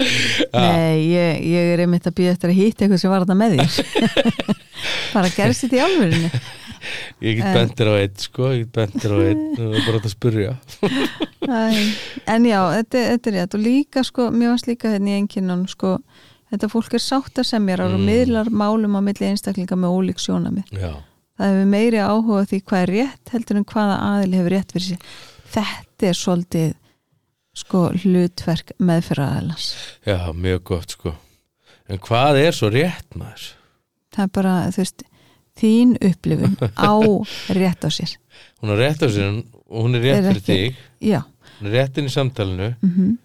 Ja. 0.00 0.60
nei, 0.64 0.96
ég, 1.12 1.40
ég 1.54 1.72
er 1.74 1.82
einmitt 1.84 2.08
að 2.08 2.16
býða 2.18 2.34
eftir 2.34 2.50
að 2.52 2.58
hýtta 2.58 2.84
eitthvað 2.86 3.02
sem 3.02 3.12
var 3.12 3.24
þetta 3.24 3.36
með 3.40 3.56
þér. 3.58 3.72
Bara 5.14 5.32
gerst 5.36 5.64
þetta 5.66 5.76
í 5.78 5.82
alvörinu 5.84 6.30
Ég 7.24 7.38
get 7.38 7.46
En- 7.46 7.54
bentir 7.56 7.88
á 7.88 7.94
eitt 7.96 8.24
sko, 8.26 8.50
ég 8.52 8.64
get 8.66 8.72
bentir 8.76 9.12
á 9.14 9.18
eitt 9.24 9.60
og 9.62 9.76
bara 9.86 10.00
að 10.02 10.10
spurja 10.12 10.50
en 12.28 12.44
já, 12.48 12.58
þetta, 12.74 13.04
þetta 13.14 13.30
er 13.30 13.36
rétt. 13.38 13.56
Og 13.56 13.62
líka 13.64 14.02
sko, 14.04 14.26
mér 14.34 14.52
varst 14.52 14.68
líka 14.68 14.92
hérna 14.92 15.14
í 15.14 15.16
enginnun 15.22 15.64
sko, 15.70 15.94
þetta 16.54 16.70
fólk 16.72 16.94
er 16.98 17.02
sátt 17.04 17.40
að 17.42 17.48
semjar 17.50 17.82
og 17.84 17.92
Mm. 17.98 18.06
miðlar 18.08 18.50
málum 18.50 18.96
á 18.96 19.00
milli 19.04 19.26
einstaklinga 19.32 19.76
með 19.76 19.94
ólík 19.98 20.22
sjónamið 20.22 20.72
Já, 20.74 20.92
það 21.38 21.50
hefur 21.52 21.68
meiri 21.74 22.00
áhuga 22.02 22.40
á 22.40 22.48
því 22.50 22.62
hvað 22.64 22.82
er 22.86 22.92
rétt 22.94 23.34
heldur 23.34 23.60
en 23.60 23.64
hvaða 23.74 23.98
aðili 24.08 24.40
hefur 24.40 24.54
rétt 24.56 24.72
fyrir 24.74 24.88
sér 24.88 25.00
þetta 25.54 26.08
er 26.10 26.18
svolítið 26.18 26.72
sko 27.54 27.80
hlutverk 28.02 28.72
meðfyrraðalans 28.82 29.66
já, 30.06 30.18
mjög 30.34 30.62
gott 30.64 30.90
sko. 30.96 31.12
En 31.88 31.98
hvað 32.02 32.38
er 32.40 32.56
svo 32.56 32.70
rétt 32.72 33.14
maður? 33.14 33.44
það 34.14 34.24
er 34.24 34.30
bara, 34.34 34.54
þú 34.72 34.80
veist 34.82 35.02
þín 35.60 35.92
upplifun 36.02 36.56
á 36.74 36.94
rétt 37.60 37.84
á 37.86 37.90
sér. 37.94 38.16
Hún 38.62 38.72
er 38.74 38.80
rétt 38.82 39.02
á 39.04 39.08
sér 39.12 39.36
og 39.70 39.84
hún 39.84 39.94
er 39.94 40.02
rétt 40.02 40.24
fyrir 40.26 40.42
þig. 40.48 40.80
Já, 41.04 41.20
Hún 41.60 41.68
er 41.70 41.76
rétt 41.78 41.98
inn 42.00 42.08
í 42.10 42.14
samtalinu. 42.14 42.72
Mm 42.82 43.18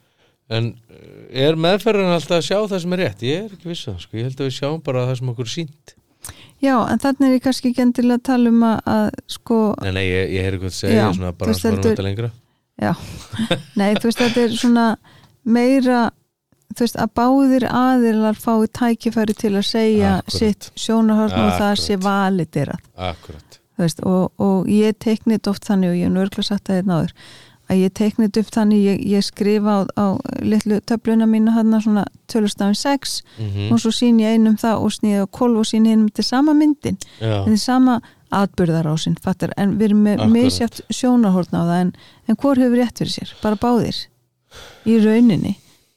En 0.49 0.71
eh, 0.89 1.45
er 1.45 1.57
meðferðan 1.61 2.15
alltaf 2.15 2.39
að 2.39 2.45
sjá 2.47 2.57
það 2.71 2.81
sem 2.83 2.93
er 2.97 3.01
rétt? 3.03 3.23
Ég 3.27 3.45
er 3.45 3.55
ekki 3.55 3.69
viss 3.69 3.87
að 3.87 3.95
það 3.95 4.03
sko, 4.05 4.17
ég 4.17 4.27
held 4.29 4.39
að 4.43 4.47
við 4.49 4.55
sjáum 4.59 4.83
bara 4.85 5.05
það 5.09 5.17
sem 5.21 5.31
okkur 5.33 5.45
er 5.49 5.53
sínt 5.55 5.95
já, 6.59 6.73
en 6.91 6.99
þannig 6.99 7.25
er 7.29 7.35
ég 7.37 7.43
kannski 7.45 7.69
ekki 7.71 7.83
endilega 7.85 8.17
að 8.19 8.25
tala 8.27 8.49
um 8.51 8.63
að, 8.67 8.79
að 8.91 9.05
sko, 9.31 9.59
Nei, 9.85 9.91
nei, 9.95 10.05
ég, 10.09 10.31
ég 10.35 10.47
heyri 10.47 10.57
hvað 10.59 10.73
það 10.73 10.79
segja 10.81 10.97
Já, 10.99 11.11
svona 11.15 11.31
bara 11.39 11.53
að 11.53 11.59
spara 11.61 11.75
heldur- 11.77 11.93
þetta 11.93 12.07
lengra. 12.09 12.31
Já. 12.79 12.91
Nei, 13.79 13.89
þú 13.95 14.09
veist, 14.09 14.19
þetta 14.25 14.41
er 14.47 14.57
svona 14.59 14.87
meira 15.55 16.01
þú 16.75 16.83
veist, 16.85 16.97
að 17.01 17.13
báðir 17.19 17.65
aðilar 17.71 18.37
fái 18.39 18.67
tækifæri 18.79 19.35
til 19.39 19.53
að 19.55 19.65
segja 19.69 20.11
Akkúrat. 20.19 20.35
sitt 20.35 20.67
sjónarhorn 20.79 21.37
og 21.45 21.53
það 21.61 21.73
sé 21.85 21.97
validirað 22.03 22.83
Akkurat. 23.09 23.59
Þú 23.79 23.85
veist, 23.85 24.03
og, 24.11 24.25
og 24.43 24.67
ég 24.71 24.97
teikni 24.99 25.37
þetta 25.37 25.53
oft 25.53 25.67
þannig 25.69 25.93
og 25.93 25.99
ég 26.01 26.09
er 26.09 26.13
nú 26.13 26.23
örgulega 26.25 26.49
sagt 26.51 26.69
að 26.69 26.81
þetta 26.81 26.91
náður 26.91 27.15
að 27.69 27.83
ég 27.83 27.93
teikni 27.95 28.27
þetta 28.27 28.43
upp 28.43 28.53
þannig 28.55 28.83
ég, 28.83 29.01
ég 29.13 29.25
skrifa 29.25 29.75
á, 29.77 29.79
á 29.93 30.05
litlu 30.41 30.79
töfluna 30.89 31.27
mína 31.29 31.53
hann 31.55 31.75
svona 31.77 32.05
tölustafin 32.31 32.77
6 32.77 33.19
mm 33.37 33.73
og 33.73 33.81
svo 33.83 33.91
sín 33.93 34.21
ég 34.21 34.37
einum 34.37 34.57
það 34.59 34.85
og 34.85 34.95
snýði 34.95 35.25
á 35.25 35.27
kolv 35.39 35.61
og 35.61 35.69
sín 35.69 35.87
einum 35.87 36.09
er 36.09 36.25
sama 36.25 36.55
myndin. 36.57 36.97
Þetta 37.19 37.53
er 37.53 37.61
sama 37.61 37.99
atbyrðarásinn 38.33 39.17
fattar, 39.21 39.53
en 39.57 39.77
við 39.79 39.89
erum 39.89 40.03
með 40.05 40.19
Akkúrat. 40.19 40.33
misjátt 40.35 40.81
sjónarhorn 40.93 41.55
á 41.57 41.61
það 41.61 41.79
en, 41.79 41.93
en 42.29 42.37
hvor 42.37 42.61
hefur 42.61 42.77
rétt 42.77 43.01
fyrir 43.01 43.15
sér, 43.15 43.31
bara 43.41 43.57
báðir. 43.57 44.03
Í 44.85 44.97
rauninni. 45.01 45.55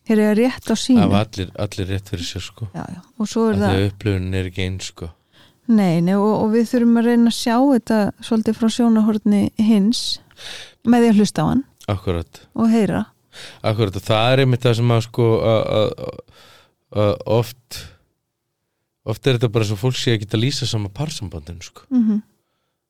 Þeir 0.09 0.23
eru 0.25 0.37
rétt 0.41 0.71
á 0.73 0.77
sínu. 0.77 1.09
Allir, 1.13 1.53
allir 1.61 1.91
rétt 1.93 2.09
fyrir 2.13 2.27
sér 2.27 2.45
sko. 2.45 2.69
Já, 2.73 2.85
já. 2.89 3.03
og 3.21 3.29
svo 3.29 3.51
er 3.53 3.61
það 3.61 3.85
upplifun 3.91 4.33
er 4.35 4.49
ekki 4.49 4.65
eins 4.67 4.89
sko. 4.93 5.13
Nei, 5.73 6.01
nei 6.03 6.17
og, 6.17 6.33
og 6.43 6.49
við 6.57 6.73
þurfum 6.73 6.99
að 6.99 7.09
reyna 7.09 7.31
að 7.31 7.39
sjá 7.39 7.57
þetta 7.61 7.99
svolítið 8.27 8.59
frá 8.59 8.73
sjónahorni 8.77 9.43
hins 9.63 10.03
með 10.89 11.05
því 11.05 11.13
að 11.13 11.23
hlusta 11.23 11.45
á 11.45 11.47
hann. 11.51 11.65
Akkurat. 11.93 12.43
Og 12.59 12.71
heyra. 12.73 13.07
Akkurat 13.65 13.97
og 13.97 14.05
það 14.05 14.33
er 14.33 14.45
einmitt 14.45 14.67
það 14.67 14.79
sem 14.81 14.93
að 14.93 15.07
sko 15.07 15.29
oft 17.33 17.81
oft 19.09 19.27
er 19.27 19.39
þetta 19.39 19.51
bara 19.51 19.67
svo 19.67 19.79
fólk 19.81 19.97
sé 19.99 20.15
ekki 20.15 20.29
að 20.31 20.45
lýsa 20.45 20.69
sama 20.69 20.93
parsambandinu 20.93 21.65
sko. 21.65 21.89
Mm 21.91 22.21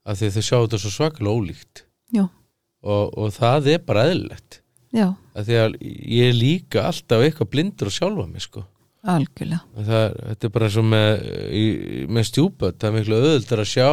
af 0.02 0.18
því 0.18 0.32
þau 0.34 0.42
sjá 0.42 0.56
þetta 0.56 0.82
svo 0.82 0.92
svakalega 0.92 1.38
ólíkt. 1.38 1.84
Og, 2.82 3.12
og 3.14 3.28
það 3.30 3.68
er 3.76 3.82
bara 3.86 4.08
eðlilegt. 4.10 4.58
Já, 4.92 5.06
af 5.38 5.46
því 5.46 5.58
að 5.60 5.76
ég 5.86 6.28
er 6.28 6.34
líka 6.34 6.82
alltaf 6.88 7.22
eitthvað 7.22 7.50
blindur 7.52 7.88
og 7.88 7.94
sjálfa 7.94 8.24
mig 8.26 8.42
sko. 8.44 8.64
Algjörlega. 9.08 9.62
Það, 9.86 10.16
þetta 10.26 10.48
er 10.48 10.52
bara 10.56 10.70
og 10.82 10.88
með, 10.90 11.22
með 12.12 12.26
stjúpat, 12.28 12.76
það 12.82 12.88
er 12.88 12.96
miklu 12.98 13.20
öðuldar 13.20 13.62
að 13.62 13.70
sjá 13.70 13.88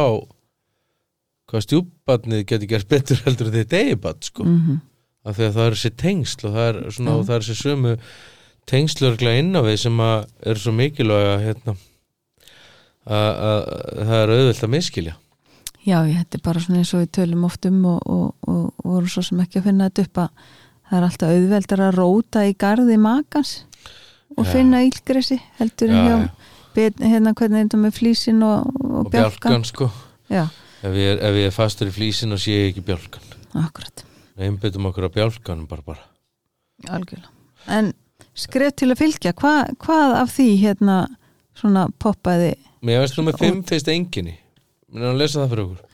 hvað 1.50 1.66
stjúpatnið 1.66 2.46
getur 2.46 2.70
gert 2.70 2.88
betur 2.90 3.20
heldur 3.26 3.50
en 3.50 3.58
þetta 3.58 3.82
eigibat 3.84 4.30
sko. 4.30 4.46
Mm 4.46 4.78
af 5.26 5.36
því 5.36 5.46
að 5.46 5.56
það 5.56 5.66
er 5.66 5.76
þessi 5.76 5.92
tengsl 6.00 6.46
og 6.48 6.54
það 6.54 6.66
er, 6.66 6.78
svona, 6.96 7.12
Já. 7.12 7.16
og 7.16 7.24
það 7.28 7.34
er 7.34 7.46
þessi 7.46 7.60
sömu 7.60 7.94
tengslörglega 8.70 9.42
inn 9.42 9.56
á 9.56 9.60
við 9.66 9.78
sem 9.82 10.02
að 10.04 10.20
er 10.52 10.60
svo 10.60 10.72
mikilvæga 10.76 11.34
hérna, 11.42 11.74
að, 13.04 13.30
að 13.50 13.60
það 13.98 14.16
er 14.20 14.32
auðvelt 14.36 14.64
að 14.64 14.72
miskilja 14.76 15.16
Já, 15.80 15.96
ég 16.04 16.18
er 16.20 16.42
bara 16.44 16.60
svona 16.60 16.82
eins 16.82 16.92
og 16.92 17.02
við 17.02 17.12
tölum 17.16 17.44
oft 17.48 17.66
um 17.68 17.78
og, 17.88 18.00
og, 18.04 18.48
og, 18.52 18.64
vorum 18.84 19.08
svo 19.08 19.24
sem 19.24 19.40
ekki 19.40 19.60
að 19.60 19.70
finna 19.70 19.88
þetta 19.88 20.06
upp 20.06 20.22
að 20.24 20.44
það 20.90 20.98
er 20.98 21.06
alltaf 21.06 21.34
auðveldar 21.34 21.82
að 21.86 21.96
róta 21.96 22.44
í 22.44 22.56
garði 22.60 22.98
makans 23.00 23.54
og 24.36 24.44
Já. 24.44 24.50
finna 24.54 24.82
ílgresi 24.86 25.40
heldur 25.58 25.92
en 25.92 26.08
hjá 26.08 26.16
bet, 26.76 27.00
hérna 27.00 27.32
hvernig 27.36 27.62
er 27.62 27.68
þetta 27.68 27.80
með 27.80 27.96
flísin 27.96 28.44
og, 28.46 28.68
og, 28.76 28.98
og 29.02 29.12
bjálkan 29.12 29.40
bjálkan 29.40 29.68
sko. 29.68 29.88
Já, 30.30 30.44
ef 30.80 30.94
ég, 30.96 31.10
er, 31.14 31.20
ef 31.28 31.38
ég 31.40 31.50
er 31.50 31.54
fastur 31.54 31.90
í 31.90 31.94
flísin 31.94 32.34
og 32.34 32.40
sé 32.42 32.54
ég 32.56 32.70
ekki 32.70 32.84
bjálkan 32.86 33.26
akkurat, 33.60 34.04
einbyttum 34.40 34.88
okkur 34.90 35.08
á 35.08 35.10
bjálkan 35.12 35.66
bara 35.68 35.84
bara. 35.86 36.06
Algjörlega. 36.88 37.32
En 37.68 37.92
skref 38.38 38.76
til 38.80 38.90
að 38.92 39.02
fylgja, 39.02 39.34
hva, 39.36 39.68
hvað 39.82 40.16
af 40.22 40.34
því 40.36 40.48
hérna 40.62 40.98
svona 41.58 41.88
poppaði 42.00 42.54
mér 42.86 43.02
veist 43.02 43.18
þú 43.18 43.26
með 43.26 43.40
fimm 43.42 43.62
fyrst 43.68 43.90
enginni 43.92 44.36
mér 44.88 45.04
er 45.04 45.12
að 45.12 45.20
lesa 45.20 45.42
það 45.42 45.52
fyrir 45.52 45.64
okkur? 45.66 45.86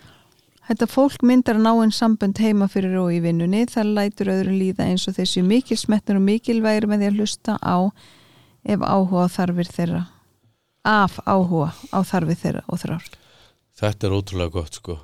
Þetta 0.66 0.86
fólk 0.90 1.22
myndar 1.22 1.58
náinn 1.62 1.92
sambönd 1.94 2.40
heima 2.42 2.66
fyrir 2.66 2.96
og 2.98 3.12
í 3.14 3.20
vinnunni, 3.22 3.68
það 3.70 3.92
lætur 3.94 4.32
öðrum 4.32 4.56
líða 4.58 4.88
eins 4.90 5.04
og 5.06 5.14
þessi 5.14 5.44
mikil 5.46 5.78
smetnur 5.78 6.18
og 6.18 6.24
mikilvægir 6.26 6.88
með 6.90 7.04
því 7.04 7.10
að 7.10 7.20
hlusta 7.20 7.54
á 7.62 7.76
ef 8.66 8.82
áhuga 8.82 9.28
þarfir 9.30 9.70
þeirra. 9.76 10.00
Af 10.82 11.20
áhuga 11.22 11.70
á 11.94 11.98
þarfir 12.02 12.40
þeirra 12.40 12.64
og 12.66 12.82
þrár. 12.82 13.06
Þetta 13.76 14.08
er 14.08 14.16
ótrúlega 14.16 14.54
gott 14.56 14.78
sko. 14.80 14.98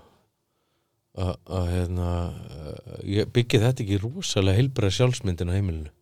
Að 1.13 1.67
hérna 1.69 2.09
eh, 2.33 2.93
ég 3.19 3.33
byggi 3.35 3.61
þetta 3.61 3.85
ekki 3.85 4.01
rosalega 4.01 4.57
heilbæra 4.57 4.93
sjálfsmyndin 4.97 5.53
á 5.53 5.57
heimilinu? 5.59 5.93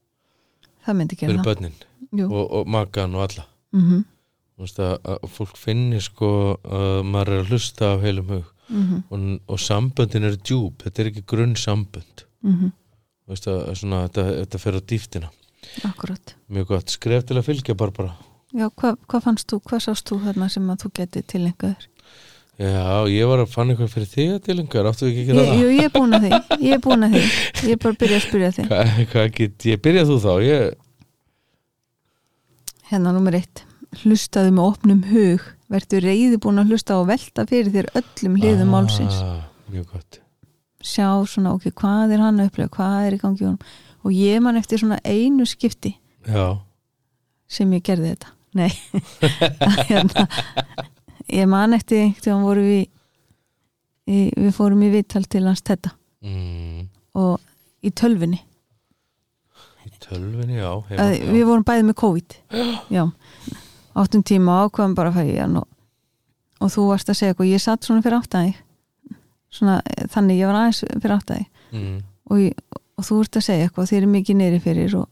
Það 0.86 0.98
myndi 1.00 1.18
gera 1.18 1.32
fyrir 1.32 1.46
börnin 1.48 2.28
og, 2.28 2.44
og 2.46 2.70
makan 2.70 3.18
og 3.18 3.28
alla? 3.28 3.46
Mm 3.76 4.06
veist 4.60 4.76
að, 4.76 4.98
að 5.08 5.22
fólk 5.32 5.56
finnir 5.56 6.02
sko 6.04 6.28
að 6.68 6.98
maður 7.08 7.30
er 7.32 7.38
að 7.40 7.52
hlusta 7.54 7.86
af 7.94 8.02
heilum 8.04 8.26
hug. 8.28 8.48
-hmm. 8.68 8.98
og, 9.08 9.22
og 9.48 9.58
samböndin 9.58 10.26
eru 10.28 10.36
djúb 10.36 10.82
þetta 10.84 11.00
er 11.00 11.08
ekki 11.08 11.22
grunn 11.32 11.54
sambönd. 11.56 12.26
Mm 12.44 12.68
veist 13.30 13.46
að 13.50 13.60
svona, 13.78 14.02
þetta, 14.08 14.24
þetta 14.40 14.60
fer 14.62 14.78
á 14.78 14.80
dýftina 14.92 15.30
Akkurat. 15.86 16.34
mjög 16.50 16.72
gott, 16.72 16.92
skref 16.92 17.26
til 17.28 17.38
að 17.38 17.46
fylgja 17.50 17.76
bara 17.78 17.94
bara 17.94 18.16
Já, 18.50 18.66
hvað 18.66 18.96
hva 19.06 19.20
fannst 19.22 19.46
þú, 19.46 19.60
hvað 19.62 19.82
sást 19.84 20.10
þú 20.10 20.16
þarna 20.24 20.48
sem 20.50 20.70
að 20.72 20.80
þú 20.82 20.88
geti 20.98 21.22
tilengaður? 21.22 21.84
Já, 22.61 22.84
ég 23.08 23.30
var 23.30 23.40
að 23.44 23.52
fann 23.54 23.72
eitthvað 23.72 23.92
fyrir 23.94 24.08
því 24.11 24.26
að 24.34 24.40
tilengar, 24.46 24.88
áttu 24.90 25.08
ekki 25.08 25.22
að 25.24 25.30
Ég, 25.30 25.34
gera 25.40 25.56
jú, 25.61 25.70
ég 25.78 25.86
er 25.88 25.92
búin 25.94 26.16
að 26.18 26.26
því, 26.26 26.40
ég 26.68 26.76
er 26.76 26.82
búin 26.84 27.06
að 27.06 27.16
því, 27.16 27.24
ég 27.64 27.72
er 27.74 27.80
bara 27.84 27.94
að 27.94 28.00
byrja 28.04 28.18
að 28.20 28.24
spyrja 28.26 28.50
það 28.56 28.70
hvað, 28.70 28.94
hvað 29.14 29.28
get, 29.38 29.66
ég 29.70 29.82
byrjað 29.86 30.11
þú 30.12 30.18
þá? 30.26 30.32
Ég, 30.46 30.78
Hérna 32.90 33.12
nummer 33.14 33.36
eitt, 33.38 33.62
hlustaðu 34.02 34.50
með 34.56 34.64
opnum 34.72 35.02
hug, 35.12 35.44
verður 35.70 36.06
reyði 36.08 36.40
búin 36.42 36.58
að 36.62 36.72
hlusta 36.72 36.96
og 36.98 37.06
velta 37.11 37.44
fyrir 37.46 37.70
þér 37.76 37.88
öllum 38.00 38.38
hliðum 38.40 38.72
málsins. 38.74 39.20
ah, 39.22 39.44
mjög 39.70 39.92
gott. 39.92 40.18
Sjá 40.82 41.06
svona, 41.30 41.52
ok, 41.54 41.68
hvað 41.78 42.16
er 42.16 42.24
hann 42.24 42.40
að 42.42 42.50
upplega 42.50 42.72
hvað 42.74 43.06
er 43.06 43.14
í 43.14 43.20
gangi 43.22 43.46
honum? 43.46 43.62
Og 44.02 44.16
ég 44.16 44.40
man 44.42 44.58
eftir 44.58 44.80
svona 44.82 44.98
einu 45.04 45.46
skipti 45.46 45.92
já, 46.26 46.46
sem 47.46 47.72
ég 47.76 47.84
gerði 47.86 48.14
þetta. 48.14 48.34
Nei. 48.58 48.70
Hérna, 49.90 50.24
ég 51.33 51.51
man 51.51 51.76
eftir 51.76 52.05
einhvern 52.05 52.45
veginn 52.47 52.68
við 52.70 52.85
í, 54.11 54.20
við 54.35 54.53
fórum 54.57 54.85
í 54.85 54.93
viðtal 54.93 55.24
til 55.31 55.45
hans 55.47 55.62
þetta 55.66 55.93
mm, 56.26 56.87
og 57.20 57.39
í 57.87 57.93
tölvunni. 57.97 58.41
Í 59.87 59.93
tölvinni, 60.03 60.59
já, 60.59 60.70
að, 60.70 60.89
heima, 60.91 61.11
já. 61.14 61.28
við 61.33 61.45
vorum 61.49 61.66
bæði 61.66 61.85
með 61.89 61.97
COVID. 62.03 62.35
Já, 62.97 63.05
áttum 64.01 64.24
tíma 64.26 64.59
ákvaðum 64.66 64.97
bara 64.99 65.12
að 65.14 65.31
í 65.33 65.39
hann 65.39 65.57
og, 65.61 65.68
og 66.61 66.72
þú 66.74 66.91
varst 66.91 67.12
að 67.12 67.20
segja 67.20 67.35
eitthvað, 67.35 67.53
ég 67.55 67.62
satt 67.62 67.87
svona 67.87 68.05
fyrir 68.05 68.20
áttæði 68.20 68.53
svona, 69.51 69.81
þannig 70.12 70.41
ég 70.41 70.51
var 70.51 70.59
aðeins 70.61 70.83
fyrir 70.87 71.16
áttæði 71.16 71.47
mm, 71.74 71.97
og, 72.31 72.76
og 73.01 73.07
þú 73.09 73.18
ert 73.24 73.41
að 73.41 73.47
segja 73.47 73.66
eitthvað 73.66 73.91
þér 73.91 74.07
er 74.07 74.12
mikið 74.14 74.39
neyri 74.41 74.62
fyrir 74.62 74.97
og, 75.01 75.09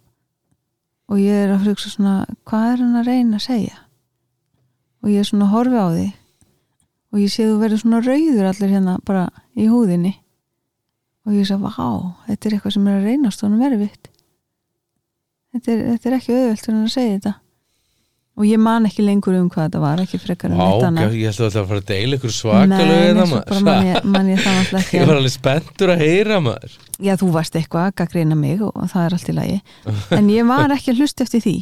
og 1.11 1.23
ég 1.23 1.45
er 1.47 1.55
að 1.55 1.67
hugsa 1.69 1.93
svona 1.93 2.15
hvað 2.49 2.73
er 2.73 2.85
hann 2.85 3.01
að 3.01 3.11
reyna 3.11 3.41
að 3.41 3.47
segja 3.49 3.81
og 5.03 5.11
ég 5.13 5.23
er 5.23 5.29
svona 5.29 5.47
að 5.49 5.55
horfi 5.57 5.79
á 5.79 5.87
því 5.95 6.07
og 7.09 7.21
ég 7.23 7.33
sé 7.33 7.47
þú 7.49 7.59
verður 7.63 7.81
svona 7.83 8.01
rauður 8.05 8.49
allir 8.51 8.73
hérna 8.75 8.95
bara 9.09 9.27
í 9.57 9.67
húðinni. 9.71 10.15
Og 11.29 11.35
ég 11.37 11.47
sagði, 11.49 11.69
vá, 11.69 11.89
þetta 12.29 12.49
er 12.49 12.55
eitthvað 12.57 12.75
sem 12.75 12.89
er 12.89 12.97
að 12.99 13.07
reynast 13.09 13.43
honum 13.45 13.63
erfitt. 13.69 14.09
Þetta 15.53 15.73
er, 15.73 15.85
þetta 15.95 16.09
er 16.11 16.17
ekki 16.19 16.35
auðvelt 16.37 16.65
fyrir 16.65 16.77
hann 16.77 16.89
að 16.89 16.93
segja 16.95 17.15
þetta. 17.19 17.33
Og 18.39 18.45
ég 18.47 18.61
man 18.63 18.85
ekki 18.87 19.03
lengur 19.03 19.35
um 19.35 19.49
hvað 19.51 19.65
þetta 19.67 19.81
var 19.83 20.01
ekki 20.05 20.21
frekar 20.23 20.53
en 20.53 20.61
Vá, 20.61 20.67
þetta 20.69 20.91
annað. 20.93 21.17
ég 21.19 21.33
alltaf 21.33 21.57
að 21.59 21.71
fara 21.73 21.81
að 21.83 21.89
deila 21.89 22.19
ykkur 22.21 22.35
svakalega 22.37 22.69
Nei, 22.69 23.25
það 23.49 23.65
man 24.13 24.29
ég, 24.31 24.45
það 24.45 25.09
var 25.09 25.17
alveg 25.17 25.35
spenntur 25.35 25.93
að 25.95 26.05
heyra 26.05 26.39
maður. 26.45 26.77
Já, 27.03 27.13
þú 27.19 27.31
varst 27.35 27.59
eitthvað 27.59 27.89
að 27.89 27.97
gaggreina 27.99 28.39
mig 28.39 28.63
og 28.63 28.79
það 28.93 29.09
er 29.09 29.17
allt 29.19 29.33
í 29.33 29.35
lagi. 29.41 29.59
En 30.21 30.31
ég 30.31 30.47
var 30.53 30.77
ekki 30.77 30.93
að 30.95 31.03
hlusta 31.03 31.27
eftir 31.27 31.43
því 31.49 31.57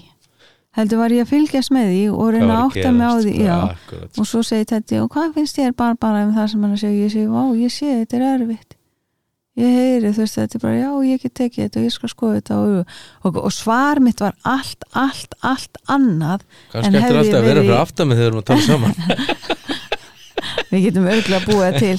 heldur 0.77 1.01
var 1.01 1.14
ég 1.14 1.24
að 1.24 1.33
fylgjast 1.33 1.72
með 1.74 1.91
því 1.93 2.01
og 2.12 2.33
reyna 2.35 2.57
að 2.57 2.64
átta 2.66 2.95
mig 2.95 3.07
á 3.09 3.14
því 3.16 3.35
já. 3.47 3.59
og 4.05 4.24
svo 4.29 4.43
segi 4.45 4.68
þetta 4.72 5.03
og 5.03 5.12
hvað 5.14 5.37
finnst 5.37 5.61
þér 5.61 5.77
bara 5.77 5.99
bara 6.01 6.24
um 6.27 6.33
það 6.37 6.49
sem 6.53 6.64
hann 6.66 6.74
að 6.74 6.83
segja? 6.83 7.05
Ég 7.07 7.14
segi, 7.14 7.29
vá, 7.33 7.43
ég 7.57 7.72
sé 7.72 7.93
þetta 7.93 8.18
er 8.18 8.27
erfitt. 8.35 8.77
Ég 9.57 9.72
heyri 9.72 10.11
þú 10.12 10.20
veist 10.20 10.37
þetta 10.37 10.59
er 10.59 10.62
bara 10.66 10.77
já, 10.77 10.91
ég 11.09 11.22
get 11.22 11.35
tekið 11.41 11.62
þetta 11.64 11.81
og 11.81 11.87
ég 11.87 11.95
skal 11.95 12.11
skoða 12.12 12.41
þetta 12.41 12.59
og, 12.61 12.97
og, 13.24 13.39
og 13.41 13.55
svar 13.57 14.01
mitt 14.05 14.20
var 14.20 14.37
allt, 14.45 14.85
allt, 14.93 15.37
allt 15.41 15.81
annað 15.89 16.45
Kannski 16.74 16.91
en 16.91 16.99
eftir 17.01 17.20
alltaf 17.22 17.31
ég 17.31 17.39
að 17.39 17.49
vera 17.49 17.62
fyrir 17.64 17.79
aftan 17.79 18.11
með 18.11 18.20
þegar 18.20 18.27
við 18.27 18.33
erum 18.35 18.43
að 18.43 18.49
tala 18.51 18.66
saman. 18.66 18.95
Við 20.66 20.83
getum 20.83 21.07
örgulega 21.09 21.39
að 21.41 21.47
búa 21.49 21.68
til. 21.79 21.97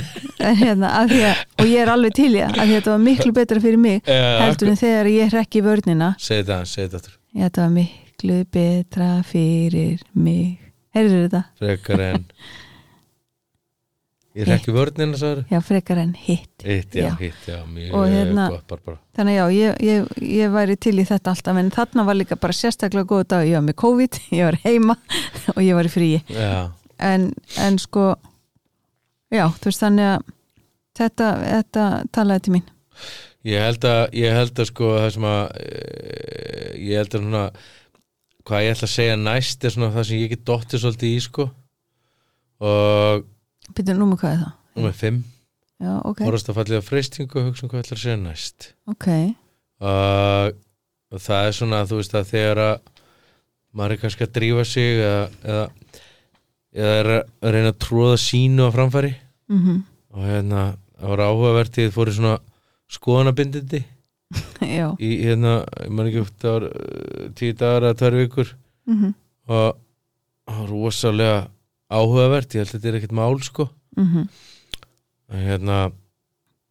Hérna, 0.60 0.90
því 1.08 1.20
að 1.28 1.40
og 1.60 1.68
ég 1.68 1.82
er 1.82 1.92
alveg 1.92 2.14
til 2.16 2.28
því 2.32 2.42
að 2.48 2.74
þetta 2.74 2.92
var 2.92 3.00
miklu 3.04 3.32
betra 3.36 3.60
fyrir 3.60 3.80
mig 3.80 4.04
heldur 4.08 4.72
en 4.72 4.78
þegar 4.80 5.10
ég 5.12 5.32
hrekki 5.34 5.64
vörnina. 5.64 6.14
Segð 6.20 6.46
þetta, 6.48 6.60
segð 6.68 6.94
þetta 6.96 7.18
þetta 7.36 7.66
var 7.66 7.74
miklu 7.74 7.99
betra 8.52 9.22
fyrir 9.26 10.00
mig. 10.14 10.58
Heyrðu 10.94 11.22
þetta? 11.28 11.44
Frekar 11.60 12.00
en 12.00 12.24
Ég 14.38 14.46
rekki 14.46 14.70
vörnina, 14.70 15.18
sagður 15.18 15.40
Já, 15.50 15.58
frekar 15.66 15.98
en 15.98 16.12
hitt. 16.14 16.62
Eitt, 16.62 16.94
já, 16.94 17.08
Já. 17.08 17.14
hitt, 17.18 17.46
já, 17.50 17.56
mjög 17.66 18.04
hérna- 18.12 18.48
gott 18.52 18.66
Barbara 18.70 18.98
Þannig 19.18 19.34
já, 19.34 19.44
ég, 19.50 19.80
ég, 19.82 20.10
ég 20.22 20.52
væri 20.54 20.76
til 20.78 20.94
í 21.02 21.04
þetta 21.08 21.32
alltaf, 21.32 21.56
en 21.58 21.70
þarna 21.74 22.04
var 22.06 22.14
líka 22.14 22.36
bara 22.38 22.52
sérstaklega 22.54 23.04
góð 23.10 23.24
dag. 23.32 23.46
Ég 23.48 23.56
var 23.58 23.64
með 23.66 23.76
COVID, 23.82 24.18
ég 24.38 24.44
var 24.46 24.58
heima 24.62 24.96
og 25.56 25.62
ég 25.62 25.74
var 25.74 25.84
í 25.84 25.90
fríi. 25.90 26.20
En, 27.00 27.32
en 27.58 27.78
sko, 27.82 28.14
já, 29.34 29.48
þú 29.58 29.66
veist 29.72 29.82
þannig 29.82 30.12
að 30.12 30.30
þetta, 31.00 31.30
þetta 31.50 31.88
talaði 32.14 32.40
til 32.46 32.54
mín. 32.54 32.70
ég 33.50 33.62
held 33.66 33.84
að 33.88 34.02
ég 34.14 34.34
held 34.36 34.58
að 34.62 34.66
sko 34.70 34.94
það 34.98 35.10
sem 35.16 35.24
að 35.24 35.44
e, 35.58 35.68
ég 36.86 36.96
held 37.00 37.14
að 37.16 37.22
svona 37.24 37.44
hvað 38.48 38.64
ég 38.64 38.74
ætla 38.74 38.88
að 38.88 38.94
segja 38.94 39.18
næst 39.20 39.64
er 39.66 39.74
svona 39.74 39.90
það 39.94 40.06
sem 40.08 40.22
ég 40.22 40.32
get 40.32 40.46
dottið 40.48 40.82
svolítið 40.84 41.12
í 41.16 41.20
sko. 41.26 41.46
Og 42.60 43.28
Býtum 43.76 44.00
nú 44.00 44.08
með 44.10 44.22
hvað 44.22 44.32
er 44.34 44.40
það? 44.44 44.56
nummer 44.76 44.96
5 45.00 45.20
Já, 45.80 45.92
ok, 46.04 46.18
vorast 46.26 46.50
að 46.50 46.58
fallið 46.58 46.82
á 46.82 46.84
freystingu 46.84 47.38
og 47.40 47.46
hugsa 47.48 47.64
um 47.64 47.70
hvað 47.72 47.84
ætla 47.84 47.96
að 47.96 48.02
segja 48.02 48.16
næst. 48.20 48.66
Ok. 48.90 49.06
og, 49.80 50.58
og 51.10 51.22
það 51.24 51.46
er 51.46 51.56
svona 51.56 51.84
þú 51.88 52.00
veist 52.02 52.16
að 52.18 52.32
þegar 52.34 52.60
að 52.66 52.90
maður 53.72 53.94
er 53.94 54.02
kannski 54.02 54.26
að 54.26 54.34
drífa 54.36 54.66
sig 54.68 55.00
eða, 55.00 55.22
eða, 55.46 55.64
eða 56.74 56.98
er 56.98 57.10
að 57.14 57.54
reyna 57.54 57.72
að 57.72 57.80
tróða 57.86 58.18
sínu 58.20 58.68
á 58.68 58.70
framfæri. 58.76 59.14
Mm 59.50 59.80
og 60.10 60.26
hérna 60.26 60.62
það 60.98 61.12
var 61.12 61.20
áhugavertið 61.22 61.92
fór 61.94 62.10
í 62.10 62.14
svona 62.16 62.38
skoðanabindindi 62.90 63.80
í 65.06 65.10
hérna, 65.24 65.60
ég 65.82 65.94
man 65.94 66.10
ekki 66.10 66.26
það 66.42 66.56
var 66.56 66.66
uh, 66.68 67.30
tíu 67.38 67.56
dagar 67.58 67.88
eða 67.88 67.98
tvær 68.02 68.18
vikur. 68.20 68.54
Mm 68.90 69.14
og 69.50 69.78
það 70.46 70.58
var 70.60 70.68
rosalega 70.70 71.38
áhugavert 71.90 72.52
ég 72.54 72.62
held 72.62 72.68
að 72.68 72.74
þetta 72.76 72.88
er 72.88 72.98
ekkert 73.00 73.14
mál 73.18 73.40
sko. 73.42 73.64
-hmm. 73.96 74.28
en 75.30 75.42
hérna 75.46 75.78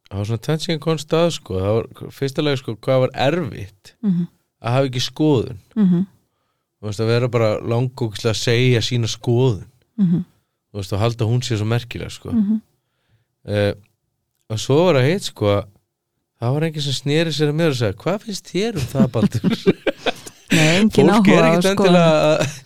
það 0.08 0.16
var 0.18 0.28
svona 0.30 0.44
tensing 0.46 0.80
konstað 0.80 1.30
sko. 1.36 1.58
Það 1.60 1.76
var 1.76 2.12
fyrsta 2.16 2.42
lega 2.42 2.56
sko 2.56 2.76
hvað 2.76 3.00
var 3.04 3.12
erfitt 3.14 3.96
Mm 4.00 4.28
að 4.60 4.72
hafa 4.72 4.86
ekki 4.86 5.00
skoðun. 5.00 5.60
-hmm. 5.74 6.06
þú 6.80 6.86
veist 6.86 7.00
að 7.00 7.06
vera 7.12 7.28
bara 7.28 7.60
langókislega 7.60 8.34
að 8.34 8.42
segja 8.42 8.80
sína 8.80 9.08
skoðun. 9.08 9.68
Mm 9.96 10.24
þú 10.70 10.78
veist 10.78 10.92
að 10.92 11.02
halda 11.02 11.24
hún 11.24 11.42
sér 11.42 11.58
svo 11.58 11.66
merkilega 11.66 12.10
sko. 12.10 12.30
-hmm. 12.30 12.60
uh, 13.44 13.72
og 14.48 14.58
svo 14.58 14.84
var 14.84 14.94
að 14.94 15.08
heit 15.10 15.22
sko 15.22 15.46
að 15.46 15.64
það 16.40 16.54
var 16.56 16.66
enginn 16.68 16.86
sem 16.86 16.96
sneri 16.96 17.34
sér 17.36 17.52
að 17.52 17.58
mér 17.60 17.74
og 17.74 17.78
segja 17.80 17.98
hvað 18.04 18.22
finnst 18.26 18.50
þér 18.54 18.78
um 18.80 18.88
það 18.94 19.10
Baldur? 19.16 19.58
Nei, 20.50 20.64
engin 20.80 20.90
fólk 20.96 21.10
áhuga 21.14 21.34
er 21.36 21.44
ekkert 21.50 21.66
sko. 21.66 21.74
endilega 21.76 22.30
að- 22.30 22.56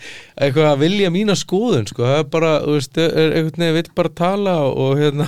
eitthvað 0.45 0.69
að 0.71 0.81
vilja 0.81 1.11
mína 1.15 1.35
skoðun 1.37 1.85
sko, 1.91 2.07
það 2.09 2.17
er 2.23 2.31
bara, 2.33 2.53
þú 2.65 2.73
veist, 2.79 2.97
er 3.03 3.35
einhvern 3.39 3.61
veginn 3.61 3.77
vill 3.77 3.91
bara 4.01 4.13
tala 4.23 4.55
og, 4.65 4.79
og 4.85 5.03
hérna 5.03 5.27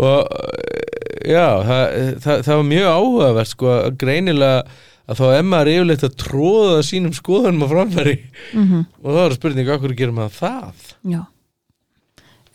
og 0.00 0.32
eh, 0.38 1.28
já, 1.34 1.44
það, 1.68 1.84
það, 2.24 2.40
það 2.48 2.58
var 2.60 2.66
mjög 2.70 2.88
áhugavert 2.94 3.52
sko, 3.52 3.76
greinilega 4.00 4.64
að 5.04 5.20
þá 5.20 5.24
er 5.36 5.44
maður 5.44 5.70
yfirleitt 5.74 6.06
að 6.08 6.16
tróða 6.24 6.78
sínum 6.88 7.12
skoðunum 7.12 7.64
á 7.64 7.68
framfæri. 7.74 8.14
Mm 8.56 8.80
og 9.04 9.10
það 9.12 9.18
var 9.20 9.34
spurning, 9.36 9.68
af 9.68 9.82
hverju 9.82 9.98
gerum 10.00 10.16
maður 10.16 10.36
það? 10.38 10.84
Já. 11.12 11.20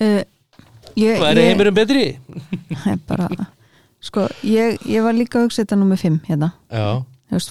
Uh, 0.02 0.22
ég, 0.98 1.20
Hvað 1.20 1.30
er 1.30 1.42
ég, 1.44 1.50
heimurinn 1.52 1.78
betri? 1.78 2.06
ég 2.90 3.04
bara, 3.06 3.28
sko, 4.02 4.28
ég, 4.48 4.80
ég 4.88 5.04
var 5.06 5.14
líka 5.18 5.40
að 5.40 5.48
hugsa 5.48 5.64
þetta 5.64 5.80
nummer 5.80 6.00
5 6.00 6.22
hérna. 6.30 6.54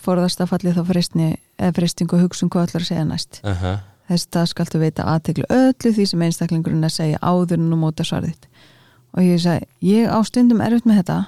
Forðast 0.02 0.40
að 0.42 0.50
falli 0.50 0.72
þá 0.74 0.82
fristni 0.88 1.28
eða 1.58 1.74
fristingu 1.76 2.16
og 2.18 2.24
hugsun 2.26 2.50
hvað 2.50 2.68
ætlar 2.68 2.82
að 2.82 2.90
segja 2.90 3.04
næst. 3.06 3.40
Aha, 3.46 3.74
þess 4.08 4.30
það 4.34 4.48
skaltu 4.52 4.80
veita 4.82 5.06
aðteglu 5.06 5.46
öllu 5.54 5.92
því 5.94 6.06
sem 6.10 6.22
einstaklingurinn 6.26 6.82
er 6.82 6.90
að 6.90 6.96
segja 6.96 7.20
áður 7.22 7.60
en 7.60 7.70
þú 7.72 7.78
móta 7.78 8.06
svarðitt 8.08 8.48
og 9.14 9.24
ég 9.24 9.40
sagði, 9.42 9.66
ég 9.88 10.08
á 10.10 10.18
stundum 10.26 10.60
erfitt 10.64 10.88
með 10.88 11.00
þetta 11.02 11.18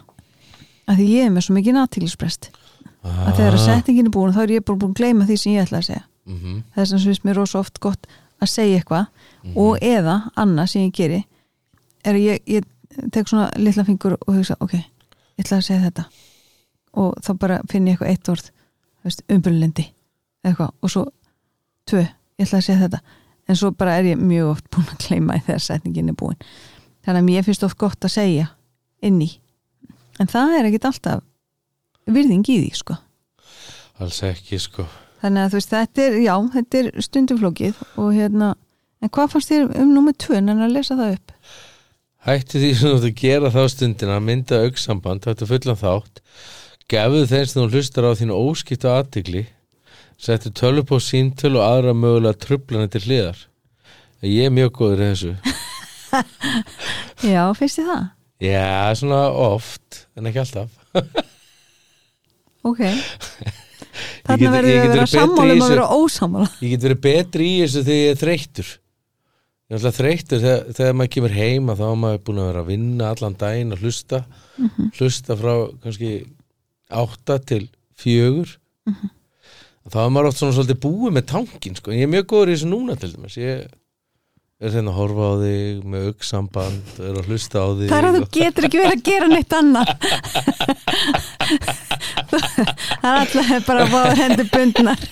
að 0.90 0.98
því 1.00 1.06
ég 1.10 1.26
er 1.26 1.32
með 1.34 1.46
svo 1.46 1.56
mikið 1.56 1.78
aðteglisprest 1.80 2.50
að 3.00 3.36
þegar 3.38 3.56
að 3.56 3.64
setningin 3.64 4.10
er 4.10 4.14
búin 4.14 4.34
þá 4.36 4.40
er 4.42 4.54
ég 4.56 4.64
bara 4.66 4.80
búin 4.82 4.92
að 4.92 5.00
gleyma 5.00 5.26
því 5.28 5.36
sem 5.40 5.54
ég 5.54 5.64
ætla 5.64 5.80
að 5.80 5.86
segja. 5.88 6.02
Mhm, 6.30 6.58
þess 6.76 6.92
að 6.94 7.06
finnst 7.08 7.24
mér 7.24 7.38
rosa 7.40 7.60
oft 7.60 7.80
gott 7.80 8.06
að 8.40 8.50
segja 8.52 8.80
eitthvað 8.80 9.56
og 9.56 9.78
eða 9.80 10.16
annað 10.36 10.72
sem 10.72 10.82
ég 10.84 10.92
geri. 10.96 11.20
Er 12.04 12.14
að 12.14 12.26
ég, 12.26 12.42
ég 12.46 13.10
tek 13.12 13.28
svona 13.28 13.48
litla 13.56 13.84
fingur 13.88 14.16
og 14.18 14.34
hugsa 14.34 14.56
ok, 14.60 14.76
ég 15.40 15.46
ætla 15.46 15.60
að 15.60 15.66
segja 15.66 15.84
þetta. 15.86 16.04
Og 17.00 17.16
þá 17.24 17.30
bara 17.40 17.60
finn 17.70 17.88
ég 17.88 17.96
eitthvað 17.96 18.12
eitt 18.12 18.28
orð 18.28 18.50
umbrunlendi 19.32 19.86
eitthvað 20.44 20.74
og 20.84 20.92
svo 20.92 21.04
tvö, 21.88 22.04
ég 22.04 22.46
ætla 22.46 22.60
að 22.60 22.66
segja 22.66 22.82
þetta. 22.84 23.00
En 23.48 23.58
svo 23.58 23.72
bara 23.74 23.96
er 23.98 24.12
ég 24.12 24.20
mjög 24.20 24.52
oft 24.52 24.68
búin 24.70 24.90
að 24.92 25.06
gleyma 25.06 25.38
í 25.38 25.44
þegar 25.46 25.64
setningin 25.64 26.12
er 26.12 26.18
búin. 26.20 26.38
Þannig 27.06 27.22
að 27.22 27.28
mér 27.30 27.46
finnst 27.46 27.64
oft 27.66 27.78
gott 27.80 28.04
að 28.04 28.14
segja 28.14 28.50
inn 29.02 29.20
í. 29.24 29.30
En 30.20 30.28
það 30.28 30.58
er 30.58 30.68
ekkit 30.68 30.88
alltaf 30.90 31.24
virðing 32.10 32.44
í 32.44 32.58
því 32.60 32.74
sko. 32.76 32.98
Alls 34.00 34.20
ekki 34.26 34.60
sko. 34.60 34.86
Þannig 35.20 35.42
að 35.42 35.52
þú 35.52 35.58
veist, 35.58 35.72
þetta 35.74 36.04
er, 36.04 36.18
já, 36.24 36.34
þetta 36.54 36.78
er 36.80 36.90
stundumflókið 37.04 37.80
og 38.00 38.12
hérna, 38.16 38.54
en 39.00 39.12
hvað 39.12 39.34
fannst 39.34 39.52
þér 39.52 39.74
um 39.82 39.90
númer 39.96 40.16
2 40.16 40.38
en 40.38 40.54
að 40.54 40.76
lesa 40.76 40.96
það 40.96 41.16
upp? 41.18 41.34
Hætti 42.26 42.60
því 42.60 42.70
sem 42.76 42.90
þú 42.90 42.96
ert 42.98 43.06
að 43.08 43.20
gera 43.22 43.50
þá 43.54 43.60
stundina 43.72 44.16
að 44.18 44.26
mynda 44.26 44.58
auksamband, 44.66 45.22
þetta 45.24 45.46
fullan 45.48 45.78
þátt 45.80 46.20
gefðu 46.90 47.22
þeim 47.30 47.46
sem 47.48 47.62
þú 47.62 47.68
hlustar 47.78 48.08
á 48.08 48.12
þínu 48.18 48.36
óskipta 48.36 48.96
aðtigli 48.98 49.44
settu 50.20 50.50
tölu 50.52 50.82
på 50.84 50.98
síntöl 51.00 51.54
og 51.56 51.64
aðra 51.64 51.94
mögulega 51.96 52.36
trublana 52.42 52.90
til 52.92 53.00
hliðar 53.06 53.38
ég 54.26 54.50
er 54.50 54.52
mjög 54.52 54.74
góður 54.76 55.00
í 55.06 55.10
þessu 55.14 55.32
Já, 57.30 57.42
finnst 57.56 57.78
þið 57.80 57.88
það? 57.92 58.04
já, 58.44 58.66
svona 59.00 59.20
oft 59.46 60.02
en 60.18 60.28
ekki 60.30 60.42
alltaf 60.44 60.70
Ok. 62.70 62.82
Get- 62.84 64.42
verður 64.44 64.68
get 64.68 64.90
að 64.92 64.92
vera 64.92 65.24
um 65.24 65.38
að 65.40 65.50
þessu. 65.54 65.70
vera 65.72 65.86
ósammála. 65.96 66.50
ég 66.60 66.74
get 66.74 66.84
verið 66.84 67.00
betri 67.06 67.46
í 67.54 67.60
þessu 67.62 67.80
þegar 67.86 68.00
ég 68.02 68.10
er 68.12 68.20
þreyttur 68.20 68.68
ég 69.70 69.76
er 69.76 69.78
alltaf 69.78 69.98
þreyttur 70.00 70.42
þegar, 70.42 70.62
þegar 70.74 70.96
maður 70.98 71.12
kemur 71.14 71.34
heima 71.36 71.76
þá 71.78 71.84
er 71.86 71.98
maður 72.02 72.22
búin 72.26 72.42
að 72.42 72.48
vera 72.50 72.62
að 72.64 72.70
vinna 72.72 73.10
allan 73.14 73.36
daginn 73.38 73.74
að 73.76 73.84
hlusta. 73.86 74.22
Hlusta 74.98 75.36
frá 75.38 75.52
kannski 75.84 76.12
átta 76.90 77.38
til 77.46 77.64
fjögur. 78.00 78.56
Þá 79.90 80.00
er 80.04 80.10
maður 80.12 80.30
oft 80.30 80.40
svona 80.42 80.56
svolítið 80.58 80.80
búið 80.82 81.14
með 81.16 81.28
tankin 81.30 81.78
sko. 81.78 81.94
ég 81.94 82.06
er 82.06 82.10
mjög 82.10 82.26
góður 82.32 82.50
í 82.50 82.56
þessu 82.56 82.70
núna 82.70 82.98
til 82.98 83.12
dæmis. 83.14 83.38
Ég, 83.40 83.62
er 84.60 84.74
þeirna 84.74 84.92
að 84.92 84.98
horfa 84.98 85.28
á 85.30 85.34
þig 85.40 85.84
með 85.88 86.08
auksamband, 86.10 86.90
er 87.00 87.14
að 87.16 87.30
hlusta 87.30 87.62
á 87.64 87.68
þig 87.78 87.88
Það 87.88 88.00
er 88.00 88.08
að 88.08 88.16
þú 88.18 88.24
getur 88.36 88.66
ekki 88.68 88.82
verið 88.82 88.96
að 88.96 89.06
gera 89.08 89.28
neitt 89.30 89.52
annað 89.56 89.88
Það 92.30 93.06
er 93.10 93.20
alltaf 93.20 93.66
bara 93.66 93.84
að 93.84 93.92
fá 93.94 94.18
hendur 94.20 94.48
bundnar. 94.52 95.02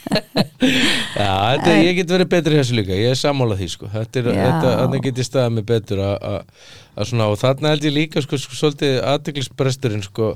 Já, 0.58 1.32
þetta, 1.54 1.72
ég 1.82 1.96
get 1.98 2.12
verið 2.14 2.28
betri 2.32 2.58
þessu 2.58 2.76
líka, 2.78 2.94
ég 2.98 3.12
er 3.14 3.18
sammála 3.18 3.56
því 3.58 3.68
sko. 3.72 3.88
þetta 3.92 4.20
er, 4.22 4.28
þetta, 4.38 4.72
þannig 4.82 5.04
get 5.08 5.20
ég 5.22 5.28
staðið 5.28 5.54
mig 5.58 5.66
betur 5.68 6.02
að- 6.04 6.18
að 6.32 6.68
að 6.98 7.06
svona, 7.12 7.26
og 7.30 7.36
þarna 7.38 7.70
held 7.74 7.84
ég 7.86 7.94
líka 7.94 8.22
sko, 8.24 8.38
sko, 8.42 8.56
svolítið 8.58 8.96
aðdeglisbresturinn 9.06 10.02
sko, 10.02 10.32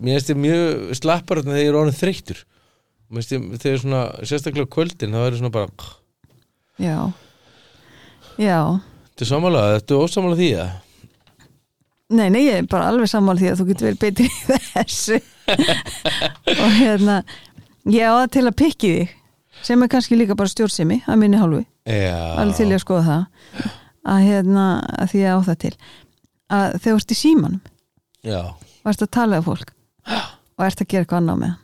mér 0.00 0.14
finnst 0.16 0.30
ég 0.32 0.38
mjög 0.40 0.94
slappar 0.96 1.42
þegar 1.44 1.60
ég 1.60 1.68
er 1.72 1.76
orðin 1.82 1.98
þreyttur. 1.98 2.38
Mér 3.12 3.26
finnst 3.28 3.66
ég, 3.68 3.80
svona, 3.82 4.04
sérstaklega 4.24 4.70
kvöldin 4.72 5.12
þá 5.12 5.26
er 5.26 5.36
svona 5.40 5.52
bara, 5.52 5.68
Já. 6.80 7.12
Já. 8.40 8.60
Þetta 9.12 9.26
er 9.26 9.28
sammála? 9.28 9.66
Þetta 9.76 9.92
er 9.94 10.06
ósammála 10.06 10.38
því 10.40 10.50
að 10.62 10.70
Nei, 12.12 12.26
nei, 12.28 12.42
ég 12.44 12.58
er 12.60 12.66
bara 12.68 12.88
alveg 12.92 13.08
sammála 13.08 13.40
því 13.40 13.46
að 13.52 13.60
þú 13.60 13.66
getur 13.70 13.86
verið 13.88 14.00
betri 14.02 14.24
í 14.28 14.32
þessu 14.74 15.16
og 16.62 16.70
hérna 16.78 17.18
ég 17.90 18.06
á 18.06 18.12
það 18.22 18.30
til 18.36 18.44
að 18.46 18.56
pikki 18.62 18.92
þig 18.96 19.14
sem 19.62 19.84
er 19.84 19.90
kannski 19.92 20.18
líka 20.18 20.36
bara 20.38 20.50
stjórnsemi 20.50 21.02
að 21.06 21.20
minni 21.22 21.38
hálfu, 21.38 21.62
alveg 21.86 22.56
til 22.58 22.68
ég 22.70 22.78
að 22.78 22.84
skoða 22.84 23.04
það 23.08 23.66
að 24.12 24.24
hérna, 24.26 24.66
að 24.98 25.12
því 25.12 25.20
ég 25.22 25.30
á 25.30 25.40
það 25.46 25.58
til. 25.62 25.72
Að 26.52 26.64
þegar 26.82 26.82
þú 26.84 27.00
ert 27.02 27.12
í 27.14 27.18
símanum 27.20 27.60
já, 28.26 28.40
varst 28.82 29.04
að 29.06 29.12
tala 29.14 29.38
við 29.38 29.50
fólk 29.50 29.74
og 30.58 30.64
ert 30.66 30.82
að 30.82 30.88
gera 30.90 31.04
eitthvað 31.06 31.20
annað 31.22 31.42
með 31.42 31.52
hann 31.52 31.62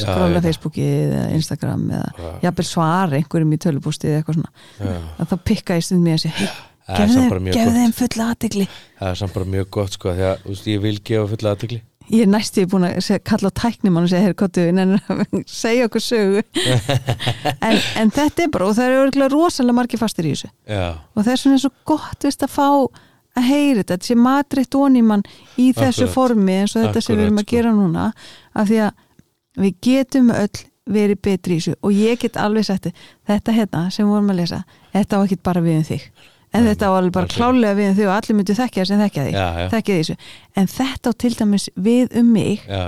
skróla 0.00 0.40
Facebookið 0.44 1.14
eða 1.16 1.28
Instagram 1.36 1.86
eða 1.90 2.32
jafnvel 2.44 2.66
svara 2.68 3.18
einhverjum 3.18 3.54
í 3.56 3.60
tölupústið 3.64 4.12
eða 4.12 4.20
eitthvað 4.20 4.36
svona. 4.38 4.52
Já. 4.78 4.98
að 5.16 5.32
þá 5.32 5.36
pikka 5.50 5.78
ég 5.78 5.86
stund 5.86 6.04
mér 6.04 6.18
að 6.18 6.22
segja 6.26 6.50
gefðu 7.54 7.74
þeim 7.76 7.94
fulla 7.96 8.28
aðtegli 8.34 8.66
það 8.70 9.10
er 9.10 9.18
samt 9.20 9.34
bara 9.36 9.50
mjög 9.56 9.68
gott 9.76 9.96
sko 9.96 10.14
því 10.14 10.28
að 10.30 10.70
ég 10.70 10.84
vil 10.84 10.96
gefa 11.10 11.26
fulla 11.34 11.54
aðtegli 11.56 11.80
ég 12.10 12.24
er 12.24 12.30
næstu 12.30 12.64
búin 12.70 12.86
að 12.88 12.96
segja, 13.06 13.22
kalla 13.30 13.50
á 13.50 13.58
tæknimann 13.60 14.06
og 14.06 14.10
segja, 14.10 14.24
heyrðu 14.26 14.38
kottu, 14.42 14.64
segja 15.62 15.86
okkur 15.88 16.04
sögu. 16.04 16.42
En, 17.66 17.76
en 18.00 18.10
þetta 18.14 18.44
er 18.44 18.50
bara, 18.52 18.70
og 18.70 18.76
það 18.78 18.96
eru 18.96 19.28
rosalega 19.30 19.76
margir 19.76 20.00
fastir 20.00 20.26
í 20.26 20.32
þessu. 20.34 20.50
Já, 20.68 20.86
og 21.14 21.22
það 21.22 21.32
er 21.32 21.42
svona 21.42 21.60
svo 21.62 21.70
gott 21.88 22.26
veist, 22.26 22.42
að 22.46 22.54
fá 22.54 22.66
að 23.38 23.46
heyra 23.46 23.82
þetta, 23.82 23.94
þetta 23.94 24.08
sé 24.08 24.16
matritt 24.18 24.74
onni 24.80 25.04
mann 25.06 25.22
í 25.54 25.70
þessu 25.76 26.06
Akkurat. 26.08 26.14
formi 26.16 26.56
eins 26.62 26.74
og 26.74 26.84
þetta 26.86 27.04
sem 27.04 27.14
við 27.14 27.20
Akkurat, 27.20 27.28
erum 27.28 27.38
að 27.38 27.46
sko. 27.46 27.54
gera 27.56 27.74
núna 27.76 28.08
af 28.54 28.70
því 28.70 28.80
að 28.86 29.62
við 29.64 29.78
getum 29.86 30.34
öll 30.34 30.64
verið 30.90 31.22
betri 31.22 31.54
í 31.54 31.60
þessu. 31.60 31.76
Og 31.86 31.94
ég 31.94 32.18
get 32.24 32.40
alveg 32.40 32.66
sagt 32.66 32.90
þetta 33.30 33.54
hérna 33.54 33.86
sem 33.94 34.06
við 34.06 34.16
vorum 34.16 34.32
að 34.34 34.40
lesa 34.42 34.62
þetta 34.96 35.20
á 35.20 35.22
ekki 35.22 35.40
bara 35.46 35.62
við 35.62 35.78
um 35.78 35.88
þig 35.92 36.08
en 36.54 36.66
þetta 36.66 36.90
á 36.90 36.92
alveg 36.96 37.14
bara 37.14 37.28
ekki. 37.28 37.38
klálega 37.38 37.78
við 37.78 37.90
um 37.90 37.96
þig 37.98 38.08
og 38.08 38.14
allir 38.16 38.38
myndu 38.38 38.56
þekkja 38.58 38.86
sem 38.88 39.02
þekkja 39.04 39.26
þig. 39.26 39.34
Já, 39.36 39.46
já, 39.60 39.68
þekkja 39.74 39.98
því 39.98 40.16
en 40.60 40.70
þetta 40.74 41.10
á 41.10 41.12
til 41.24 41.32
dæmis 41.38 41.66
við 41.76 42.16
um 42.20 42.32
mig 42.34 42.64
já, 42.66 42.82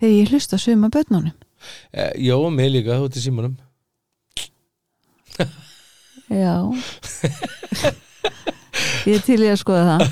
þegar 0.00 0.14
ég 0.16 0.32
hlusta 0.32 0.58
suma 0.60 0.90
börnunum. 0.92 1.36
E, 1.92 2.10
Jó, 2.26 2.36
og 2.42 2.52
mig 2.54 2.70
líka, 2.72 2.98
þú 2.98 3.08
ert 3.08 3.18
í 3.18 3.24
símanum. 3.24 3.56
Já. 6.26 6.56
Ég 9.06 9.14
er 9.14 9.22
til 9.22 9.38
í 9.44 9.50
að 9.50 9.60
skoða 9.62 9.94
það. 9.94 10.02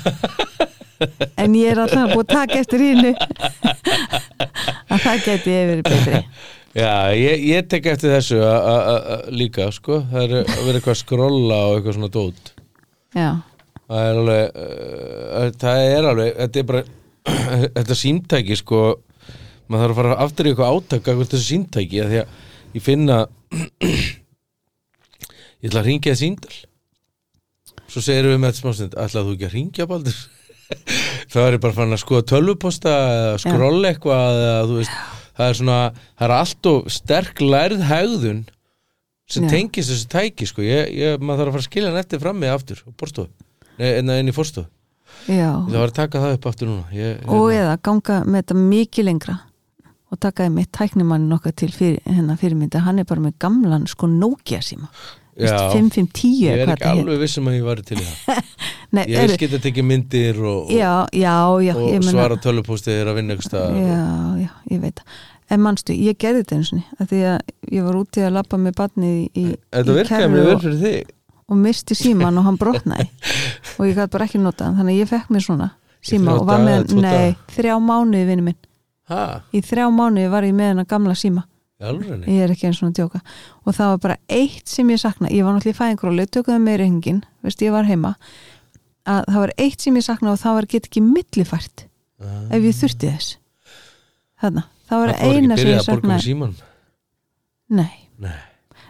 En 1.43 1.55
ég 1.59 1.73
er 1.73 1.81
alltaf 1.83 2.13
búið 2.13 2.21
að 2.23 2.29
taka 2.31 2.59
eftir 2.61 2.79
hínu 2.85 3.11
að 4.95 5.01
það 5.03 5.25
geti 5.25 5.51
ég 5.51 5.67
verið 5.73 5.89
betri. 5.89 6.21
Já, 6.75 6.93
ég, 7.15 7.43
ég 7.51 7.67
tek 7.71 7.89
eftir 7.91 8.15
þessu 8.15 8.39
a, 8.43 8.55
a, 8.55 8.95
a, 8.95 9.17
líka, 9.31 9.67
sko. 9.75 10.01
Það 10.11 10.23
er 10.23 10.33
að 10.39 10.63
vera 10.63 10.79
eitthvað 10.79 10.95
að 10.95 11.01
skrolla 11.03 11.59
og 11.67 11.77
eitthvað 11.77 11.97
svona 11.99 12.13
dót 12.15 12.54
það 13.85 14.03
er 14.03 14.19
alveg 14.21 14.59
uh, 14.61 15.49
það 15.61 15.81
er 15.87 16.09
alveg, 16.11 16.29
þetta 16.41 16.61
er 16.61 16.69
bara 16.71 16.83
þetta 17.79 17.97
símtæki, 17.97 18.59
sko 18.59 18.83
maður 19.65 19.81
þarf 19.81 19.95
að 19.95 19.99
fara 20.01 20.19
aftur 20.25 20.45
í 20.45 20.53
eitthvað 20.53 20.77
átaka 20.77 21.17
hvort 21.17 21.33
þessu 21.33 21.49
símtæki, 21.49 22.03
af 22.03 22.11
því 22.11 22.21
að 22.21 22.77
ég 22.77 22.85
finna 22.85 23.19
ég 25.65 25.69
ætla 25.69 25.81
að 25.81 25.89
ringja 25.89 26.13
það 26.13 26.21
síndal 26.21 26.55
svo 27.89 28.01
segir 28.03 28.27
við 28.29 28.39
með 28.41 28.51
þetta 28.51 28.63
smástund 28.63 28.97
ætlaðu 28.99 29.29
þú 29.29 29.35
ekki 29.35 29.47
að 29.47 29.55
ringja 29.55 29.89
baldur? 29.89 30.23
Þá 31.31 31.37
er 31.43 31.55
ég 31.55 31.61
bara 31.61 31.77
fann 31.77 31.93
að 31.93 32.01
skoða 32.01 32.25
tölvuposta 32.31 32.93
eða 33.15 33.37
skrolla 33.43 33.91
eitthvað 33.91 34.39
eða 34.41 34.63
þú 34.65 34.79
veist 34.79 34.95
það 35.35 35.47
er 35.47 35.57
svona, 35.59 35.79
það 36.15 36.27
er 36.27 36.33
allt 36.35 36.69
og 36.71 36.91
sterk 36.95 37.41
lærð 37.43 37.83
hegðun 37.89 38.43
sem 39.27 39.47
tengist 39.49 39.89
þessu 39.91 40.07
tæki 40.11 40.47
sko, 40.49 40.61
ég, 40.65 40.91
ég, 40.93 41.19
maður 41.19 41.45
þarf 41.45 41.49
að 41.49 41.55
fara 41.57 41.63
að 41.63 41.69
skilja 41.69 41.91
hann 41.91 42.01
eftir 42.03 42.21
frammi 42.21 42.51
aftur 42.51 42.83
og 42.85 42.95
borstofu, 42.99 43.31
nei, 43.79 43.89
en 43.97 44.13
inn 44.19 44.31
í 44.31 44.35
fórstofu 44.35 44.69
það 45.25 45.75
var 45.79 45.89
að 45.89 45.97
taka 45.97 46.21
það 46.21 46.37
upp 46.37 46.47
aftur 46.51 46.69
núna. 46.69 46.85
Ég, 46.93 47.19
og 47.25 47.49
hérna- 47.49 47.59
eða 47.61 47.75
ganga 47.87 48.21
með 48.25 48.41
þetta 48.43 48.57
mikið 48.61 49.07
lengra 49.09 49.35
og 50.11 50.19
taka 50.21 50.49
með 50.53 50.65
tæknimannin 50.77 51.35
okkar 51.35 51.55
til 51.57 51.71
fyrir, 51.73 52.01
hennar 52.05 52.37
fyrirmynda, 52.37 52.81
hann 52.85 52.99
er 52.99 53.07
bara 53.09 53.21
með 53.21 53.37
gamlan 53.41 53.87
sko 53.89 54.07
Nokia 54.07 54.61
síma. 54.61 54.89
Veist, 55.35 55.51
Já. 55.51 55.71
5510 55.73 56.43
ég 56.45 56.61
er 56.63 56.69
ekki 56.71 56.87
alveg 56.87 57.17
vissum 57.19 57.47
að 57.51 57.57
ég 57.57 57.65
var 57.65 57.81
til 57.83 57.97
það. 57.99 58.43
Nei, 58.95 59.01
ég 59.03 59.17
eru- 59.19 59.27
veist 59.33 59.41
geta 59.41 59.59
tekið 59.65 59.83
myndir 59.89 60.37
og, 60.39 60.69
og, 60.69 60.71
já, 60.71 60.93
já, 61.11 61.33
já, 61.65 61.73
og 61.75 62.05
svara 62.07 62.37
tölvupóstið 62.39 63.01
er 63.01 63.09
að 63.11 63.17
vinna 63.19 63.35
stað 63.43 63.75
já, 63.81 64.05
já, 64.45 64.51
ég 64.71 64.79
veit 64.85 65.01
það 65.01 65.23
en 65.51 65.61
manstu, 65.61 65.93
ég 65.93 66.17
gerði 66.21 66.43
þetta 66.43 66.57
eins 66.57 66.71
og 66.73 67.01
að 67.01 67.11
því 67.11 67.21
að 67.31 67.73
ég 67.77 67.87
var 67.87 67.99
úti 67.99 68.25
að 68.25 68.35
lappa 68.37 68.59
með 68.61 68.77
barnið 68.79 69.15
í, 69.15 69.25
í, 69.41 69.45
kerru 70.09 70.45
og, 70.55 70.67
og 71.45 71.59
misti 71.61 71.97
síman 71.97 72.39
og 72.41 72.47
hann 72.47 72.59
brotnaði. 72.61 73.09
Og 73.75 73.89
ég 73.89 73.97
gæti 73.97 74.13
bara 74.13 74.23
ekki 74.23 74.39
nota 74.39 74.69
þannig 74.71 74.93
að 74.93 75.01
ég 75.01 75.09
fekk 75.09 75.31
mér 75.35 75.43
svona 75.43 75.65
síma 76.05 76.37
og 76.39 76.45
var 76.47 76.61
með, 76.63 76.85
tvo 76.93 77.01
nei, 77.03 77.33
þrjá 77.51 77.73
mánuði 77.83 78.27
vinnu 78.29 78.45
minn. 78.45 78.57
Ha, 79.11 79.23
í 79.51 79.61
þrjá 79.65 79.89
mánuði 79.91 80.29
var 80.31 80.47
ég 80.47 80.55
með 80.55 80.71
hennar 80.71 80.87
gamla 80.89 81.15
síma. 81.19 81.43
Alveg 81.83 82.23
ég 82.31 82.45
er 82.45 82.53
ekki 82.53 82.69
eins 82.69 82.79
og 82.79 82.91
að 82.93 83.01
djóka. 83.01 83.19
Og 83.65 83.75
það 83.75 83.89
var 83.91 84.03
bara 84.05 84.17
eitt 84.31 84.71
sem 84.71 84.91
ég 84.93 85.01
sakna 85.01 85.31
ég 85.33 85.43
var 85.43 85.57
náttúrulega 85.57 85.75
í 85.75 85.79
fæðingróli, 85.81 86.27
tökuðu 86.31 86.61
með 86.63 86.77
reyngin 86.85 87.19
veist, 87.43 87.65
ég 87.65 87.75
var 87.75 87.89
heima. 87.89 88.13
Að 89.05 89.27
það 89.27 89.41
var 89.43 89.53
eitt 89.65 89.83
sem 89.83 89.99
ég 89.99 90.05
sakna 90.07 90.31
og 90.31 90.39
það 90.41 90.57
var 90.59 90.69
get 90.71 90.87
ekki 90.87 91.03
millifært 91.03 91.85
ef 92.23 92.63
ég 92.63 92.79
þurfti 92.79 93.11
þess. 93.11 93.35
Þarna, 94.41 94.63
það 94.89 95.01
var 95.01 95.13
það 95.13 95.21
ekki 95.21 95.39
eina 95.39 95.57
sem 95.59 95.69
ég 95.71 95.79
að 95.79 95.87
borga 95.87 96.01
sakna. 96.01 96.11
með 96.13 96.27
síman 96.27 96.59
nei, 97.75 97.95
nei. 98.21 98.37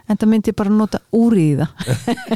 En 0.06 0.18
það 0.20 0.28
myndi 0.30 0.52
ég 0.52 0.54
bara 0.54 0.70
nota 0.70 1.00
úri 1.18 1.44
í 1.50 1.54
það. 1.58 1.70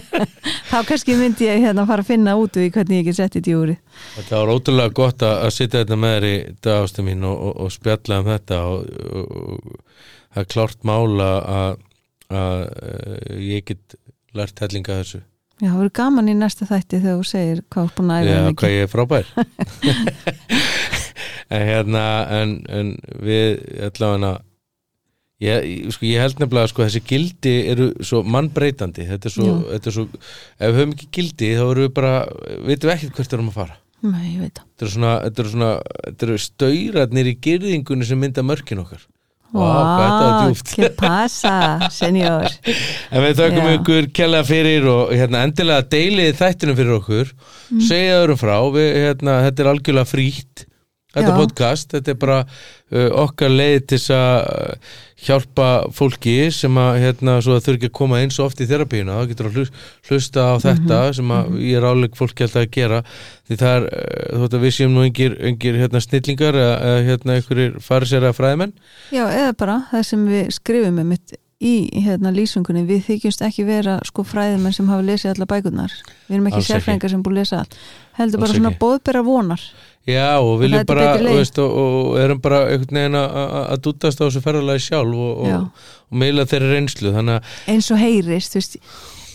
Þá 0.73 0.79
kannski 0.89 1.15
myndi 1.15 1.47
ég 1.47 1.61
hérna 1.63 1.85
fara 1.87 2.03
að 2.03 2.09
finna 2.09 2.35
út 2.41 2.59
í 2.59 2.67
hvernig 2.75 2.99
ég 2.99 3.07
get 3.07 3.19
sett 3.21 3.37
þetta 3.37 3.53
í 3.53 3.55
úri 3.55 3.77
Þetta 4.17 4.41
var 4.41 4.51
ótrúlega 4.57 4.95
gott 4.99 5.23
að, 5.23 5.37
að 5.47 5.55
sitja 5.55 5.85
þetta 5.85 5.99
með 6.03 6.17
þér 6.17 6.27
í 6.27 6.35
dagastu 6.67 7.05
mín 7.07 7.23
og, 7.31 7.37
og, 7.47 7.55
og 7.63 7.73
spjalla 7.77 8.19
um 8.25 8.31
þetta 8.33 8.61
og, 8.73 9.71
það 10.35 10.43
er 10.43 10.51
klárt 10.57 10.87
mála 10.91 11.31
að, 11.55 11.81
að 12.43 12.67
eh, 12.67 13.41
ég 13.53 13.67
get 13.71 13.99
lært 14.35 14.63
hellinga 14.65 14.99
þessu. 15.05 15.23
Já, 15.61 15.69
það 15.69 15.79
verður 15.83 15.97
gaman 15.99 16.29
í 16.33 16.35
næsta 16.41 16.67
þætti 16.67 17.03
þegar 17.03 17.19
þú 17.19 17.25
segir 17.29 17.59
hvað 17.69 17.87
er 17.87 17.97
búin 17.99 18.13
að 18.15 18.21
æfa 18.21 18.37
Já, 18.37 18.53
hvað 18.63 18.75
ég 18.75 18.87
er 18.87 18.91
frábær 18.91 19.33
en 21.51 21.67
hérna 21.67 22.05
en, 22.41 22.55
en 22.71 22.95
við 23.27 23.59
allavega 23.91 24.33
ég, 25.41 25.69
sko, 25.95 26.07
ég 26.09 26.21
held 26.23 26.41
nefnilega 26.43 26.71
sko, 26.71 26.85
þessi 26.87 27.03
gildi 27.09 27.55
eru 27.73 27.91
svo 28.05 28.23
mannbreytandi. 28.29 29.07
Þetta 29.09 29.31
er 29.31 29.35
svo, 29.37 29.53
þetta 29.71 29.91
er 29.91 29.97
svo 29.97 30.07
ef 30.11 30.67
við 30.67 30.81
höfum 30.81 30.97
ekki 30.97 31.09
gildi 31.19 31.53
þá 31.57 31.63
erum 31.69 31.87
við 31.87 31.95
bara 31.97 32.13
vitum 32.69 32.91
við 32.91 32.97
ekkert 32.97 33.21
hvert 33.21 33.39
erum 33.39 33.53
að 33.53 33.61
fara. 33.63 33.79
Nei, 34.01 34.37
Þetta 34.49 34.85
eru 34.87 34.93
svona, 34.95 35.15
eru 35.29 35.51
svona, 35.53 35.71
þetta 36.07 36.27
eru 36.29 36.37
staurarnir 36.41 37.27
í 37.29 37.39
gyrðingunni 37.45 38.07
sem 38.09 38.21
mynda 38.21 38.45
mörkin 38.47 38.81
okkar. 38.81 39.03
Vá, 39.51 40.47
que 40.77 40.89
pasa, 40.95 41.89
senjór 41.91 42.47
En 43.11 43.25
við 43.25 43.41
þökkum 43.41 43.65
Já. 43.67 43.73
ykkur 43.81 44.07
kella 44.15 44.43
fyrir 44.47 44.87
og 44.87 45.11
hérna 45.11 45.41
endilega 45.43 45.83
deilið 45.91 46.37
þættinum 46.39 46.79
fyrir 46.79 46.95
okkur, 47.01 47.33
Mm. 47.71 47.83
segja 47.87 48.15
öðrum 48.23 48.39
frá, 48.39 48.55
við, 48.75 48.89
hérna, 48.99 49.35
þetta 49.47 49.63
er 49.63 49.69
algjörlega 49.71 50.09
frítt, 50.11 50.65
þetta 51.15 51.31
Já. 51.33 51.37
podcast, 51.41 51.91
þetta 51.95 52.13
er 52.15 52.19
bara 52.23 52.39
uh, 52.47 53.09
okkar 53.25 53.51
leið 53.51 53.81
til 53.93 53.99
að 54.15 54.37
uh, 54.47 54.93
hjálpa 55.21 55.67
fólki 55.93 56.35
sem 56.55 56.79
að, 56.81 56.99
hérna, 57.03 57.35
að 57.41 57.49
þurfi 57.67 57.75
ekki 57.77 57.91
að 57.91 57.97
koma 57.99 58.21
eins 58.23 58.39
og 58.41 58.47
oft 58.49 58.63
í 58.65 58.69
þerapíuna, 58.71 59.19
þá 59.21 59.29
getur 59.33 59.51
að 59.51 59.59
hlus- 59.59 59.73
hlusta 60.09 60.47
á 60.49 60.55
þetta 60.63 61.01
Mhm, 61.11 61.13
sem 61.19 61.35
að 61.37 61.51
ég 61.67 61.77
er 61.81 61.89
áleg 61.91 62.17
fólki 62.17 62.47
alltaf 62.47 62.63
að 62.65 62.71
gera, 62.79 63.03
því 63.51 63.59
það 63.61 63.75
er, 63.77 63.91
uh, 63.91 64.41
þótt 64.45 64.57
að 64.57 64.65
við 64.65 64.75
séum 64.79 64.95
nú 64.97 65.05
engir 65.05 65.77
hérna, 65.83 66.01
snillingar 66.07 66.55
eða, 66.63 66.97
hérna, 67.11 67.37
einhverjir 67.37 67.77
farisera 67.85 68.33
fræðimenn, 68.33 68.73
Já, 69.13 69.25
eða 69.29 69.53
bara 69.61 69.79
það 69.93 70.09
sem 70.15 70.27
við 70.31 70.51
skrifum 70.57 70.95
með 71.03 71.11
mitt 71.15 71.37
í 71.61 71.75
hérna 72.01 72.31
lýsingunni, 72.33 72.87
við 72.89 73.03
þykjumst 73.05 73.43
ekki 73.45 73.67
vera 73.69 73.99
sko 74.09 74.23
fræðimenn 74.25 74.73
sem 74.73 74.87
hafa 74.89 75.05
lesið 75.05 75.35
alla 75.35 75.45
bækurnar. 75.51 75.93
Við 76.31 76.39
erum 76.39 76.47
ekki 76.49 76.63
sérfræðingar 76.71 77.13
sem 77.13 77.21
búið 77.27 77.35
að 77.35 77.41
lesa 77.43 77.59
allt. 77.61 77.77
Heldur 78.17 78.41
bara 78.41 78.49
Alls 78.49 78.57
svona 78.57 78.71
ekki. 78.73 78.81
bóðbera 78.81 79.23
vonar 79.27 79.61
Já, 80.11 80.29
og 80.43 80.59
viljum 80.61 80.81
er 80.83 80.89
bara, 80.89 81.07
veist, 81.23 81.59
og, 81.63 81.79
og 81.81 82.19
erum 82.21 82.41
bara 82.43 82.61
einhvern 82.73 82.99
veginn 83.01 83.17
að- 83.21 83.39
að 83.45 83.57
að 83.77 83.81
dútast 83.87 84.21
á 84.21 84.25
þessu 84.27 84.43
ferðalagi 84.45 84.85
sjálf 84.89 85.23
og, 85.29 85.41
og, 85.47 85.89
og 86.11 86.21
meila 86.25 86.47
þeirri 86.51 86.71
reynslu 86.75 87.15
að, 87.15 87.33
eins 87.71 87.91
og 87.95 88.01
heyrist, 88.03 88.59
veist 88.59 88.77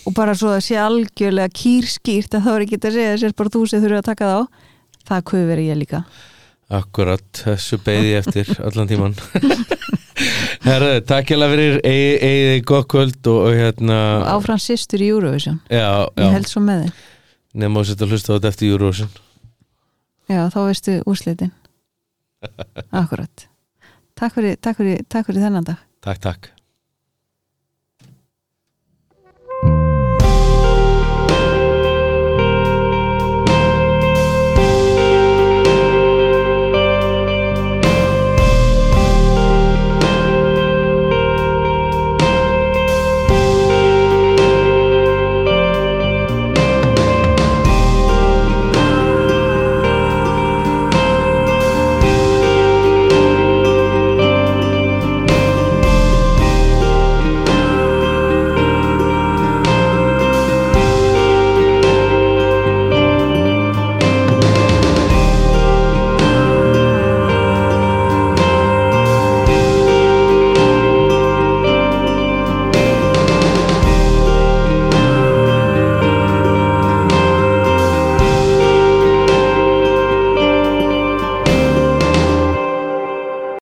og 0.05 0.13
bara 0.13 0.35
svo 0.37 0.51
að 0.53 0.61
sé 0.67 0.77
algjörlega 0.77 1.49
kýrskýrt 1.57 2.37
að 2.37 2.45
þá 2.45 2.51
er 2.55 2.65
ekki 2.67 2.77
að 2.81 2.97
segja 2.99 3.17
sér 3.23 3.33
bara 3.37 3.53
þú 3.55 3.63
sem 3.71 3.81
þurfa 3.83 4.01
að 4.03 4.09
taka 4.11 4.31
þá 4.31 4.39
það 5.05 5.23
kuði 5.29 5.45
verið 5.49 5.69
ég 5.71 5.79
líka. 5.81 6.03
Akkurat, 6.75 7.25
þessu 7.45 7.77
beði 7.85 8.11
ég 8.15 8.23
eftir 8.25 8.47
allan 8.65 8.87
tíman 8.89 9.13
Herðu, 10.65 10.93
takk 11.05 11.29
hjá 11.29 11.37
fyrir 11.51 11.75
eigið 11.85 12.63
gott 12.65 12.87
kvöld 12.89 13.27
og, 13.29 13.41
og 13.49 13.57
hérna 13.59 13.97
áfram 14.33 14.57
sýstur 14.61 15.03
í 15.05 15.11
Eurovision. 15.13 15.59
Já, 15.69 16.07
ég 16.17 16.23
já, 16.25 16.31
held 16.33 16.49
svo 16.49 16.63
með 16.65 16.87
þig 16.87 17.03
nefnum 17.55 17.77
að 17.81 17.85
setja 17.91 18.07
að 18.07 18.15
hlusta 18.15 18.33
á 18.33 18.35
þetta 18.35 18.49
eftir 18.51 18.71
Eurovision 18.73 19.11
já 20.29 20.45
þá 20.53 20.61
veistu 20.65 21.01
úrslitin. 21.09 21.51
Akkurat 23.03 23.49
takk 24.15 24.37
fyrir, 24.37 24.59
takk 24.61 24.79
fyrir, 24.79 25.07
takk 25.11 25.29
fyrir 25.29 25.47
þennan 25.47 25.67
dag. 25.67 25.87
Takk, 26.05 26.21
takk 26.23 26.54